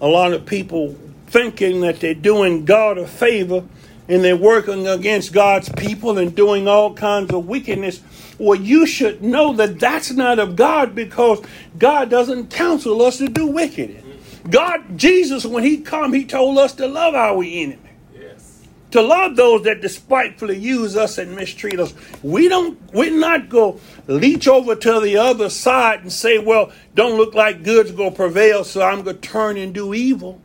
A 0.01 0.09
lot 0.09 0.33
of 0.33 0.47
people 0.47 0.97
thinking 1.27 1.81
that 1.83 2.01
they're 2.01 2.15
doing 2.15 2.65
God 2.65 2.99
a 2.99 3.07
favor 3.07 3.65
and 4.09 4.25
they're 4.25 4.37
working 4.37 4.87
against 4.87 5.33
God's 5.33 5.69
people 5.69 6.19
and 6.19 6.35
doing 6.35 6.67
all 6.69 6.95
kinds 6.95 7.33
of 7.33 7.47
wickedness. 7.47 8.01
Well, 8.39 8.59
you 8.59 8.87
should 8.87 9.23
know 9.23 9.53
that 9.55 9.81
that's 9.81 10.11
not 10.11 10.39
of 10.39 10.57
God 10.57 10.95
because 10.95 11.41
God 11.79 12.11
doesn't 12.11 12.51
counsel 12.51 13.01
us 13.03 13.19
to 13.19 13.29
do 13.29 13.47
wicked. 13.47 14.03
God, 14.51 14.99
Jesus, 14.99 15.45
when 15.47 15.65
He 15.65 15.79
come, 15.79 16.13
He 16.13 16.25
told 16.25 16.59
us 16.59 16.75
to 16.75 16.87
love 16.87 17.15
our 17.15 17.43
enemy 17.43 17.79
Yes. 18.15 18.63
to 18.91 19.01
love 19.03 19.37
those 19.37 19.63
that 19.65 19.81
despitefully 19.81 20.59
use 20.59 20.97
us 20.97 21.19
and 21.19 21.35
mistreat 21.35 21.81
us. 21.81 21.95
We 22.23 22.49
don't, 22.49 22.79
we're 22.93 23.11
not 23.11 23.49
go 23.49 23.81
leech 24.07 24.47
over 24.47 24.77
to 24.77 25.01
the 25.01 25.17
other 25.17 25.49
side 25.49 26.03
and 26.03 26.13
say, 26.13 26.39
well, 26.39 26.73
don't 26.95 27.17
look 27.17 27.35
like 27.35 27.63
good's 27.63 27.91
gonna 27.91 28.11
prevail, 28.11 28.65
so 28.65 28.83
I'm 28.83 29.03
gonna 29.03 29.17
turn 29.17 29.57
and 29.57 29.73
do 29.75 29.95
evil. 29.95 30.41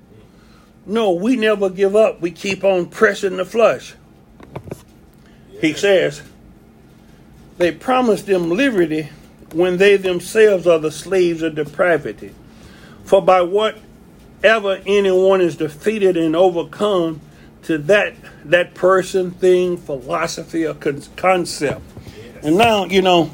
No, 0.85 1.11
we 1.11 1.35
never 1.35 1.69
give 1.69 1.95
up. 1.95 2.21
We 2.21 2.31
keep 2.31 2.63
on 2.63 2.87
pressing 2.87 3.37
the 3.37 3.45
flush. 3.45 3.93
He 5.59 5.73
says, 5.73 6.23
they 7.61 7.71
promise 7.71 8.23
them 8.23 8.49
liberty 8.49 9.09
when 9.53 9.77
they 9.77 9.97
themselves 9.97 10.67
are 10.67 10.79
the 10.79 10.91
slaves 10.91 11.41
of 11.41 11.55
depravity. 11.55 12.33
For 13.03 13.21
by 13.21 13.41
whatever 13.41 14.81
anyone 14.85 15.41
is 15.41 15.57
defeated 15.57 16.17
and 16.17 16.35
overcome, 16.35 17.21
to 17.63 17.77
that 17.77 18.13
that 18.45 18.73
person, 18.73 19.31
thing, 19.31 19.77
philosophy, 19.77 20.65
or 20.65 20.73
con- 20.73 21.03
concept. 21.15 21.81
And 22.41 22.57
now, 22.57 22.85
you 22.85 23.03
know, 23.03 23.29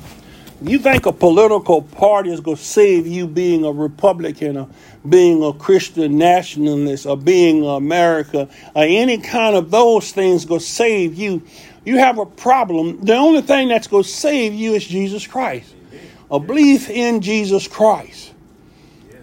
you 0.62 0.80
think 0.80 1.06
a 1.06 1.14
political 1.14 1.82
party 1.82 2.32
is 2.32 2.42
going 2.42 2.58
to 2.58 2.64
save 2.64 3.08
you 3.08 3.28
being 3.28 3.64
a 3.64 3.72
Republican 3.72 4.58
or 4.58 4.68
being 5.08 5.44
a 5.44 5.54
Christian 5.54 6.18
nationalist 6.18 7.06
or 7.06 7.16
being 7.16 7.66
America 7.66 8.50
or 8.76 8.84
any 8.84 9.20
kind 9.20 9.56
of 9.56 9.72
those 9.72 10.12
things 10.12 10.46
going 10.46 10.60
to 10.60 10.66
save 10.66 11.16
you. 11.16 11.42
You 11.88 12.00
have 12.00 12.18
a 12.18 12.26
problem. 12.26 13.00
The 13.06 13.16
only 13.16 13.42
thing 13.42 13.70
that's 13.70 13.88
going 13.88 14.04
to 14.04 14.10
save 14.10 14.54
you 14.54 14.74
is 14.74 14.86
Jesus 14.86 15.26
Christ. 15.26 15.74
A 16.30 16.38
belief 16.38 16.90
in 16.90 17.22
Jesus 17.22 17.66
Christ. 17.66 18.34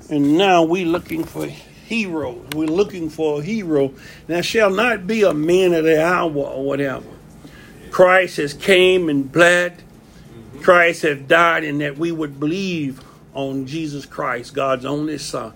And 0.08 0.38
now 0.38 0.62
we're 0.62 0.86
looking 0.86 1.24
for 1.24 1.44
heroes. 1.44 2.42
We're 2.54 2.68
looking 2.68 3.10
for 3.10 3.42
a 3.42 3.44
hero. 3.44 3.92
that 4.28 4.46
shall 4.46 4.70
not 4.70 5.06
be 5.06 5.24
a 5.24 5.34
man 5.34 5.74
of 5.74 5.84
the 5.84 6.02
hour 6.02 6.30
or 6.30 6.64
whatever. 6.64 7.04
Christ 7.90 8.38
has 8.38 8.54
came 8.54 9.10
and 9.10 9.30
bled. 9.30 9.82
Christ 10.62 11.02
has 11.02 11.18
died, 11.18 11.64
and 11.64 11.82
that 11.82 11.98
we 11.98 12.12
would 12.12 12.40
believe 12.40 12.98
on 13.34 13.66
Jesus 13.66 14.06
Christ, 14.06 14.54
God's 14.54 14.86
only 14.86 15.18
Son. 15.18 15.52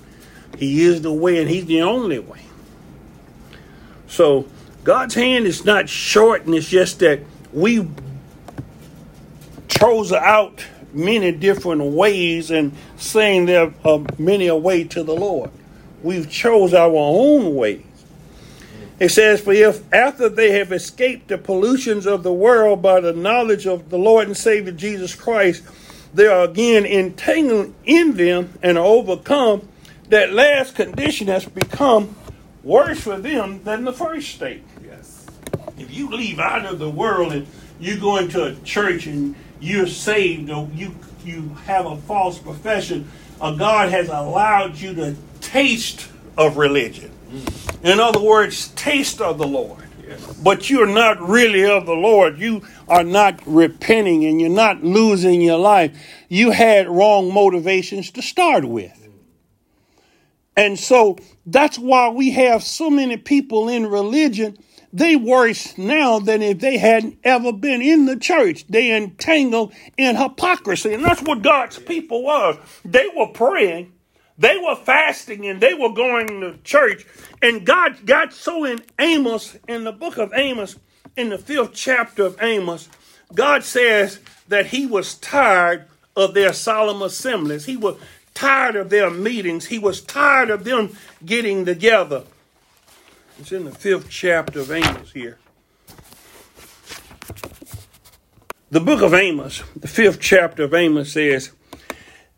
He 0.58 0.82
is 0.82 1.00
the 1.00 1.12
way, 1.14 1.38
and 1.38 1.48
He's 1.48 1.64
the 1.64 1.80
only 1.80 2.18
way. 2.18 2.42
So 4.08 4.46
God's 4.88 5.16
hand 5.16 5.44
is 5.44 5.66
not 5.66 5.86
short, 5.86 6.46
and 6.46 6.54
it's 6.54 6.66
just 6.66 7.00
that 7.00 7.20
we 7.52 7.86
chose 9.68 10.14
out 10.14 10.64
many 10.94 11.30
different 11.30 11.82
ways 11.92 12.50
and 12.50 12.72
saying 12.96 13.44
there 13.44 13.74
are 13.84 14.00
many 14.16 14.46
a 14.46 14.56
way 14.56 14.84
to 14.84 15.02
the 15.02 15.14
Lord. 15.14 15.50
We've 16.02 16.30
chose 16.30 16.72
our 16.72 16.90
own 16.90 17.54
ways. 17.54 17.84
It 18.98 19.10
says, 19.10 19.42
For 19.42 19.52
if 19.52 19.82
after 19.92 20.30
they 20.30 20.52
have 20.52 20.72
escaped 20.72 21.28
the 21.28 21.36
pollutions 21.36 22.06
of 22.06 22.22
the 22.22 22.32
world 22.32 22.80
by 22.80 23.00
the 23.00 23.12
knowledge 23.12 23.66
of 23.66 23.90
the 23.90 23.98
Lord 23.98 24.26
and 24.26 24.34
Savior 24.34 24.72
Jesus 24.72 25.14
Christ, 25.14 25.64
they 26.14 26.28
are 26.28 26.44
again 26.44 26.86
entangled 26.86 27.74
in 27.84 28.16
them 28.16 28.54
and 28.62 28.78
are 28.78 28.86
overcome, 28.86 29.68
that 30.08 30.32
last 30.32 30.76
condition 30.76 31.26
has 31.26 31.44
become 31.44 32.16
worse 32.62 33.00
for 33.00 33.18
them 33.18 33.62
than 33.64 33.84
the 33.84 33.92
first 33.92 34.30
state. 34.30 34.62
You 35.98 36.10
leave 36.10 36.38
out 36.38 36.64
of 36.64 36.78
the 36.78 36.88
world 36.88 37.32
and 37.32 37.46
you 37.80 37.98
go 37.98 38.18
into 38.18 38.44
a 38.44 38.54
church 38.56 39.06
and 39.06 39.34
you're 39.60 39.86
saved 39.86 40.50
or 40.50 40.68
you 40.72 40.94
you 41.24 41.50
have 41.66 41.86
a 41.86 41.96
false 41.96 42.38
profession, 42.38 43.10
or 43.40 43.56
God 43.56 43.90
has 43.90 44.08
allowed 44.08 44.76
you 44.78 44.94
to 44.94 45.16
taste 45.40 46.08
of 46.36 46.56
religion. 46.56 47.10
Mm. 47.30 47.84
In 47.84 48.00
other 48.00 48.20
words, 48.20 48.68
taste 48.68 49.20
of 49.20 49.38
the 49.38 49.46
Lord. 49.46 49.84
Yes. 50.06 50.24
But 50.42 50.70
you're 50.70 50.86
not 50.86 51.20
really 51.20 51.64
of 51.66 51.84
the 51.84 51.94
Lord. 51.94 52.38
You 52.38 52.62
are 52.88 53.04
not 53.04 53.40
repenting 53.44 54.24
and 54.24 54.40
you're 54.40 54.48
not 54.48 54.82
losing 54.82 55.42
your 55.42 55.58
life. 55.58 55.96
You 56.28 56.50
had 56.50 56.88
wrong 56.88 57.32
motivations 57.32 58.10
to 58.12 58.22
start 58.22 58.64
with. 58.64 58.92
Mm. 58.92 59.12
And 60.56 60.78
so 60.78 61.18
that's 61.44 61.78
why 61.78 62.08
we 62.08 62.30
have 62.30 62.62
so 62.62 62.88
many 62.88 63.18
people 63.18 63.68
in 63.68 63.86
religion. 63.86 64.56
They 64.92 65.16
worse 65.16 65.76
now 65.76 66.18
than 66.18 66.40
if 66.40 66.60
they 66.60 66.78
hadn't 66.78 67.18
ever 67.22 67.52
been 67.52 67.82
in 67.82 68.06
the 68.06 68.16
church. 68.16 68.66
They 68.68 68.96
entangled 68.96 69.74
in 69.96 70.16
hypocrisy. 70.16 70.94
And 70.94 71.04
that's 71.04 71.22
what 71.22 71.42
God's 71.42 71.78
people 71.78 72.22
was. 72.22 72.56
They 72.84 73.06
were 73.14 73.28
praying, 73.28 73.92
they 74.38 74.56
were 74.56 74.76
fasting, 74.76 75.46
and 75.46 75.60
they 75.60 75.74
were 75.74 75.92
going 75.92 76.40
to 76.40 76.58
church. 76.64 77.06
And 77.42 77.66
God 77.66 78.06
got 78.06 78.32
so 78.32 78.64
in 78.64 78.80
Amos, 78.98 79.58
in 79.66 79.84
the 79.84 79.92
book 79.92 80.16
of 80.16 80.32
Amos, 80.32 80.76
in 81.16 81.28
the 81.30 81.38
fifth 81.38 81.74
chapter 81.74 82.24
of 82.24 82.38
Amos, 82.40 82.88
God 83.34 83.64
says 83.64 84.20
that 84.48 84.66
he 84.66 84.86
was 84.86 85.16
tired 85.16 85.84
of 86.16 86.34
their 86.34 86.52
solemn 86.52 87.02
assemblies. 87.02 87.66
He 87.66 87.76
was 87.76 87.96
tired 88.32 88.76
of 88.76 88.88
their 88.88 89.10
meetings. 89.10 89.66
He 89.66 89.78
was 89.78 90.00
tired 90.00 90.48
of 90.48 90.64
them 90.64 90.96
getting 91.24 91.64
together. 91.64 92.24
It's 93.38 93.52
in 93.52 93.64
the 93.64 93.70
fifth 93.70 94.10
chapter 94.10 94.60
of 94.60 94.72
Amos 94.72 95.12
here. 95.12 95.38
The 98.70 98.80
book 98.80 99.00
of 99.00 99.14
Amos, 99.14 99.62
the 99.76 99.86
fifth 99.86 100.18
chapter 100.20 100.64
of 100.64 100.74
Amos 100.74 101.12
says, 101.12 101.52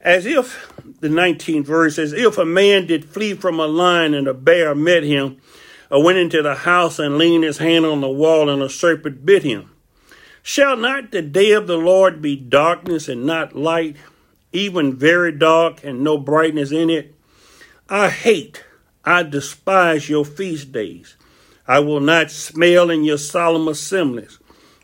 as 0.03 0.27
if, 0.27 0.71
the 1.01 1.09
19th 1.09 1.65
verse, 1.65 1.99
as 1.99 2.13
if 2.13 2.37
a 2.37 2.45
man 2.45 2.87
did 2.87 3.07
flee 3.07 3.33
from 3.33 3.59
a 3.59 3.67
lion 3.67 4.13
and 4.13 4.29
a 4.29 4.35
bear 4.35 4.75
met 4.75 5.03
him, 5.03 5.39
or 5.91 6.05
went 6.05 6.19
into 6.19 6.43
the 6.43 6.55
house 6.55 6.99
and 6.99 7.17
leaned 7.17 7.45
his 7.45 7.59
hand 7.59 7.87
on 7.87 8.03
the 8.03 8.09
wall 8.09 8.51
and 8.51 8.61
a 8.61 8.69
serpent 8.69 9.25
bit 9.25 9.43
him. 9.43 9.71
Shall 10.43 10.77
not 10.77 11.13
the 11.13 11.23
day 11.23 11.53
of 11.53 11.67
the 11.67 11.79
Lord 11.79 12.21
be 12.21 12.37
darkness 12.37 13.09
and 13.09 13.25
not 13.25 13.57
light, 13.57 13.97
even 14.53 14.97
very 14.97 15.33
dark 15.33 15.83
and 15.83 16.05
no 16.05 16.19
brightness 16.19 16.71
in 16.71 16.91
it? 16.91 17.15
I 17.89 18.11
hate, 18.11 18.65
I 19.05 19.23
despise 19.23 20.09
your 20.09 20.25
feast 20.25 20.73
days. 20.73 21.17
I 21.67 21.79
will 21.79 22.01
not 22.01 22.31
smell 22.31 22.91
in 22.91 23.05
your 23.05 23.19
solemn 23.19 23.69
assemblies. 23.69 24.39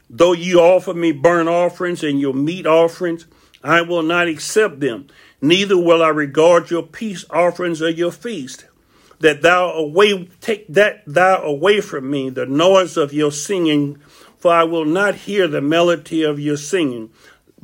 Though 0.08 0.32
you 0.32 0.60
offer 0.60 0.94
me 0.94 1.12
burnt 1.12 1.48
offerings 1.48 2.04
and 2.04 2.20
your 2.20 2.32
meat 2.32 2.66
offerings, 2.66 3.26
I 3.62 3.82
will 3.82 4.02
not 4.02 4.28
accept 4.28 4.80
them. 4.80 5.08
Neither 5.40 5.76
will 5.76 6.02
I 6.02 6.08
regard 6.08 6.70
your 6.70 6.84
peace 6.84 7.24
offerings 7.30 7.82
or 7.82 7.90
your 7.90 8.12
feast. 8.12 8.66
That 9.18 9.42
thou 9.42 9.70
away 9.72 10.28
take 10.40 10.68
that 10.68 11.02
thou 11.06 11.42
away 11.42 11.80
from 11.80 12.10
me 12.10 12.30
the 12.30 12.46
noise 12.46 12.96
of 12.96 13.12
your 13.12 13.32
singing, 13.32 13.96
for 14.38 14.52
I 14.52 14.64
will 14.64 14.84
not 14.84 15.14
hear 15.14 15.48
the 15.48 15.62
melody 15.62 16.22
of 16.22 16.38
your 16.38 16.58
singing. 16.58 17.10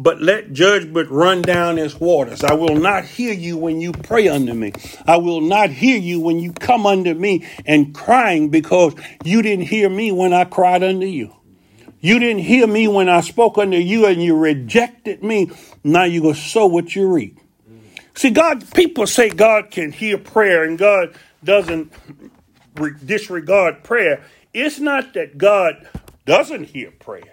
But 0.02 0.20
let 0.20 0.52
judgment 0.52 1.10
run 1.10 1.42
down 1.42 1.78
as 1.78 2.00
waters. 2.00 2.42
I 2.42 2.54
will 2.54 2.74
not 2.74 3.04
hear 3.04 3.32
you 3.32 3.56
when 3.56 3.80
you 3.80 3.92
pray 3.92 4.26
unto 4.26 4.52
me. 4.52 4.72
I 5.06 5.18
will 5.18 5.40
not 5.40 5.70
hear 5.70 5.96
you 5.96 6.18
when 6.18 6.40
you 6.40 6.52
come 6.52 6.86
unto 6.86 7.14
me 7.14 7.46
and 7.64 7.94
crying 7.94 8.48
because 8.48 8.96
you 9.22 9.42
didn't 9.42 9.66
hear 9.66 9.88
me 9.88 10.10
when 10.10 10.32
I 10.32 10.44
cried 10.44 10.82
unto 10.82 11.06
you. 11.06 11.36
You 12.00 12.18
didn't 12.18 12.42
hear 12.42 12.66
me 12.66 12.88
when 12.88 13.08
I 13.08 13.20
spoke 13.20 13.58
unto 13.58 13.76
you 13.76 14.06
and 14.06 14.20
you 14.20 14.36
rejected 14.36 15.22
me. 15.22 15.52
Now 15.84 16.08
going 16.08 16.34
to 16.34 16.34
sow 16.34 16.66
what 16.66 16.96
you 16.96 17.06
reap. 17.06 17.38
See, 18.16 18.30
God, 18.30 18.64
people 18.74 19.06
say 19.06 19.30
God 19.30 19.70
can 19.70 19.92
hear 19.92 20.18
prayer 20.18 20.64
and 20.64 20.76
God 20.76 21.14
doesn't 21.44 21.92
re- 22.74 22.94
disregard 23.04 23.84
prayer. 23.84 24.24
It's 24.52 24.80
not 24.80 25.14
that 25.14 25.38
God 25.38 25.88
doesn't 26.26 26.64
hear 26.64 26.90
prayer. 26.90 27.31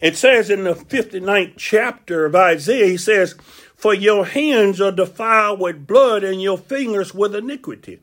It 0.00 0.16
says 0.16 0.48
in 0.48 0.64
the 0.64 0.74
59th 0.74 1.54
chapter 1.56 2.24
of 2.24 2.34
Isaiah, 2.34 2.86
he 2.86 2.96
says, 2.96 3.34
For 3.76 3.92
your 3.92 4.24
hands 4.24 4.80
are 4.80 4.92
defiled 4.92 5.60
with 5.60 5.86
blood 5.86 6.24
and 6.24 6.40
your 6.40 6.58
fingers 6.58 7.14
with 7.14 7.34
iniquity. 7.34 8.00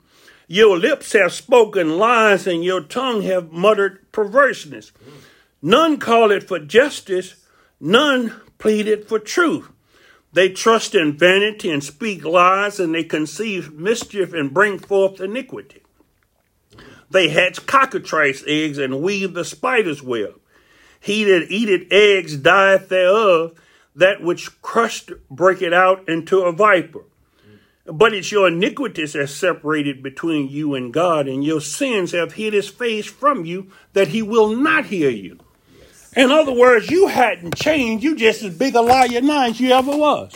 Your 0.47 0.77
lips 0.77 1.11
have 1.13 1.33
spoken 1.33 1.97
lies 1.97 2.47
and 2.47 2.63
your 2.63 2.81
tongue 2.81 3.23
have 3.23 3.51
muttered 3.51 4.11
perverseness. 4.11 4.91
None 5.61 5.97
call 5.97 6.31
it 6.31 6.43
for 6.43 6.59
justice, 6.59 7.35
none 7.79 8.33
plead 8.57 8.87
it 8.87 9.07
for 9.07 9.19
truth. 9.19 9.69
They 10.33 10.49
trust 10.49 10.93
in 10.93 11.17
vanity 11.17 11.71
and 11.71 11.83
speak 11.83 12.23
lies, 12.23 12.79
and 12.79 12.93
they 12.93 13.03
conceive 13.03 13.73
mischief 13.73 14.33
and 14.33 14.53
bring 14.53 14.77
forth 14.77 15.19
iniquity. 15.19 15.81
They 17.09 17.29
hatch 17.29 17.65
cockatrice 17.65 18.43
eggs 18.45 18.77
and 18.77 19.01
weave 19.01 19.33
the 19.33 19.45
spider's 19.45 20.03
web. 20.03 20.39
He 21.07 21.23
that 21.23 21.47
eateth 21.49 21.87
eggs 21.89 22.35
dieth 22.35 22.89
thereof, 22.89 23.57
that 23.95 24.21
which 24.21 24.61
crushed 24.61 25.13
breaketh 25.31 25.71
out 25.71 26.07
into 26.09 26.41
a 26.41 26.51
viper. 26.51 27.05
But 27.85 28.13
it's 28.13 28.29
your 28.29 28.49
iniquities 28.49 29.13
that 29.13 29.29
separated 29.29 30.03
between 30.03 30.49
you 30.49 30.75
and 30.75 30.93
God, 30.93 31.29
and 31.29 31.45
your 31.45 31.61
sins 31.61 32.11
have 32.11 32.33
hid 32.33 32.51
his 32.51 32.67
face 32.67 33.05
from 33.05 33.45
you, 33.45 33.71
that 33.93 34.09
he 34.09 34.21
will 34.21 34.49
not 34.49 34.87
hear 34.87 35.09
you. 35.09 35.39
In 36.17 36.29
other 36.29 36.51
words, 36.51 36.89
you 36.91 37.07
hadn't 37.07 37.55
changed. 37.55 38.03
You 38.03 38.17
just 38.17 38.43
as 38.43 38.57
big 38.57 38.75
a 38.75 38.81
liar 38.81 39.21
now 39.21 39.45
as 39.45 39.61
you 39.61 39.71
ever 39.71 39.95
was. 39.95 40.33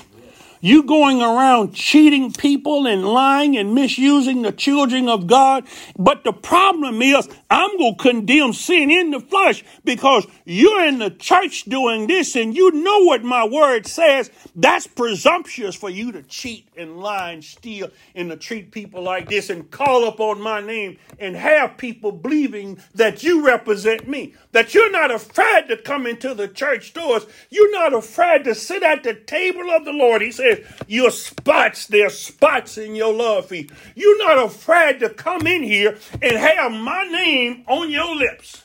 You 0.61 0.83
going 0.83 1.21
around 1.21 1.73
cheating 1.73 2.31
people 2.31 2.85
and 2.85 3.03
lying 3.03 3.57
and 3.57 3.73
misusing 3.73 4.43
the 4.43 4.51
children 4.51 5.09
of 5.09 5.25
God. 5.25 5.65
But 5.97 6.23
the 6.23 6.33
problem 6.33 7.01
is, 7.01 7.27
I'm 7.49 7.77
going 7.77 7.95
to 7.95 8.01
condemn 8.01 8.53
sin 8.53 8.91
in 8.91 9.09
the 9.09 9.19
flesh 9.19 9.63
because 9.83 10.27
you're 10.45 10.85
in 10.85 10.99
the 10.99 11.09
church 11.09 11.65
doing 11.65 12.05
this 12.05 12.35
and 12.35 12.55
you 12.55 12.71
know 12.71 13.05
what 13.05 13.23
my 13.23 13.45
word 13.45 13.87
says. 13.87 14.29
That's 14.55 14.85
presumptuous 14.85 15.75
for 15.75 15.89
you 15.89 16.11
to 16.11 16.21
cheat 16.23 16.67
and 16.77 16.97
lie 16.97 17.31
and 17.31 17.43
steal 17.43 17.89
and 18.13 18.29
to 18.29 18.37
treat 18.37 18.71
people 18.71 19.01
like 19.01 19.29
this 19.29 19.49
and 19.49 19.69
call 19.71 20.07
upon 20.07 20.41
my 20.41 20.61
name 20.61 20.97
and 21.19 21.35
have 21.35 21.77
people 21.77 22.11
believing 22.11 22.79
that 22.93 23.23
you 23.23 23.43
represent 23.45 24.07
me. 24.07 24.35
That 24.51 24.75
you're 24.75 24.91
not 24.91 25.09
afraid 25.09 25.69
to 25.69 25.77
come 25.77 26.05
into 26.05 26.35
the 26.35 26.47
church 26.47 26.93
doors. 26.93 27.25
You're 27.49 27.71
not 27.71 27.93
afraid 27.93 28.43
to 28.43 28.53
sit 28.53 28.83
at 28.83 29.03
the 29.03 29.15
table 29.15 29.71
of 29.71 29.85
the 29.85 29.93
Lord. 29.93 30.21
He 30.21 30.31
says, 30.55 30.65
Your 30.87 31.11
spots, 31.11 31.87
there's 31.87 32.17
spots 32.17 32.77
in 32.77 32.95
your 32.95 33.13
love 33.13 33.47
feast. 33.47 33.73
You're 33.95 34.17
not 34.17 34.45
afraid 34.45 34.99
to 34.99 35.09
come 35.09 35.47
in 35.47 35.63
here 35.63 35.97
and 36.21 36.37
have 36.37 36.71
my 36.71 37.03
name 37.03 37.63
on 37.67 37.91
your 37.91 38.15
lips. 38.15 38.61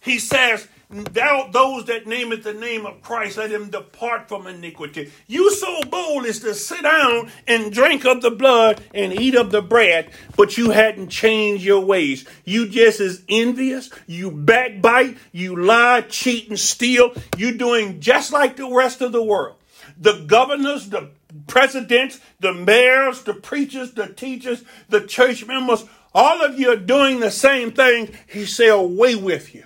He 0.00 0.18
says, 0.18 0.68
Thou, 0.92 1.48
those 1.50 1.86
that 1.86 2.06
name 2.06 2.32
it 2.32 2.42
the 2.42 2.52
name 2.52 2.84
of 2.84 3.00
Christ, 3.00 3.38
let 3.38 3.50
him 3.50 3.70
depart 3.70 4.28
from 4.28 4.46
iniquity. 4.46 5.10
You 5.26 5.50
so 5.50 5.80
bold 5.84 6.26
as 6.26 6.40
to 6.40 6.54
sit 6.54 6.82
down 6.82 7.30
and 7.46 7.72
drink 7.72 8.04
of 8.04 8.20
the 8.20 8.30
blood 8.30 8.82
and 8.92 9.18
eat 9.18 9.34
of 9.34 9.50
the 9.50 9.62
bread, 9.62 10.10
but 10.36 10.58
you 10.58 10.70
hadn't 10.70 11.08
changed 11.08 11.64
your 11.64 11.80
ways. 11.80 12.26
You 12.44 12.68
just 12.68 13.00
as 13.00 13.22
envious, 13.26 13.88
you 14.06 14.30
backbite, 14.30 15.16
you 15.32 15.56
lie, 15.56 16.02
cheat, 16.02 16.50
and 16.50 16.60
steal. 16.60 17.14
You 17.38 17.56
doing 17.56 18.00
just 18.00 18.30
like 18.30 18.56
the 18.56 18.68
rest 18.68 19.00
of 19.00 19.12
the 19.12 19.22
world. 19.22 19.56
The 20.02 20.24
governors, 20.26 20.90
the 20.90 21.10
presidents, 21.46 22.20
the 22.40 22.52
mayors, 22.52 23.22
the 23.22 23.34
preachers, 23.34 23.92
the 23.92 24.08
teachers, 24.08 24.64
the 24.88 25.06
church 25.06 25.46
members, 25.46 25.84
all 26.14 26.44
of 26.44 26.58
you 26.58 26.72
are 26.72 26.76
doing 26.76 27.20
the 27.20 27.30
same 27.30 27.70
thing. 27.70 28.10
He 28.26 28.44
said, 28.44 28.70
away 28.70 29.14
with 29.14 29.54
you. 29.54 29.64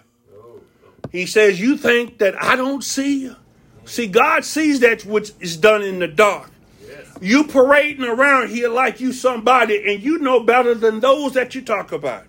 He 1.10 1.26
says, 1.26 1.60
You 1.60 1.76
think 1.76 2.18
that 2.18 2.40
I 2.42 2.56
don't 2.56 2.84
see 2.84 3.22
you? 3.22 3.36
See, 3.86 4.06
God 4.06 4.44
sees 4.44 4.80
that 4.80 5.04
which 5.04 5.32
is 5.40 5.56
done 5.56 5.82
in 5.82 5.98
the 6.00 6.08
dark. 6.08 6.50
You 7.20 7.44
parading 7.44 8.04
around 8.04 8.50
here 8.50 8.68
like 8.68 9.00
you 9.00 9.12
somebody, 9.12 9.90
and 9.90 10.02
you 10.02 10.18
know 10.18 10.40
better 10.40 10.74
than 10.74 11.00
those 11.00 11.32
that 11.32 11.54
you 11.54 11.62
talk 11.62 11.92
about. 11.92 12.24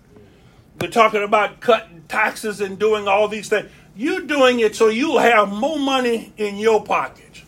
They're 0.76 0.88
talking 0.88 1.22
about 1.22 1.60
cutting 1.60 2.04
taxes 2.08 2.60
and 2.60 2.78
doing 2.78 3.06
all 3.06 3.28
these 3.28 3.48
things. 3.48 3.68
You're 3.94 4.20
doing 4.20 4.60
it 4.60 4.76
so 4.76 4.88
you'll 4.88 5.18
have 5.18 5.52
more 5.52 5.78
money 5.78 6.32
in 6.38 6.56
your 6.56 6.82
pockets. 6.82 7.42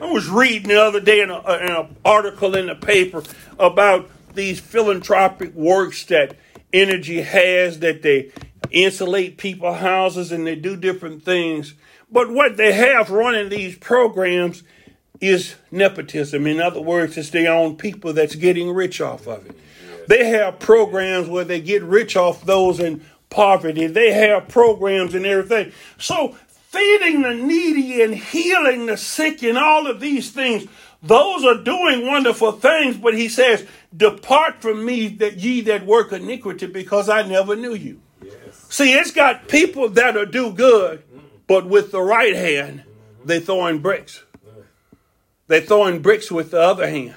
I 0.00 0.06
was 0.06 0.28
reading 0.28 0.68
the 0.68 0.82
other 0.82 1.00
day 1.00 1.20
in, 1.20 1.30
an 1.30 1.96
article 2.04 2.54
in 2.54 2.66
the 2.66 2.74
paper 2.74 3.22
about 3.58 4.10
these 4.34 4.60
philanthropic 4.60 5.54
works 5.54 6.04
that 6.06 6.36
energy 6.72 7.22
has 7.22 7.78
that 7.80 8.02
they 8.02 8.32
insulate 8.70 9.38
people 9.38 9.72
houses 9.74 10.32
and 10.32 10.46
they 10.46 10.56
do 10.56 10.76
different 10.76 11.24
things. 11.24 11.74
But 12.10 12.30
what 12.30 12.56
they 12.56 12.72
have 12.72 13.10
running 13.10 13.48
these 13.48 13.78
programs 13.78 14.62
is 15.20 15.54
nepotism. 15.70 16.46
In 16.46 16.60
other 16.60 16.80
words, 16.80 17.16
it's 17.16 17.30
their 17.30 17.52
own 17.52 17.76
people 17.76 18.12
that's 18.12 18.34
getting 18.34 18.70
rich 18.70 19.00
off 19.00 19.26
of 19.26 19.46
it. 19.46 19.56
They 20.08 20.28
have 20.28 20.58
programs 20.58 21.28
where 21.28 21.44
they 21.44 21.60
get 21.60 21.82
rich 21.82 22.16
off 22.16 22.44
those 22.44 22.78
in 22.80 23.04
poverty. 23.30 23.86
They 23.86 24.12
have 24.12 24.48
programs 24.48 25.14
and 25.14 25.24
everything. 25.24 25.72
So 25.98 26.36
feeding 26.74 27.22
the 27.22 27.34
needy 27.34 28.02
and 28.02 28.14
healing 28.14 28.86
the 28.86 28.96
sick 28.96 29.42
and 29.42 29.56
all 29.56 29.86
of 29.86 30.00
these 30.00 30.30
things, 30.30 30.66
those 31.02 31.44
are 31.44 31.62
doing 31.62 32.06
wonderful 32.06 32.52
things. 32.52 32.96
But 32.96 33.14
he 33.14 33.28
says, 33.28 33.66
Depart 33.96 34.60
from 34.60 34.84
me 34.84 35.08
that 35.08 35.36
ye 35.36 35.60
that 35.62 35.86
work 35.86 36.12
iniquity, 36.12 36.66
because 36.66 37.08
I 37.08 37.22
never 37.22 37.54
knew 37.54 37.74
you. 37.74 38.00
See, 38.68 38.92
it's 38.92 39.12
got 39.12 39.48
people 39.48 39.88
that'll 39.88 40.26
do 40.26 40.52
good, 40.52 41.02
but 41.46 41.66
with 41.66 41.92
the 41.92 42.00
right 42.00 42.34
hand, 42.34 42.82
they 43.24 43.38
throwing 43.38 43.78
bricks. 43.78 44.24
They 45.46 45.60
throwing 45.60 46.00
bricks 46.02 46.32
with 46.32 46.50
the 46.50 46.60
other 46.60 46.88
hand. 46.88 47.14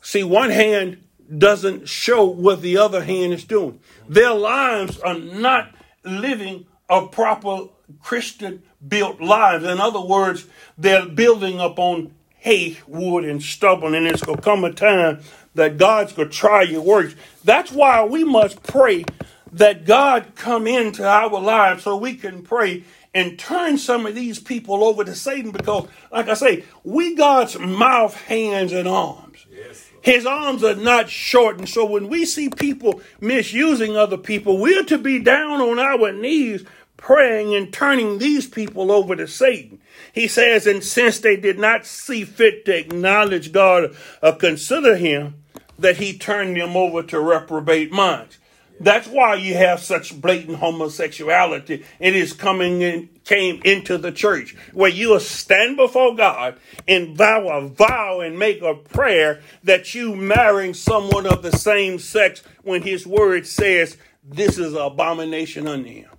See, 0.00 0.24
one 0.24 0.50
hand 0.50 1.04
doesn't 1.36 1.88
show 1.88 2.24
what 2.24 2.62
the 2.62 2.78
other 2.78 3.04
hand 3.04 3.34
is 3.34 3.44
doing. 3.44 3.80
Their 4.08 4.32
lives 4.32 4.98
are 4.98 5.18
not 5.18 5.74
living 6.02 6.66
a 6.88 7.06
proper 7.06 7.66
Christian 8.02 8.62
built 8.86 9.20
lives. 9.20 9.64
In 9.64 9.80
other 9.80 10.00
words, 10.00 10.46
they're 10.76 11.06
building 11.06 11.60
up 11.60 11.78
on 11.78 12.12
hay, 12.36 12.78
wood, 12.86 13.24
and 13.24 13.42
stubble, 13.42 13.94
and 13.94 14.06
it's 14.06 14.22
going 14.22 14.36
to 14.36 14.42
come 14.42 14.64
a 14.64 14.72
time 14.72 15.20
that 15.54 15.76
God's 15.76 16.12
going 16.12 16.28
to 16.28 16.34
try 16.34 16.62
your 16.62 16.82
works. 16.82 17.14
That's 17.44 17.72
why 17.72 18.04
we 18.04 18.24
must 18.24 18.62
pray 18.62 19.04
that 19.52 19.84
God 19.84 20.32
come 20.34 20.66
into 20.66 21.06
our 21.06 21.40
lives 21.40 21.82
so 21.82 21.96
we 21.96 22.14
can 22.14 22.42
pray 22.42 22.84
and 23.14 23.38
turn 23.38 23.78
some 23.78 24.06
of 24.06 24.14
these 24.14 24.38
people 24.38 24.84
over 24.84 25.02
to 25.04 25.14
Satan 25.14 25.50
because, 25.50 25.88
like 26.12 26.28
I 26.28 26.34
say, 26.34 26.64
we 26.84 27.14
God's 27.14 27.58
mouth, 27.58 28.14
hands, 28.14 28.72
and 28.72 28.86
arms. 28.86 29.46
Yes. 29.50 29.90
His 30.02 30.26
arms 30.26 30.62
are 30.62 30.76
not 30.76 31.10
shortened. 31.10 31.68
So 31.68 31.84
when 31.84 32.08
we 32.08 32.24
see 32.24 32.48
people 32.48 33.00
misusing 33.20 33.96
other 33.96 34.16
people, 34.16 34.58
we're 34.58 34.84
to 34.84 34.98
be 34.98 35.18
down 35.18 35.60
on 35.60 35.78
our 35.78 36.12
knees 36.12 36.64
praying 36.98 37.54
and 37.54 37.72
turning 37.72 38.18
these 38.18 38.46
people 38.46 38.92
over 38.92 39.16
to 39.16 39.26
Satan. 39.26 39.80
He 40.12 40.28
says, 40.28 40.66
and 40.66 40.84
since 40.84 41.18
they 41.18 41.36
did 41.36 41.58
not 41.58 41.86
see 41.86 42.24
fit 42.24 42.66
to 42.66 42.76
acknowledge 42.76 43.52
God 43.52 43.96
or 44.22 44.32
consider 44.34 44.96
him, 44.96 45.42
that 45.78 45.96
he 45.96 46.18
turned 46.18 46.56
them 46.56 46.76
over 46.76 47.02
to 47.04 47.20
reprobate 47.20 47.92
minds. 47.92 48.38
That's 48.80 49.08
why 49.08 49.34
you 49.34 49.54
have 49.54 49.80
such 49.80 50.20
blatant 50.20 50.58
homosexuality. 50.58 51.84
It 51.98 52.14
is 52.14 52.32
coming 52.32 52.82
in, 52.82 53.08
came 53.24 53.60
into 53.64 53.98
the 53.98 54.12
church 54.12 54.56
where 54.72 54.90
you 54.90 55.10
will 55.10 55.20
stand 55.20 55.76
before 55.76 56.14
God 56.14 56.58
and 56.86 57.16
vow 57.16 57.48
a 57.48 57.66
vow 57.66 58.20
and 58.20 58.38
make 58.38 58.62
a 58.62 58.74
prayer 58.74 59.40
that 59.64 59.94
you 59.94 60.14
marrying 60.14 60.74
someone 60.74 61.26
of 61.26 61.42
the 61.42 61.52
same 61.52 61.98
sex 61.98 62.42
when 62.62 62.82
his 62.82 63.06
word 63.06 63.46
says 63.46 63.96
this 64.22 64.58
is 64.58 64.74
an 64.74 64.80
abomination 64.80 65.66
unto 65.66 65.90
him. 65.90 66.10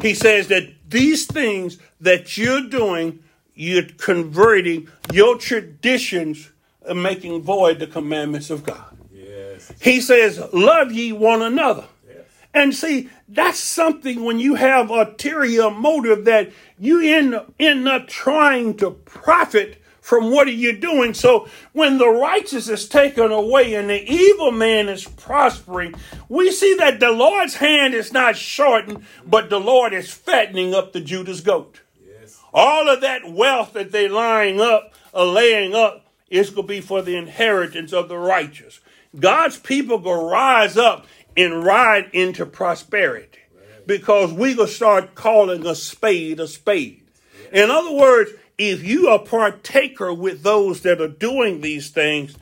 He 0.00 0.14
says 0.14 0.46
that 0.48 0.72
these 0.88 1.26
things 1.26 1.78
that 2.00 2.38
you're 2.38 2.68
doing, 2.68 3.22
you're 3.54 3.82
converting 3.82 4.88
your 5.12 5.36
traditions 5.36 6.50
and 6.86 7.02
making 7.02 7.42
void 7.42 7.80
the 7.80 7.88
commandments 7.88 8.48
of 8.50 8.62
God. 8.62 8.96
Yes. 9.12 9.72
He 9.80 10.00
says, 10.00 10.40
Love 10.52 10.92
ye 10.92 11.12
one 11.12 11.42
another. 11.42 11.84
Yes. 12.06 12.24
And 12.54 12.74
see, 12.74 13.10
that's 13.28 13.58
something 13.58 14.24
when 14.24 14.38
you 14.38 14.54
have 14.54 14.90
ulterior 14.90 15.70
motive 15.70 16.24
that 16.26 16.52
you 16.78 17.00
end, 17.00 17.40
end 17.58 17.88
up 17.88 18.06
trying 18.06 18.76
to 18.76 18.92
profit 18.92 19.82
from 20.08 20.30
what 20.30 20.48
are 20.48 20.52
you 20.52 20.74
doing. 20.74 21.12
So 21.12 21.48
when 21.74 21.98
the 21.98 22.08
righteous 22.08 22.66
is 22.70 22.88
taken 22.88 23.30
away 23.30 23.74
and 23.74 23.90
the 23.90 24.10
evil 24.10 24.50
man 24.50 24.88
is 24.88 25.04
prospering, 25.04 25.96
we 26.30 26.50
see 26.50 26.74
that 26.76 26.98
the 26.98 27.10
Lord's 27.10 27.56
hand 27.56 27.92
is 27.92 28.10
not 28.10 28.34
shortened, 28.34 29.04
but 29.26 29.50
the 29.50 29.60
Lord 29.60 29.92
is 29.92 30.10
fattening 30.10 30.74
up 30.74 30.94
the 30.94 31.02
Judas 31.02 31.42
goat. 31.42 31.82
Yes. 32.02 32.40
All 32.54 32.88
of 32.88 33.02
that 33.02 33.30
wealth 33.30 33.74
that 33.74 33.92
they're 33.92 34.08
lying 34.08 34.62
up 34.62 34.94
or 35.12 35.26
laying 35.26 35.74
up 35.74 36.06
is 36.30 36.48
going 36.48 36.66
to 36.66 36.72
be 36.72 36.80
for 36.80 37.02
the 37.02 37.14
inheritance 37.14 37.92
of 37.92 38.08
the 38.08 38.16
righteous. 38.16 38.80
God's 39.14 39.58
people 39.58 39.98
going 39.98 40.20
to 40.20 40.24
rise 40.24 40.78
up 40.78 41.06
and 41.36 41.62
ride 41.62 42.08
into 42.14 42.46
prosperity 42.46 43.40
because 43.84 44.32
we 44.32 44.54
going 44.54 44.68
to 44.68 44.74
start 44.74 45.14
calling 45.14 45.66
a 45.66 45.74
spade 45.74 46.40
a 46.40 46.48
spade. 46.48 47.02
In 47.52 47.70
other 47.70 47.92
words, 47.92 48.30
if 48.58 48.84
you 48.84 49.08
are 49.08 49.20
partaker 49.20 50.12
with 50.12 50.42
those 50.42 50.82
that 50.82 51.00
are 51.00 51.08
doing 51.08 51.60
these 51.60 51.90
things, 51.90 52.36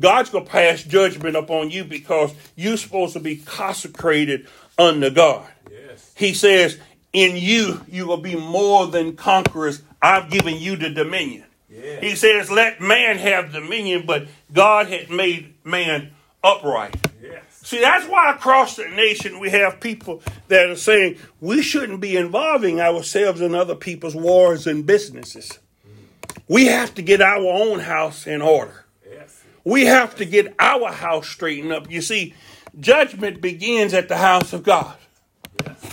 God's 0.00 0.30
going 0.30 0.44
to 0.44 0.50
pass 0.50 0.82
judgment 0.82 1.36
upon 1.36 1.70
you 1.70 1.84
because 1.84 2.34
you're 2.56 2.78
supposed 2.78 3.12
to 3.12 3.20
be 3.20 3.36
consecrated 3.36 4.48
under 4.78 5.10
God. 5.10 5.46
Yes. 5.70 6.12
He 6.16 6.32
says, 6.32 6.78
In 7.12 7.36
you, 7.36 7.84
you 7.86 8.06
will 8.06 8.20
be 8.20 8.34
more 8.34 8.86
than 8.86 9.16
conquerors. 9.16 9.82
I've 10.00 10.30
given 10.30 10.56
you 10.56 10.76
the 10.76 10.90
dominion. 10.90 11.44
Yes. 11.68 12.02
He 12.02 12.14
says, 12.14 12.50
Let 12.50 12.80
man 12.80 13.18
have 13.18 13.52
dominion, 13.52 14.04
but 14.06 14.26
God 14.52 14.88
had 14.88 15.10
made 15.10 15.54
man 15.64 16.12
upright. 16.42 16.96
Yes. 17.68 17.80
See, 17.80 17.80
that's 17.80 18.06
why 18.06 18.32
across 18.32 18.76
the 18.76 18.88
nation 18.88 19.40
we 19.40 19.50
have 19.50 19.80
people 19.80 20.22
that 20.48 20.70
are 20.70 20.76
saying 20.76 21.18
we 21.40 21.62
shouldn't 21.62 22.00
be 22.00 22.16
involving 22.16 22.80
ourselves 22.80 23.40
in 23.40 23.54
other 23.54 23.74
people's 23.74 24.14
wars 24.14 24.66
and 24.66 24.86
businesses. 24.86 25.58
We 26.48 26.66
have 26.66 26.94
to 26.94 27.02
get 27.02 27.20
our 27.20 27.46
own 27.46 27.80
house 27.80 28.26
in 28.26 28.40
order. 28.40 28.86
Yes. 29.06 29.42
We 29.64 29.84
have 29.84 30.16
to 30.16 30.24
get 30.24 30.54
our 30.58 30.90
house 30.90 31.28
straightened 31.28 31.72
up. 31.72 31.90
You 31.90 32.00
see, 32.00 32.34
judgment 32.80 33.42
begins 33.42 33.92
at 33.92 34.08
the 34.08 34.16
house 34.16 34.54
of 34.54 34.62
God. 34.62 34.96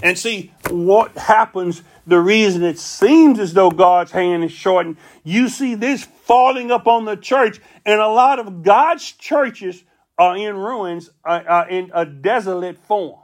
And 0.01 0.17
see 0.17 0.53
what 0.69 1.17
happens, 1.17 1.81
the 2.05 2.19
reason 2.19 2.63
it 2.63 2.79
seems 2.79 3.39
as 3.39 3.53
though 3.53 3.71
God's 3.71 4.11
hand 4.11 4.43
is 4.43 4.51
shortened, 4.51 4.97
you 5.23 5.49
see 5.49 5.75
this 5.75 6.03
falling 6.03 6.71
upon 6.71 7.05
the 7.05 7.17
church, 7.17 7.59
and 7.85 7.99
a 7.99 8.07
lot 8.07 8.39
of 8.39 8.63
God's 8.63 9.11
churches 9.11 9.83
are 10.17 10.37
in 10.37 10.55
ruins, 10.55 11.09
are, 11.23 11.47
are 11.47 11.69
in 11.69 11.91
a 11.93 12.05
desolate 12.05 12.77
form. 12.77 13.19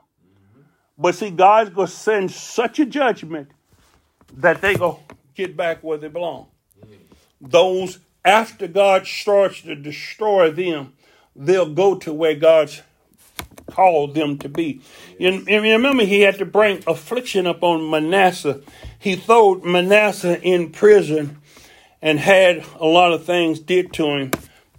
But 0.97 1.15
see, 1.15 1.31
God's 1.31 1.71
going 1.71 1.87
to 1.87 1.93
send 1.93 2.31
such 2.31 2.79
a 2.79 2.85
judgment 2.85 3.49
that 4.37 4.61
they 4.61 4.75
go 4.75 4.99
get 5.33 5.57
back 5.57 5.83
where 5.83 5.97
they 5.97 6.09
belong. 6.09 6.47
Those 7.39 7.99
after 8.23 8.67
God 8.67 9.07
starts 9.07 9.61
to 9.61 9.75
destroy 9.75 10.51
them, 10.51 10.93
they'll 11.35 11.73
go 11.73 11.95
to 11.99 12.13
where 12.13 12.35
God's 12.35 12.81
called 13.67 14.13
them 14.13 14.37
to 14.39 14.49
be. 14.49 14.81
And, 15.19 15.47
and 15.49 15.63
remember, 15.63 16.03
he 16.03 16.21
had 16.21 16.37
to 16.37 16.45
bring 16.45 16.83
affliction 16.85 17.47
upon 17.47 17.89
Manasseh. 17.89 18.61
He 18.99 19.15
threw 19.15 19.61
Manasseh 19.61 20.41
in 20.41 20.71
prison 20.71 21.37
and 22.01 22.19
had 22.19 22.63
a 22.79 22.85
lot 22.85 23.13
of 23.13 23.25
things 23.25 23.59
did 23.59 23.93
to 23.93 24.05
him 24.05 24.31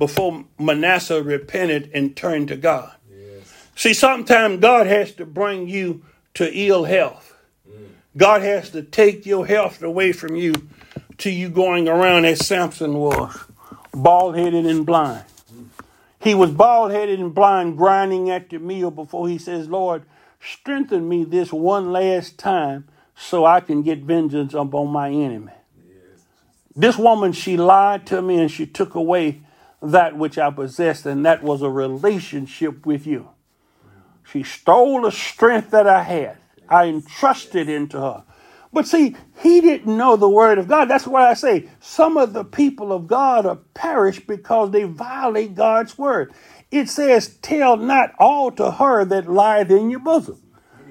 before 0.03 0.44
Manasseh 0.59 1.22
repented 1.22 1.88
and 1.94 2.16
turned 2.16 2.48
to 2.48 2.57
God. 2.57 2.92
See, 3.76 3.94
sometimes 3.94 4.59
God 4.59 4.88
has 4.88 5.12
to 5.12 5.24
bring 5.24 5.68
you 5.68 6.03
to 6.34 6.53
ill 6.53 6.82
health. 6.82 7.32
Mm. 7.70 7.86
God 8.16 8.42
has 8.42 8.70
to 8.70 8.82
take 8.82 9.24
your 9.26 9.46
health 9.46 9.80
away 9.80 10.11
from 10.11 10.34
you 10.34 10.55
to 11.18 11.30
you 11.30 11.48
going 11.50 11.88
around 11.88 12.24
as 12.24 12.44
Samson 12.44 12.94
was, 12.94 13.44
bald 13.94 14.36
headed 14.36 14.66
and 14.66 14.84
blind. 14.84 15.24
Mm. 15.55 15.66
He 16.18 16.34
was 16.34 16.50
bald 16.50 16.90
headed 16.90 17.20
and 17.20 17.32
blind, 17.32 17.76
grinding 17.76 18.28
at 18.28 18.50
the 18.50 18.59
meal 18.59 18.90
before 18.90 19.28
he 19.28 19.38
says, 19.38 19.68
Lord, 19.68 20.03
strengthen 20.40 21.09
me 21.09 21.22
this 21.22 21.53
one 21.53 21.92
last 21.92 22.38
time 22.38 22.88
so 23.14 23.44
I 23.44 23.61
can 23.61 23.82
get 23.82 24.00
vengeance 24.00 24.53
upon 24.53 24.88
my 24.88 25.11
enemy. 25.11 25.53
This 26.74 26.98
woman, 26.98 27.30
she 27.30 27.57
lied 27.57 28.05
to 28.09 28.20
me 28.20 28.40
and 28.40 28.50
she 28.50 28.66
took 28.66 28.96
away 28.96 29.42
that 29.82 30.16
which 30.16 30.38
I 30.38 30.50
possessed, 30.50 31.06
and 31.06 31.26
that 31.26 31.42
was 31.42 31.62
a 31.62 31.70
relationship 31.70 32.86
with 32.86 33.06
you. 33.06 33.30
She 34.24 34.42
stole 34.42 35.02
the 35.02 35.10
strength 35.10 35.70
that 35.70 35.86
I 35.86 36.02
had. 36.02 36.38
I 36.68 36.86
entrusted 36.86 37.68
into 37.68 38.00
her. 38.00 38.24
But 38.72 38.86
see, 38.86 39.16
he 39.42 39.60
didn't 39.60 39.94
know 39.96 40.16
the 40.16 40.28
word 40.28 40.58
of 40.58 40.68
God. 40.68 40.86
That's 40.86 41.06
why 41.06 41.28
I 41.28 41.34
say 41.34 41.68
some 41.80 42.16
of 42.16 42.32
the 42.32 42.44
people 42.44 42.92
of 42.92 43.06
God 43.06 43.44
are 43.44 43.58
perished 43.74 44.26
because 44.26 44.70
they 44.70 44.84
violate 44.84 45.54
God's 45.54 45.98
word. 45.98 46.32
It 46.70 46.88
says, 46.88 47.36
Tell 47.42 47.76
not 47.76 48.12
all 48.18 48.50
to 48.52 48.70
her 48.70 49.04
that 49.04 49.30
lieth 49.30 49.70
in 49.70 49.90
your 49.90 50.00
bosom. 50.00 50.40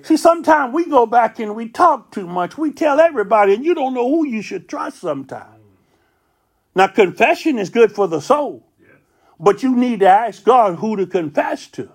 See, 0.04 0.18
sometimes 0.18 0.74
we 0.74 0.86
go 0.86 1.06
back 1.08 1.40
and 1.40 1.56
we 1.56 1.70
talk 1.70 2.12
too 2.12 2.28
much. 2.28 2.58
We 2.58 2.72
tell 2.72 3.00
everybody, 3.00 3.56
and 3.56 3.66
you 3.66 3.74
don't 3.74 3.94
know 3.94 4.10
who 4.10 4.28
you 4.28 4.42
should 4.44 4.70
trust 4.70 5.00
sometimes. 5.00 5.62
Now, 6.76 6.88
confession 6.88 7.60
is 7.60 7.70
good 7.70 7.92
for 7.92 8.08
the 8.08 8.22
soul, 8.22 8.66
but 9.42 9.64
you 9.64 9.76
need 9.76 10.02
to 10.02 10.08
ask 10.08 10.44
God 10.46 10.78
who 10.78 10.98
to 10.98 11.08
confess 11.08 11.68
to. 11.70 11.90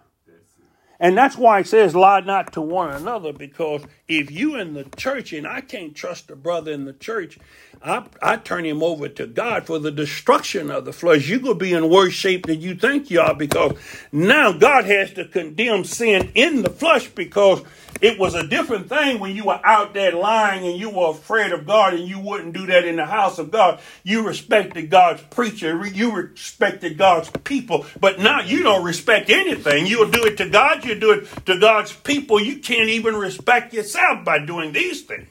And 0.99 1.16
that's 1.16 1.36
why 1.36 1.61
it 1.61 1.66
says, 1.66 1.94
lie 1.94 2.20
not 2.20 2.53
to 2.55 2.61
one 2.61 2.90
another, 2.90 3.32
because 3.32 3.82
if 4.09 4.30
you 4.30 4.57
in 4.57 4.74
the 4.74 4.84
church 4.97 5.32
and 5.32 5.47
I 5.47 5.61
can't 5.61 5.94
trust 5.94 6.30
a 6.30 6.36
brother 6.36 6.72
in 6.72 6.84
the 6.84 6.92
church, 6.92 7.38
I, 7.82 8.07
I 8.22 8.36
turn 8.36 8.64
him 8.64 8.82
over 8.82 9.09
to 9.09 9.26
God 9.26 9.66
for 9.66 9.78
the 9.78 9.90
destruction 9.90 10.70
of 10.70 10.84
the 10.84 10.92
flesh. 10.92 11.28
You're 11.28 11.40
going 11.40 11.59
to 11.59 11.64
be 11.64 11.72
in 11.72 11.90
worse 11.90 12.14
shape 12.14 12.47
than 12.47 12.61
you 12.61 12.74
think 12.74 13.11
you 13.11 13.20
are 13.20 13.34
because 13.34 13.76
now 14.12 14.53
God 14.53 14.86
has 14.86 15.12
to 15.14 15.26
condemn 15.26 15.84
sin 15.84 16.32
in 16.34 16.62
the 16.62 16.70
flesh 16.70 17.09
because 17.09 17.62
it 18.01 18.18
was 18.18 18.34
a 18.34 18.47
different 18.47 18.88
thing 18.88 19.20
when 19.20 19.34
you 19.34 19.44
were 19.44 19.61
out 19.64 19.94
there 19.94 20.12
lying 20.12 20.66
and 20.66 20.78
you 20.78 20.90
were 20.90 21.11
afraid 21.11 21.53
of 21.53 21.66
God 21.66 21.94
and 21.94 22.07
you 22.07 22.18
wouldn't 22.18 22.55
do 22.55 22.66
that 22.66 22.84
in 22.84 22.97
the 22.97 23.07
house 23.07 23.38
of 23.38 23.51
God. 23.51 23.80
You 24.03 24.26
respected 24.26 24.90
God's 24.90 25.22
preacher, 25.22 25.86
you 25.86 26.12
respected 26.12 26.99
God's 26.99 27.30
people, 27.44 27.86
but 27.99 28.18
now 28.18 28.40
you 28.40 28.62
don't 28.62 28.84
respect 28.84 29.30
anything. 29.30 29.86
You'll 29.86 30.11
do 30.11 30.24
it 30.24 30.36
to 30.38 30.49
God, 30.49 30.82
you 30.87 30.99
do 30.99 31.12
it 31.12 31.47
to 31.47 31.59
God's 31.59 31.93
people. 31.93 32.41
You 32.41 32.59
can't 32.59 32.89
even 32.89 33.16
respect 33.16 33.72
yourself 33.72 34.24
by 34.24 34.45
doing 34.45 34.72
these 34.72 35.03
things. 35.03 35.28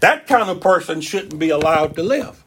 That 0.00 0.26
kind 0.26 0.48
of 0.48 0.60
person 0.60 1.00
shouldn't 1.00 1.38
be 1.38 1.50
allowed 1.50 1.96
to 1.96 2.02
live. 2.02 2.44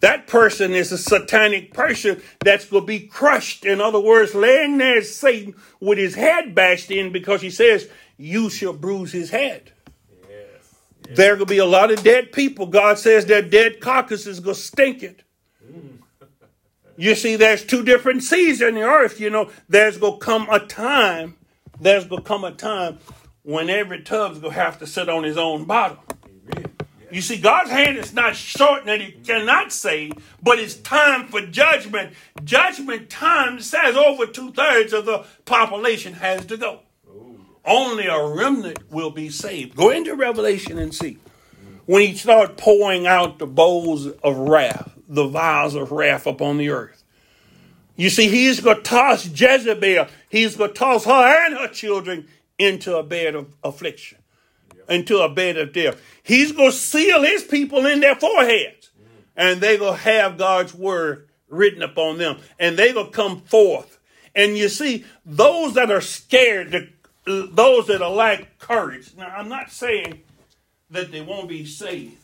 That 0.00 0.26
person 0.26 0.72
is 0.72 0.92
a 0.92 0.98
satanic 0.98 1.74
person 1.74 2.22
that's 2.40 2.66
going 2.66 2.82
to 2.82 2.86
be 2.86 3.00
crushed. 3.00 3.64
In 3.64 3.80
other 3.80 3.98
words, 3.98 4.34
laying 4.34 4.78
there 4.78 4.98
as 4.98 5.14
Satan 5.14 5.54
with 5.80 5.98
his 5.98 6.14
head 6.14 6.54
bashed 6.54 6.90
in 6.90 7.10
because 7.12 7.42
he 7.42 7.50
says, 7.50 7.88
You 8.16 8.48
shall 8.48 8.72
bruise 8.72 9.12
his 9.12 9.30
head. 9.30 9.72
Yes. 10.28 11.16
There 11.16 11.34
going 11.34 11.46
to 11.46 11.52
be 11.52 11.58
a 11.58 11.66
lot 11.66 11.90
of 11.90 12.02
dead 12.02 12.32
people. 12.32 12.66
God 12.66 12.98
says 12.98 13.26
that 13.26 13.50
dead 13.50 13.80
carcass 13.80 14.26
is 14.26 14.40
going 14.40 14.54
to 14.54 14.60
stink 14.60 15.02
it. 15.02 15.24
You 16.98 17.14
see, 17.14 17.36
there's 17.36 17.64
two 17.64 17.84
different 17.84 18.24
seas 18.24 18.60
in 18.60 18.74
the 18.74 18.82
earth. 18.82 19.20
You 19.20 19.30
know, 19.30 19.52
there's 19.68 19.98
going 19.98 20.18
to 20.18 20.26
come 20.26 20.48
a 20.50 20.58
time, 20.58 21.36
there's 21.80 22.04
going 22.04 22.22
to 22.22 22.28
come 22.28 22.42
a 22.42 22.50
time 22.50 22.98
when 23.44 23.70
every 23.70 24.02
tub's 24.02 24.40
going 24.40 24.52
to 24.52 24.60
have 24.60 24.80
to 24.80 24.86
sit 24.86 25.08
on 25.08 25.22
his 25.22 25.38
own 25.38 25.64
bottom. 25.64 25.98
You 27.12 27.22
see, 27.22 27.38
God's 27.38 27.70
hand 27.70 27.96
is 27.98 28.12
not 28.12 28.34
short 28.34 28.84
that 28.84 29.00
He 29.00 29.12
cannot 29.12 29.72
save, 29.72 30.12
but 30.42 30.58
it's 30.58 30.74
time 30.74 31.28
for 31.28 31.40
judgment. 31.40 32.12
Judgment 32.44 33.08
time 33.08 33.60
says 33.60 33.96
over 33.96 34.26
two 34.26 34.52
thirds 34.52 34.92
of 34.92 35.06
the 35.06 35.24
population 35.46 36.14
has 36.14 36.44
to 36.46 36.58
go. 36.58 36.80
Oh. 37.08 37.36
Only 37.64 38.08
a 38.08 38.26
remnant 38.26 38.90
will 38.90 39.10
be 39.10 39.30
saved. 39.30 39.74
Go 39.74 39.88
into 39.88 40.14
Revelation 40.14 40.78
and 40.78 40.94
see. 40.94 41.16
When 41.86 42.02
He 42.02 42.14
started 42.14 42.58
pouring 42.58 43.06
out 43.06 43.38
the 43.38 43.46
bowls 43.46 44.06
of 44.06 44.36
wrath, 44.36 44.97
the 45.08 45.26
vials 45.26 45.74
of 45.74 45.90
wrath 45.90 46.26
upon 46.26 46.58
the 46.58 46.68
earth. 46.68 47.02
You 47.96 48.10
see, 48.10 48.28
He's 48.28 48.60
going 48.60 48.76
to 48.76 48.82
toss 48.82 49.26
Jezebel, 49.26 50.06
He's 50.28 50.56
going 50.56 50.70
to 50.70 50.74
toss 50.74 51.04
her 51.04 51.46
and 51.46 51.56
her 51.56 51.68
children 51.68 52.28
into 52.58 52.96
a 52.96 53.02
bed 53.02 53.34
of 53.34 53.54
affliction 53.64 54.18
into 54.88 55.18
a 55.18 55.28
bed 55.28 55.56
of 55.56 55.72
death. 55.72 56.00
He's 56.22 56.52
going 56.52 56.70
to 56.70 56.76
seal 56.76 57.22
his 57.22 57.44
people 57.44 57.86
in 57.86 58.00
their 58.00 58.14
foreheads. 58.14 58.90
Mm. 59.00 59.06
And 59.36 59.60
they're 59.60 59.78
going 59.78 59.96
to 59.96 60.02
have 60.02 60.38
God's 60.38 60.74
word 60.74 61.28
written 61.48 61.82
upon 61.82 62.18
them. 62.18 62.38
And 62.58 62.78
they're 62.78 62.94
going 62.94 63.06
to 63.06 63.12
come 63.12 63.42
forth. 63.42 63.98
And 64.34 64.56
you 64.56 64.68
see, 64.68 65.04
those 65.24 65.74
that 65.74 65.90
are 65.90 66.00
scared, 66.00 66.92
those 67.24 67.86
that 67.86 68.02
are 68.02 68.10
lack 68.10 68.58
courage. 68.58 69.14
Now, 69.16 69.28
I'm 69.28 69.48
not 69.48 69.70
saying 69.70 70.22
that 70.90 71.12
they 71.12 71.20
won't 71.20 71.48
be 71.48 71.64
saved. 71.64 72.16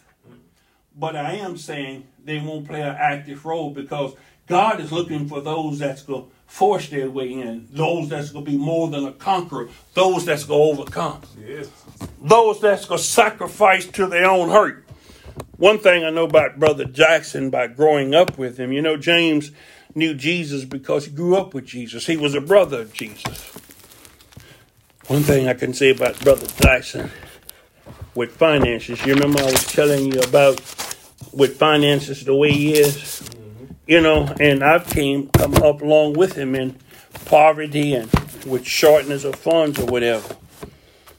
But 0.97 1.16
I 1.16 1.34
am 1.34 1.57
saying 1.57 2.07
they 2.24 2.38
won't 2.38 2.66
play 2.66 2.80
an 2.82 2.97
active 2.99 3.45
role 3.45 3.70
because 3.70 4.14
God 4.47 4.80
is 4.80 4.92
looking 4.92 5.28
for 5.28 5.40
those 5.40 5.78
that's 5.78 6.03
going 6.03 6.24
to 6.24 6.30
force 6.47 6.88
their 6.88 7.11
way 7.11 7.32
in, 7.32 7.66
those 7.72 8.09
that's 8.09 8.30
going 8.30 8.45
to 8.45 8.51
be 8.51 8.57
more 8.57 8.88
than 8.88 9.05
a 9.07 9.12
conqueror, 9.12 9.68
those 9.95 10.24
that's 10.24 10.45
going 10.45 10.76
to 10.76 10.80
overcome 10.82 11.20
Yes. 11.45 11.68
those 12.22 12.61
that's 12.61 12.84
going 12.84 12.99
to 12.99 13.05
sacrifice 13.05 13.86
to 13.86 14.07
their 14.07 14.26
own 14.30 14.51
hurt. 14.51 14.84
One 15.57 15.78
thing 15.78 16.05
I 16.05 16.11
know 16.11 16.24
about 16.24 16.59
Brother 16.61 16.84
Jackson 16.84 17.51
by 17.51 17.66
growing 17.68 18.14
up 18.14 18.36
with 18.38 18.59
him, 18.59 18.72
you 18.72 18.82
know, 18.82 18.97
James 18.97 19.51
knew 19.95 20.14
Jesus 20.14 20.64
because 20.64 21.07
he 21.07 21.11
grew 21.12 21.36
up 21.36 21.55
with 21.55 21.64
Jesus. 21.64 22.07
He 22.07 22.16
was 22.16 22.34
a 22.34 22.40
brother 22.40 22.82
of 22.82 22.92
Jesus. 22.92 23.53
One 25.07 25.22
thing 25.22 25.49
I 25.49 25.55
can 25.55 25.72
say 25.74 25.90
about 25.90 26.20
Brother 26.20 26.47
Jackson 26.61 27.11
with 28.14 28.32
finances, 28.32 29.05
you 29.05 29.14
remember 29.14 29.40
I 29.40 29.47
was 29.53 29.66
telling 29.66 30.12
you 30.12 30.20
about 30.20 30.61
with 31.37 31.57
finances 31.57 32.24
the 32.24 32.35
way 32.35 32.53
he 32.53 32.74
is, 32.74 33.28
you 33.87 34.01
know, 34.01 34.32
and 34.41 34.62
I've 34.62 34.87
came 34.87 35.28
come 35.28 35.55
up 35.57 35.82
along 35.82 36.14
with 36.14 36.35
him 36.35 36.55
in 36.55 36.76
poverty 37.26 37.95
and 37.95 38.11
with 38.47 38.66
shortness 38.66 39.24
of 39.24 39.37
funds 39.37 39.78
or 39.78 39.87
whatever. 39.87 40.37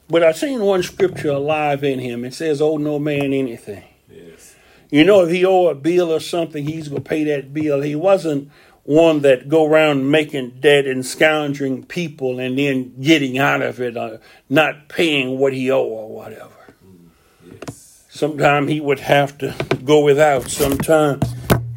But 0.07 0.23
I 0.23 0.31
seen 0.33 0.61
one 0.61 0.83
scripture 0.83 1.31
alive 1.31 1.83
in 1.83 1.99
him. 1.99 2.23
It 2.25 2.33
says, 2.33 2.61
"Owe 2.61 2.77
no 2.77 2.99
man 2.99 3.33
anything." 3.33 3.83
Yes. 4.09 4.55
You 4.91 5.03
know, 5.03 5.23
if 5.23 5.31
he 5.31 5.43
owe 5.43 5.67
a 5.67 5.75
bill 5.75 6.13
or 6.13 6.19
something, 6.19 6.65
he's 6.65 6.89
gonna 6.89 7.01
pay 7.01 7.23
that 7.25 7.53
bill. 7.53 7.81
He 7.81 7.95
wasn't 7.95 8.49
one 8.83 9.21
that 9.21 9.49
go 9.49 9.65
around 9.65 10.11
making 10.11 10.57
debt 10.59 10.85
and 10.85 11.03
scoundering 11.03 11.83
people 11.83 12.39
and 12.39 12.57
then 12.57 12.93
getting 13.01 13.39
out 13.39 13.63
of 13.63 13.81
it, 13.81 13.97
or 13.97 14.19
not 14.47 14.87
paying 14.87 15.39
what 15.39 15.53
he 15.53 15.71
owe 15.71 15.81
or 15.81 16.09
whatever. 16.09 16.54
Yes. 18.15 18.19
Sometimes 18.19 18.69
he 18.69 18.79
would 18.79 18.99
have 19.01 19.37
to 19.39 19.53
go 19.83 19.99
without. 19.99 20.49
Sometimes 20.49 21.23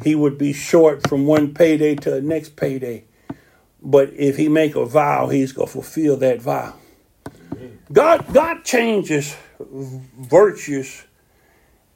he 0.03 0.15
would 0.15 0.37
be 0.37 0.53
short 0.53 1.07
from 1.07 1.25
one 1.25 1.53
payday 1.53 1.95
to 1.95 2.11
the 2.11 2.21
next 2.21 2.55
payday. 2.55 3.03
But 3.81 4.13
if 4.13 4.37
he 4.37 4.49
make 4.49 4.75
a 4.75 4.85
vow, 4.85 5.27
he's 5.27 5.51
gonna 5.51 5.67
fulfill 5.67 6.17
that 6.17 6.41
vow. 6.41 6.75
God, 7.91 8.33
God 8.33 8.63
changes 8.63 9.35
virtues 10.17 11.03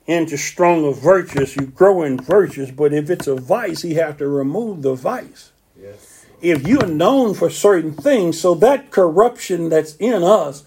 into 0.06 0.38
stronger 0.38 0.92
virtues. 0.92 1.56
You 1.56 1.68
grow 1.68 2.04
in 2.04 2.18
virtues, 2.18 2.72
but 2.72 2.94
if 2.94 3.10
it's 3.10 3.28
a 3.28 3.36
vice, 3.36 3.82
He 3.82 3.94
have 3.96 4.18
to 4.18 4.28
remove 4.28 4.82
the 4.82 4.96
vice. 4.96 5.52
Yes. 5.80 6.26
If 6.42 6.68
you're 6.68 6.88
known 6.88 7.34
for 7.34 7.50
certain 7.50 7.94
things, 7.94 8.40
so 8.40 8.54
that 8.56 8.92
corruption 8.92 9.70
that's 9.70 9.96
in 9.96 10.24
us 10.24 10.64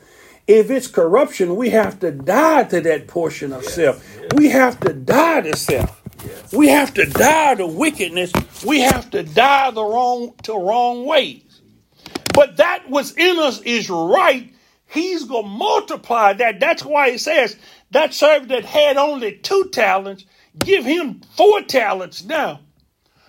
if 0.47 0.71
it's 0.71 0.87
corruption, 0.87 1.57
we 1.57 1.71
have 1.71 2.01
to 2.01 2.11
die 2.13 2.65
to 2.65 2.81
that 2.83 3.09
portion 3.09 3.53
of 3.53 3.65
self. 3.65 4.05
We 4.35 4.49
have 4.51 4.79
to 4.81 4.93
die 4.93 5.43
to 5.43 5.57
self. 5.57 6.03
We 6.53 6.69
have 6.69 6.95
to 6.95 7.07
die 7.07 7.57
to 7.57 7.67
wickedness. 7.67 8.33
We 8.65 8.81
have 8.81 9.11
to 9.11 9.23
die 9.23 9.71
the 9.73 9.85
wrong 9.85 10.35
to 10.45 10.55
wrong 10.55 11.05
ways. 11.07 11.43
But 12.35 12.59
that 12.59 12.85
what's 12.89 13.13
in 13.13 13.39
us 13.39 13.61
is 13.63 13.91
right. 13.91 14.53
He's 14.89 15.25
gonna 15.25 15.49
multiply 15.49 16.35
that. 16.35 16.61
That's 16.61 16.85
why 16.85 17.09
it 17.09 17.21
says 17.21 17.57
that 17.91 18.15
servant 18.15 18.49
that 18.51 18.65
had 18.65 18.97
only 18.97 19.37
two 19.39 19.71
talents, 19.73 20.25
give 20.59 20.85
him 20.85 21.23
four 21.37 21.63
talents 21.63 22.25
now. 22.25 22.61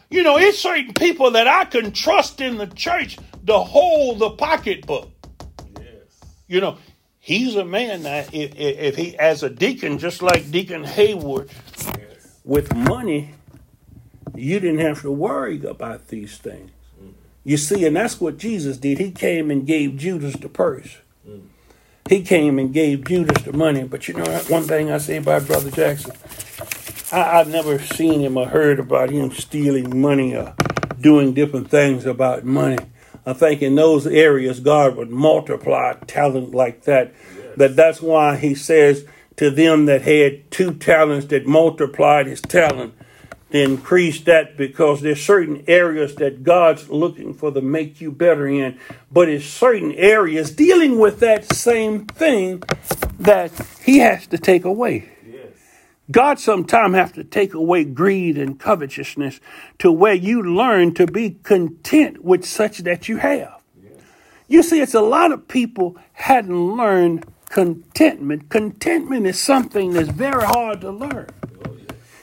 You 0.10 0.24
know, 0.24 0.38
it's 0.38 0.60
certain 0.60 0.94
people 0.94 1.32
that 1.32 1.48
I 1.48 1.66
can 1.66 1.92
trust 1.92 2.42
in 2.42 2.58
the 2.58 2.68
church 2.68 3.18
to 3.48 3.58
hold 3.60 4.20
the 4.20 4.32
pocketbook. 4.32 5.12
Yes. 5.80 6.22
You 6.48 6.62
know, 6.62 6.78
he's 7.28 7.58
a 7.58 7.66
man 7.66 8.04
that 8.04 8.34
if, 8.34 8.56
if, 8.56 8.96
he, 8.96 9.18
as 9.20 9.44
a 9.44 9.50
deacon, 9.50 9.98
just 9.98 10.22
like 10.22 10.50
Deacon 10.50 10.86
Hayward, 10.86 11.50
with 12.46 12.74
money, 12.74 13.34
you 14.34 14.62
didn't 14.62 14.80
have 14.80 15.02
to 15.02 15.12
worry 15.12 15.62
about 15.66 16.08
these 16.08 16.38
things. 16.38 16.72
You 17.44 17.58
see, 17.58 17.86
and 17.86 17.98
that's 17.98 18.22
what 18.22 18.38
Jesus 18.38 18.78
did. 18.78 18.98
He 18.98 19.12
came 19.12 19.52
and 19.52 19.68
gave 19.68 19.98
Judas 19.98 20.36
the 20.38 20.48
purse. 20.48 20.98
He 22.08 22.24
came 22.24 22.58
and 22.60 22.74
gave 22.74 23.04
Judas 23.06 23.44
the 23.44 23.52
money. 23.52 23.84
But 23.84 24.08
you 24.08 24.14
know, 24.14 24.24
one 24.48 24.64
thing 24.64 24.90
I 24.90 24.98
say 24.98 25.18
about 25.18 25.48
Brother 25.48 25.70
Jackson, 25.70 26.14
I, 27.12 27.40
I've 27.40 27.50
never 27.50 27.78
seen 27.80 28.22
him 28.22 28.38
or 28.38 28.48
heard 28.48 28.80
about 28.80 29.10
him 29.10 29.32
stealing 29.32 30.00
money 30.00 30.34
or 30.34 30.56
doing 31.02 31.34
different 31.34 31.70
things 31.70 32.06
about 32.06 32.46
money. 32.46 32.78
I 33.28 33.34
think 33.34 33.62
in 33.62 33.76
those 33.76 34.08
areas, 34.08 34.62
God 34.62 34.96
would 34.96 35.10
multiply 35.10 35.94
talent 36.08 36.56
like 36.56 36.86
that. 36.86 37.14
That 37.58 37.76
that's 37.76 38.02
why 38.02 38.38
He 38.38 38.56
says 38.56 39.06
to 39.36 39.52
them 39.52 39.86
that 39.86 40.04
had 40.04 40.50
two 40.50 40.74
talents 40.74 41.28
that 41.28 41.46
multiplied 41.46 42.26
his 42.26 42.42
talent, 42.42 42.94
to 43.52 43.62
increase 43.62 44.22
that 44.22 44.58
because 44.58 45.02
there's 45.02 45.24
certain 45.24 45.64
areas 45.68 46.16
that 46.16 46.44
God's 46.44 46.90
looking 46.90 47.34
for 47.34 47.52
to 47.52 47.62
make 47.62 48.02
you 48.02 48.12
better 48.12 48.48
in, 48.48 48.80
but 49.12 49.30
it's 49.30 49.46
certain 49.46 49.92
areas 49.94 50.52
dealing 50.52 50.98
with 50.98 51.20
that 51.20 51.54
same 51.54 52.06
thing 52.06 52.64
that 53.20 53.52
He 53.84 54.00
has 54.00 54.26
to 54.28 54.38
take 54.38 54.66
away. 54.66 55.17
God 56.10 56.40
sometime 56.40 56.94
have 56.94 57.12
to 57.14 57.24
take 57.24 57.54
away 57.54 57.84
greed 57.84 58.38
and 58.38 58.60
covetousness 58.60 59.40
to 59.80 59.92
where 59.92 60.14
you 60.14 60.42
learn 60.42 60.94
to 60.94 61.06
be 61.06 61.32
content 61.44 62.24
with 62.24 62.46
such 62.46 62.80
that 62.80 63.10
you 63.10 63.18
have. 63.18 63.56
You 64.48 64.64
see, 64.64 64.80
it's 64.80 64.94
a 64.94 65.02
lot 65.02 65.34
of 65.34 65.50
people 65.50 65.98
hadn't 66.14 66.78
learned 66.78 67.26
contentment. 67.50 68.50
Contentment 68.50 69.28
is 69.28 69.40
something 69.40 69.92
that's 69.94 70.10
very 70.10 70.46
hard 70.46 70.82
to 70.82 70.92
learn. 70.92 71.28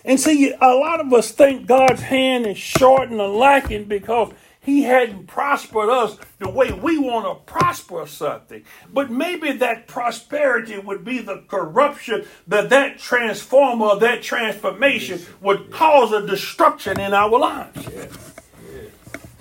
And 0.07 0.18
see, 0.18 0.53
a 0.53 0.74
lot 0.74 1.01
of 1.01 1.12
us 1.12 1.30
think 1.30 1.66
God's 1.66 2.03
hand 2.03 2.47
is 2.47 2.59
short 2.59 3.11
and 3.11 3.18
lacking 3.18 3.85
because 3.85 4.32
He 4.65 4.85
hadn't 4.85 5.27
prospered 5.27 5.91
us 5.91 6.17
the 6.39 6.49
way 6.49 6.73
we 6.73 6.99
want 6.99 7.27
to 7.27 7.53
prosper 7.53 8.07
something. 8.07 8.65
But 8.91 9.11
maybe 9.11 9.53
that 9.53 9.87
prosperity 9.87 10.79
would 10.79 11.05
be 11.05 11.19
the 11.19 11.45
corruption 11.49 12.27
that 12.47 12.71
that 12.71 12.99
transformer, 12.99 13.97
that 13.97 14.23
transformation 14.23 15.21
would 15.43 15.71
cause 15.71 16.12
a 16.12 16.27
destruction 16.27 16.99
in 16.99 17.12
our 17.12 17.39
lives. 17.39 17.87
Yes. 17.93 18.35
Yes. 18.73 18.91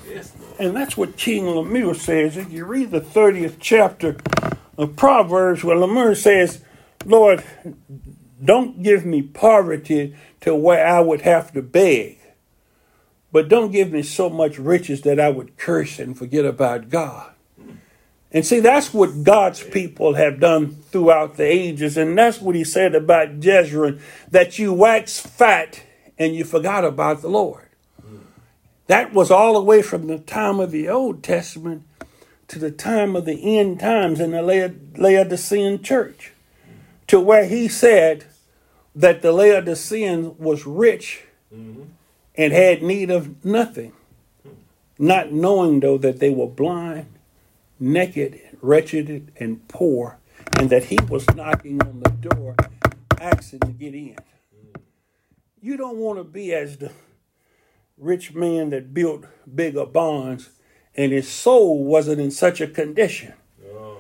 Yes, 0.10 0.34
And 0.60 0.76
that's 0.76 0.98
what 0.98 1.16
King 1.16 1.48
Lemuel 1.48 1.96
says. 1.96 2.36
If 2.36 2.52
you 2.52 2.66
read 2.66 2.92
the 2.92 3.02
30th 3.02 3.56
chapter 3.62 4.18
of 4.78 4.98
Proverbs, 4.98 5.64
where 5.64 5.78
Lemuel 5.78 6.16
says, 6.16 6.62
Lord, 7.06 7.44
don't 8.44 8.84
give 8.84 9.06
me 9.06 9.22
poverty 9.22 10.16
to 10.42 10.54
where 10.54 10.86
I 10.86 11.00
would 11.00 11.22
have 11.22 11.54
to 11.54 11.62
beg, 11.62 12.20
but 13.34 13.50
don't 13.50 13.72
give 13.72 13.92
me 13.92 14.04
so 14.04 14.30
much 14.30 14.60
riches 14.60 15.02
that 15.02 15.20
I 15.20 15.30
would 15.30 15.58
curse 15.58 15.98
and 15.98 16.16
forget 16.16 16.46
about 16.46 16.90
God. 16.90 17.32
And 18.32 18.46
see, 18.46 18.60
that's 18.60 18.94
what 18.94 19.24
God's 19.24 19.62
people 19.64 20.14
have 20.14 20.40
done 20.40 20.70
throughout 20.72 21.36
the 21.36 21.44
ages. 21.44 21.98
And 21.98 22.18
that's 22.18 22.40
what 22.40 22.56
he 22.56 22.64
said 22.64 22.96
about 22.96 23.44
Jezreel, 23.44 23.98
that 24.30 24.60
you 24.60 24.72
wax 24.72 25.20
fat 25.20 25.82
and 26.18 26.36
you 26.36 26.44
forgot 26.44 26.86
about 26.86 27.22
the 27.22 27.28
Lord. 27.28 27.70
That 28.88 29.14
was 29.14 29.32
all 29.32 29.54
the 29.54 29.64
way 29.64 29.82
from 29.82 30.08
the 30.08 30.20
time 30.20 30.60
of 30.60 30.72
the 30.72 30.88
Old 30.88 31.24
Testament 31.24 31.84
to 32.50 32.60
the 32.60 32.72
time 32.72 33.16
of 33.16 33.26
the 33.26 33.58
end 33.58 33.80
times 33.80 34.20
in 34.20 34.32
the 34.32 34.42
Laod- 34.42 34.98
Laodicean 34.98 35.82
church, 35.82 36.34
to 37.08 37.20
where 37.20 37.46
he 37.46 37.68
said 37.68 38.26
that 38.94 39.24
the 39.24 39.32
Laodicean 39.32 40.38
was 40.38 40.68
rich 40.68 41.24
mm-hmm. 41.54 41.84
And 42.36 42.54
had 42.54 42.82
need 42.82 43.12
of 43.12 43.44
nothing, 43.46 43.94
not 44.98 45.32
knowing 45.32 45.80
though 45.80 45.98
that 45.98 46.20
they 46.20 46.30
were 46.30 46.48
blind, 46.48 47.08
naked, 47.80 48.40
wretched, 48.62 49.32
and 49.38 49.68
poor, 49.68 50.18
and 50.58 50.70
that 50.70 50.86
he 50.86 50.98
was 51.10 51.26
knocking 51.36 51.82
on 51.82 52.02
the 52.02 52.10
door, 52.12 52.56
asking 53.20 53.60
to 53.60 53.68
get 53.68 53.94
in. 53.94 54.18
You 55.62 55.78
don't 55.78 55.98
want 55.98 56.20
to 56.20 56.24
be 56.24 56.54
as 56.54 56.78
the 56.78 56.92
rich 57.98 58.34
man 58.34 58.70
that 58.72 58.94
built 58.94 59.26
bigger 59.54 59.86
barns 59.86 60.50
and 60.96 61.12
his 61.12 61.28
soul 61.28 61.84
wasn't 61.84 62.22
in 62.22 62.32
such 62.32 62.62
a 62.62 62.68
condition. 62.68 63.34
Oh, 63.66 64.00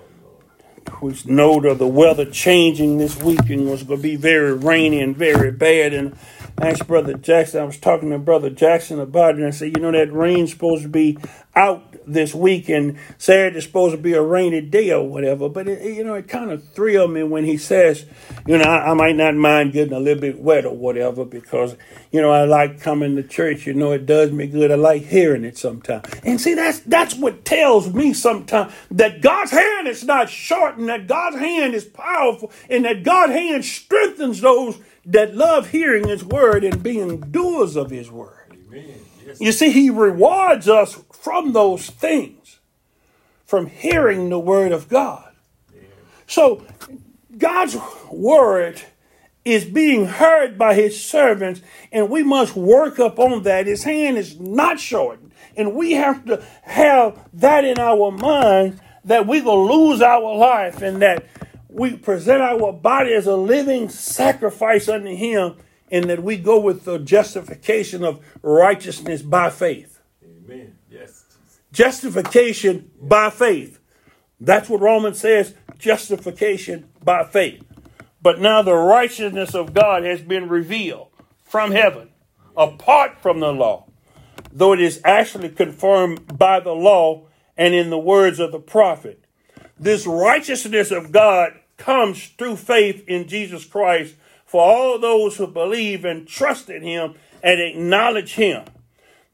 know 1.25 1.59
that 1.61 1.79
the 1.79 1.87
weather 1.87 2.25
changing 2.25 2.97
this 2.97 3.21
weekend 3.21 3.69
was 3.69 3.83
going 3.83 3.99
to 3.99 4.03
be 4.03 4.15
very 4.15 4.53
rainy 4.53 5.01
and 5.01 5.17
very 5.17 5.51
bad. 5.51 5.93
And 5.93 6.17
asked 6.61 6.87
Brother 6.87 7.15
Jackson, 7.15 7.61
I 7.61 7.65
was 7.65 7.77
talking 7.77 8.11
to 8.11 8.17
Brother 8.17 8.49
Jackson 8.49 8.99
about 8.99 9.35
it, 9.35 9.37
and 9.37 9.47
I 9.47 9.51
said, 9.51 9.75
you 9.75 9.81
know, 9.81 9.91
that 9.91 10.13
rain's 10.13 10.51
supposed 10.51 10.83
to 10.83 10.89
be 10.89 11.17
out 11.55 11.93
this 12.05 12.33
week, 12.33 12.69
and 12.69 12.97
Saturday's 13.17 13.63
supposed 13.63 13.95
to 13.95 14.01
be 14.01 14.13
a 14.13 14.21
rainy 14.21 14.61
day 14.61 14.91
or 14.91 15.07
whatever. 15.07 15.49
But, 15.49 15.67
it, 15.67 15.95
you 15.95 16.03
know, 16.03 16.15
it 16.15 16.27
kind 16.27 16.51
of 16.51 16.67
thrilled 16.69 17.11
me 17.11 17.23
when 17.23 17.45
he 17.45 17.57
says, 17.57 18.05
you 18.45 18.57
know, 18.57 18.63
I, 18.63 18.91
I 18.91 18.93
might 18.93 19.15
not 19.15 19.35
mind 19.35 19.73
getting 19.73 19.93
a 19.93 19.99
little 19.99 20.21
bit 20.21 20.39
wet 20.39 20.65
or 20.65 20.75
whatever 20.75 21.25
because, 21.25 21.75
you 22.11 22.21
know, 22.21 22.31
I 22.31 22.45
like 22.45 22.81
coming 22.81 23.15
to 23.15 23.23
church. 23.23 23.65
You 23.65 23.73
know, 23.73 23.91
it 23.91 24.05
does 24.05 24.31
me 24.31 24.47
good. 24.47 24.71
I 24.71 24.75
like 24.75 25.03
hearing 25.03 25.43
it 25.43 25.57
sometimes. 25.57 26.05
And 26.23 26.39
see, 26.39 26.53
that's 26.53 26.79
that's 26.79 27.15
what 27.15 27.45
tells 27.45 27.93
me 27.93 28.13
sometimes 28.13 28.73
that 28.91 29.21
God's 29.21 29.51
hand 29.51 29.87
is 29.87 30.03
not 30.03 30.29
short 30.29 30.77
and 30.77 30.89
that 30.89 31.07
God's 31.07 31.37
hand 31.37 31.73
is 31.73 31.85
powerful 31.85 32.51
and 32.69 32.85
that 32.85 33.03
God's 33.03 33.33
hand 33.33 33.65
strengthens 33.65 34.41
those 34.41 34.77
that 35.05 35.35
love 35.35 35.69
hearing 35.69 36.07
his 36.07 36.23
word 36.23 36.63
and 36.63 36.81
being 36.81 37.19
doers 37.19 37.75
of 37.75 37.89
his 37.89 38.09
word. 38.09 38.57
Yes. 39.25 39.39
You 39.39 39.51
see, 39.51 39.71
he 39.71 39.89
rewards 39.89 40.67
us 40.67 40.99
from 41.11 41.53
those 41.53 41.89
things, 41.89 42.59
from 43.45 43.67
hearing 43.67 44.29
the 44.29 44.39
word 44.39 44.71
of 44.71 44.89
God. 44.89 45.29
So, 46.27 46.65
God's 47.37 47.77
word 48.11 48.81
is 49.45 49.65
being 49.65 50.05
heard 50.05 50.57
by 50.57 50.73
his 50.73 51.01
servants, 51.01 51.61
and 51.91 52.09
we 52.09 52.23
must 52.23 52.55
work 52.55 52.99
up 52.99 53.19
on 53.19 53.43
that. 53.43 53.67
His 53.67 53.83
hand 53.83 54.17
is 54.17 54.39
not 54.39 54.79
shortened, 54.79 55.31
and 55.57 55.75
we 55.75 55.93
have 55.93 56.25
to 56.25 56.45
have 56.63 57.19
that 57.33 57.65
in 57.65 57.77
our 57.77 58.11
mind 58.11 58.79
that 59.05 59.27
going 59.27 59.43
to 59.43 59.75
lose 59.75 60.01
our 60.01 60.35
life 60.35 60.81
and 60.81 61.01
that 61.01 61.25
we 61.73 61.95
present 61.97 62.41
our 62.41 62.71
body 62.71 63.13
as 63.13 63.25
a 63.25 63.35
living 63.35 63.89
sacrifice 63.89 64.87
unto 64.87 65.15
him, 65.15 65.55
and 65.91 66.09
that 66.09 66.23
we 66.23 66.37
go 66.37 66.59
with 66.59 66.85
the 66.85 66.99
justification 66.99 68.03
of 68.03 68.23
righteousness 68.41 69.21
by 69.21 69.49
faith. 69.49 69.99
Amen. 70.23 70.75
Yes. 70.89 71.25
Justification 71.71 72.91
by 73.01 73.29
faith. 73.29 73.79
That's 74.39 74.69
what 74.69 74.81
Romans 74.81 75.19
says 75.19 75.55
justification 75.77 76.89
by 77.03 77.23
faith. 77.23 77.63
But 78.21 78.39
now 78.39 78.61
the 78.61 78.75
righteousness 78.75 79.53
of 79.53 79.73
God 79.73 80.03
has 80.03 80.21
been 80.21 80.47
revealed 80.47 81.09
from 81.43 81.71
heaven, 81.71 82.09
apart 82.55 83.21
from 83.21 83.39
the 83.39 83.51
law, 83.51 83.87
though 84.51 84.73
it 84.73 84.81
is 84.81 85.01
actually 85.03 85.49
confirmed 85.49 86.37
by 86.37 86.59
the 86.59 86.73
law 86.73 87.25
and 87.57 87.73
in 87.73 87.89
the 87.89 87.99
words 87.99 88.39
of 88.39 88.51
the 88.51 88.59
prophet. 88.59 89.23
This 89.77 90.07
righteousness 90.07 90.91
of 90.91 91.11
God 91.11 91.59
comes 91.83 92.27
through 92.37 92.55
faith 92.55 93.03
in 93.09 93.27
Jesus 93.27 93.65
Christ 93.65 94.15
for 94.45 94.61
all 94.61 94.97
those 94.97 95.35
who 95.35 95.47
believe 95.47 96.05
and 96.05 96.25
trust 96.25 96.69
in 96.69 96.81
him 96.81 97.15
and 97.43 97.59
acknowledge 97.59 98.35
him. 98.35 98.63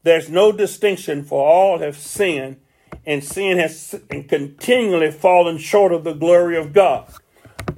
There's 0.02 0.28
no 0.28 0.50
distinction, 0.50 1.22
for 1.22 1.46
all 1.46 1.78
have 1.78 1.96
sinned, 1.96 2.56
and 3.06 3.22
sin 3.22 3.58
has 3.58 4.00
continually 4.10 5.12
fallen 5.12 5.58
short 5.58 5.92
of 5.92 6.02
the 6.02 6.12
glory 6.12 6.56
of 6.56 6.72
God. 6.72 7.12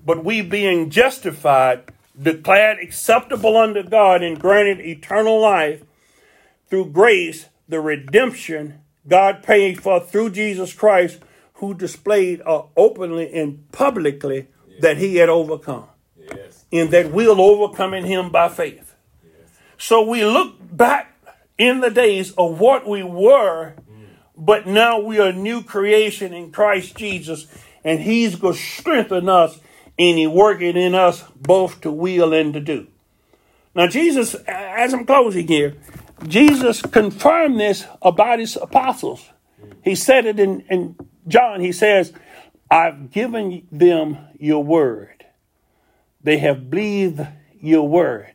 But 0.07 0.25
we, 0.25 0.41
being 0.41 0.89
justified, 0.89 1.93
declared 2.21 2.79
acceptable 2.79 3.59
unto 3.59 3.83
God, 3.83 4.23
and 4.23 4.41
granted 4.41 4.81
eternal 4.81 5.39
life 5.39 5.83
through 6.71 6.93
grace, 6.93 7.51
the 7.69 7.81
redemption 7.81 8.81
God 9.07 9.43
paid 9.43 9.83
for 9.83 10.01
through 10.01 10.31
Jesus 10.31 10.73
Christ, 10.73 11.19
who 11.55 11.75
displayed 11.75 12.41
uh, 12.47 12.63
openly 12.75 13.31
and 13.35 13.71
publicly 13.71 14.47
that 14.83 14.99
he 14.99 15.17
had 15.17 15.29
overcome, 15.29 15.87
Yes. 16.17 16.65
and 16.73 16.91
that 16.91 17.13
we'll 17.13 17.41
overcome 17.41 17.95
in 17.95 18.05
him 18.05 18.31
by 18.31 18.49
faith. 18.49 18.95
So 19.79 20.03
we 20.03 20.25
look 20.25 20.57
back 20.61 21.15
in 21.57 21.81
the 21.81 21.91
days 21.91 22.33
of 22.33 22.61
what 22.61 22.87
we 22.87 23.03
were, 23.03 23.75
mm. 23.75 24.07
but 24.37 24.67
now 24.67 24.99
we 24.99 25.19
are 25.19 25.29
a 25.29 25.33
new 25.33 25.63
creation 25.63 26.35
in 26.35 26.51
Christ 26.51 26.97
Jesus, 26.97 27.47
and 27.85 28.01
he's 28.01 28.35
going 28.35 28.55
to 28.55 28.61
strengthen 28.61 29.29
us 29.29 29.61
and 29.99 30.19
he 30.19 30.27
working 30.27 30.77
in 30.77 30.95
us 30.95 31.25
both 31.37 31.81
to 31.83 31.93
will 31.93 32.33
and 32.33 32.53
to 32.55 32.61
do. 32.61 32.89
Now, 33.75 33.87
Jesus, 33.87 34.35
as 34.35 34.93
I'm 34.93 35.07
closing 35.07 35.47
here, 35.47 35.77
Jesus 36.27 36.83
confirmed 36.83 37.61
this 37.61 37.87
about 38.01 38.41
his 38.41 38.57
apostles. 38.57 39.25
Mm. 39.63 39.75
He 39.85 39.95
said 39.95 40.27
it 40.27 40.41
in, 40.41 40.61
in 40.69 40.97
John. 41.29 41.61
He 41.61 41.73
says, 41.73 42.13
I've 42.73 43.11
given 43.11 43.69
them 43.71 44.17
your 44.39 44.65
word. 44.65 45.27
They 46.23 46.39
have 46.39 46.71
believed 46.71 47.21
your 47.61 47.87
word. 47.87 48.33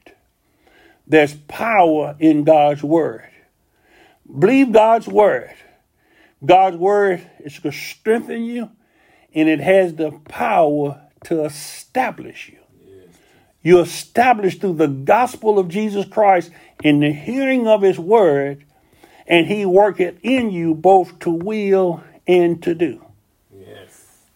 There's 1.08 1.34
power 1.34 2.16
in 2.20 2.44
God's 2.44 2.84
word. 2.84 3.28
Believe 4.28 4.72
God's 4.72 5.08
word. 5.08 5.56
God's 6.46 6.78
word 6.78 7.28
is 7.40 7.58
going 7.58 7.74
to 7.74 7.80
strengthen 7.80 8.44
you, 8.44 8.70
and 9.34 9.50
it 9.50 9.60
has 9.60 9.96
the 9.96 10.12
power 10.12 11.02
to 11.24 11.44
establish 11.44 12.50
you. 12.50 12.60
You're 13.64 13.86
established 13.86 14.62
through 14.62 14.76
the 14.76 14.88
gospel 14.88 15.58
of 15.58 15.68
Jesus 15.68 16.06
Christ 16.06 16.52
in 16.84 17.00
the 17.00 17.12
hearing 17.12 17.68
of 17.68 17.82
his 17.82 17.98
word, 17.98 18.66
and 19.26 19.48
he 19.48 19.66
worketh 19.66 20.20
in 20.22 20.52
you 20.52 20.76
both 20.76 21.18
to 21.22 21.32
will 21.32 22.04
and 22.28 22.62
to 22.62 22.76
do. 22.76 23.07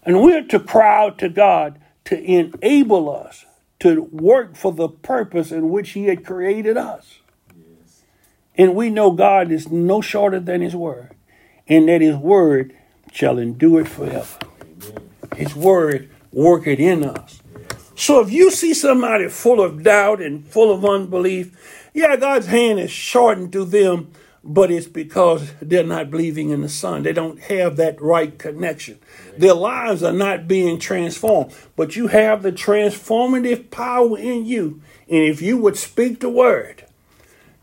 Yes. 0.02 0.16
And 0.16 0.24
we're 0.24 0.44
to 0.44 0.60
cry 0.60 1.06
out 1.06 1.18
to 1.20 1.30
God 1.30 1.80
to 2.06 2.22
enable 2.22 3.10
us 3.16 3.46
to 3.80 4.04
work 4.12 4.56
for 4.56 4.72
the 4.72 4.90
purpose 4.90 5.52
in 5.52 5.70
which 5.70 5.92
he 5.92 6.06
had 6.06 6.26
created 6.26 6.78
us. 6.78 7.20
And 8.56 8.76
we 8.76 8.90
know 8.90 9.12
God 9.12 9.52
is 9.52 9.72
no 9.72 10.02
shorter 10.02 10.40
than 10.40 10.62
his 10.62 10.76
word, 10.76 11.16
and 11.68 11.88
that 11.90 12.02
his 12.02 12.16
word 12.16 12.76
shall 13.12 13.40
endure 13.40 13.82
it 13.82 13.88
forever. 13.88 14.38
His 15.36 15.56
word 15.56 16.10
worketh 16.32 16.80
in 16.80 17.04
us. 17.04 17.42
So 17.96 18.20
if 18.20 18.32
you 18.32 18.52
see 18.52 18.74
somebody 18.74 19.30
full 19.30 19.62
of 19.62 19.84
doubt 19.84 20.22
and 20.22 20.46
full 20.48 20.72
of 20.74 20.86
unbelief, 20.86 21.90
yeah, 21.94 22.16
God's 22.16 22.48
hand 22.48 22.80
is 22.80 22.92
shortened 22.92 23.52
to 23.54 23.66
them, 23.66 24.12
but 24.44 24.72
it's 24.72 24.88
because 24.88 25.52
they're 25.62 25.84
not 25.84 26.10
believing 26.10 26.50
in 26.50 26.62
the 26.62 26.70
Son. 26.70 27.04
They 27.04 27.14
don't 27.14 27.40
have 27.42 27.76
that 27.76 28.02
right 28.02 28.38
connection. 28.38 28.98
Their 29.38 29.54
lives 29.54 30.02
are 30.02 30.14
not 30.14 30.48
being 30.48 30.80
transformed, 30.80 31.54
but 31.76 31.96
you 31.96 32.08
have 32.08 32.42
the 32.42 32.52
transformative 32.52 33.70
power 33.70 34.18
in 34.18 34.46
you. 34.46 34.82
And 35.08 35.24
if 35.24 35.42
you 35.42 35.58
would 35.58 35.78
speak 35.78 36.20
the 36.20 36.30
word, 36.30 36.86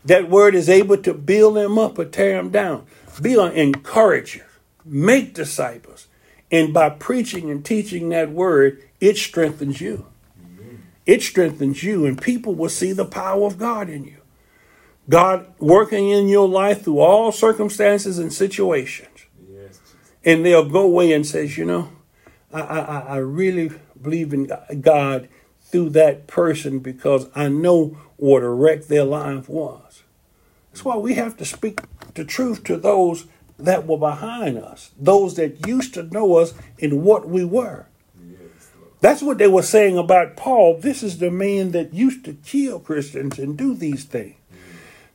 that 0.05 0.29
word 0.29 0.55
is 0.55 0.69
able 0.69 0.97
to 0.97 1.13
build 1.13 1.57
them 1.57 1.77
up 1.77 1.99
or 1.99 2.05
tear 2.05 2.37
them 2.37 2.49
down. 2.49 2.85
Be 3.21 3.33
an 3.33 3.51
encourager, 3.51 4.47
make 4.85 5.33
disciples. 5.33 6.07
And 6.51 6.73
by 6.73 6.89
preaching 6.89 7.51
and 7.51 7.63
teaching 7.63 8.09
that 8.09 8.31
word, 8.31 8.81
it 9.01 9.17
strengthens 9.17 9.81
you. 9.81 10.05
It 11.05 11.21
strengthens 11.23 11.83
you, 11.83 12.05
and 12.05 12.21
people 12.21 12.53
will 12.55 12.69
see 12.69 12.91
the 12.91 13.05
power 13.05 13.45
of 13.45 13.57
God 13.57 13.89
in 13.89 14.05
you. 14.05 14.18
God 15.09 15.51
working 15.57 16.09
in 16.09 16.27
your 16.27 16.47
life 16.47 16.83
through 16.83 16.99
all 16.99 17.31
circumstances 17.31 18.19
and 18.19 18.31
situations. 18.31 19.25
Yes. 19.51 19.81
And 20.23 20.45
they'll 20.45 20.69
go 20.69 20.83
away 20.83 21.11
and 21.11 21.25
says, 21.25 21.57
you 21.57 21.65
know, 21.65 21.89
I, 22.53 22.61
I, 22.61 22.99
I 22.99 23.17
really 23.17 23.71
believe 23.99 24.33
in 24.33 24.51
God 24.81 25.27
through 25.61 25.89
that 25.91 26.27
person 26.27 26.79
because 26.79 27.27
I 27.35 27.49
know 27.49 27.97
what 28.17 28.43
a 28.43 28.49
wreck 28.49 28.85
their 28.85 29.03
life 29.03 29.49
was. 29.49 30.03
That's 30.71 30.85
why 30.85 30.97
we 30.97 31.15
have 31.15 31.37
to 31.37 31.45
speak 31.45 31.81
the 32.13 32.23
truth 32.23 32.63
to 32.65 32.77
those 32.77 33.25
that 33.57 33.87
were 33.87 33.97
behind 33.97 34.57
us, 34.57 34.91
those 34.97 35.35
that 35.35 35.67
used 35.67 35.93
to 35.95 36.03
know 36.03 36.37
us 36.37 36.53
in 36.77 37.03
what 37.03 37.27
we 37.27 37.43
were. 37.43 37.87
Yes, 38.23 38.71
That's 39.01 39.21
what 39.21 39.37
they 39.39 39.47
were 39.47 39.63
saying 39.63 39.97
about 39.97 40.37
Paul. 40.37 40.77
This 40.79 41.03
is 41.03 41.17
the 41.17 41.31
man 41.31 41.71
that 41.71 41.93
used 41.93 42.23
to 42.25 42.33
kill 42.33 42.79
Christians 42.79 43.39
and 43.39 43.57
do 43.57 43.73
these 43.75 44.05
things. 44.05 44.35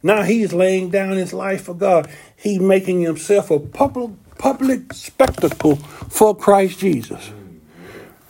Now 0.04 0.22
he's 0.22 0.52
laying 0.52 0.90
down 0.90 1.12
his 1.12 1.32
life 1.32 1.62
for 1.62 1.74
God. 1.74 2.10
He's 2.36 2.60
making 2.60 3.00
himself 3.00 3.50
a 3.50 3.58
public 3.58 4.10
public 4.36 4.92
spectacle 4.92 5.76
for 5.76 6.36
Christ 6.36 6.80
Jesus. 6.80 7.32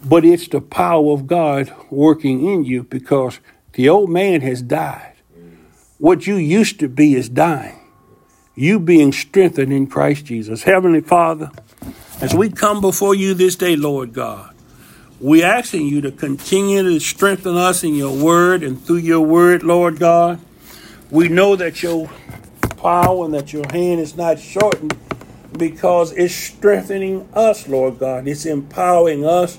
But 0.04 0.24
it's 0.24 0.46
the 0.46 0.60
power 0.60 1.12
of 1.12 1.26
God 1.26 1.74
working 1.90 2.46
in 2.46 2.64
you 2.64 2.84
because 2.84 3.40
the 3.72 3.88
old 3.88 4.08
man 4.08 4.40
has 4.42 4.62
died. 4.62 5.14
What 5.98 6.28
you 6.28 6.36
used 6.36 6.78
to 6.78 6.88
be 6.88 7.14
is 7.14 7.28
dying. 7.28 7.80
You 8.54 8.78
being 8.78 9.10
strengthened 9.10 9.72
in 9.72 9.88
Christ 9.88 10.26
Jesus. 10.26 10.62
Heavenly 10.62 11.00
Father, 11.00 11.50
as 12.20 12.32
we 12.34 12.50
come 12.50 12.80
before 12.80 13.16
you 13.16 13.34
this 13.34 13.56
day, 13.56 13.74
Lord 13.74 14.12
God, 14.12 14.54
we're 15.18 15.44
asking 15.44 15.88
you 15.88 16.00
to 16.02 16.12
continue 16.12 16.84
to 16.84 17.00
strengthen 17.00 17.56
us 17.56 17.82
in 17.82 17.96
your 17.96 18.14
word 18.14 18.62
and 18.62 18.80
through 18.80 18.98
your 18.98 19.22
word, 19.22 19.64
Lord 19.64 19.98
God. 19.98 20.38
We 21.10 21.28
know 21.28 21.56
that 21.56 21.82
your 21.82 22.10
power 22.76 23.24
and 23.24 23.34
that 23.34 23.52
your 23.52 23.66
hand 23.72 24.00
is 24.00 24.16
not 24.16 24.38
shortened 24.38 24.96
because 25.58 26.12
it's 26.12 26.34
strengthening 26.34 27.28
us, 27.34 27.68
Lord 27.68 27.98
God. 27.98 28.28
It's 28.28 28.46
empowering 28.46 29.24
us 29.24 29.58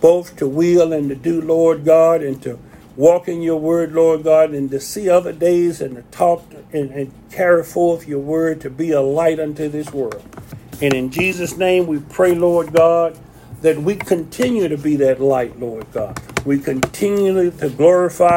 both 0.00 0.36
to 0.36 0.46
will 0.48 0.92
and 0.92 1.08
to 1.08 1.14
do, 1.14 1.40
Lord 1.40 1.84
God, 1.84 2.22
and 2.22 2.42
to 2.42 2.58
walk 2.96 3.28
in 3.28 3.42
your 3.42 3.58
word, 3.60 3.92
Lord 3.92 4.24
God, 4.24 4.52
and 4.52 4.70
to 4.70 4.80
see 4.80 5.08
other 5.08 5.32
days 5.32 5.80
and 5.80 5.96
to 5.96 6.02
talk 6.04 6.44
and, 6.72 6.90
and 6.90 7.12
carry 7.30 7.64
forth 7.64 8.08
your 8.08 8.20
word 8.20 8.60
to 8.62 8.70
be 8.70 8.92
a 8.92 9.00
light 9.00 9.40
unto 9.40 9.68
this 9.68 9.92
world. 9.92 10.22
And 10.82 10.94
in 10.94 11.10
Jesus' 11.10 11.56
name 11.56 11.86
we 11.86 12.00
pray, 12.00 12.34
Lord 12.34 12.72
God, 12.72 13.18
that 13.62 13.78
we 13.78 13.96
continue 13.96 14.68
to 14.68 14.78
be 14.78 14.96
that 14.96 15.20
light, 15.20 15.58
Lord 15.58 15.90
God. 15.92 16.20
We 16.44 16.58
continue 16.58 17.50
to 17.50 17.70
glorify 17.70 18.34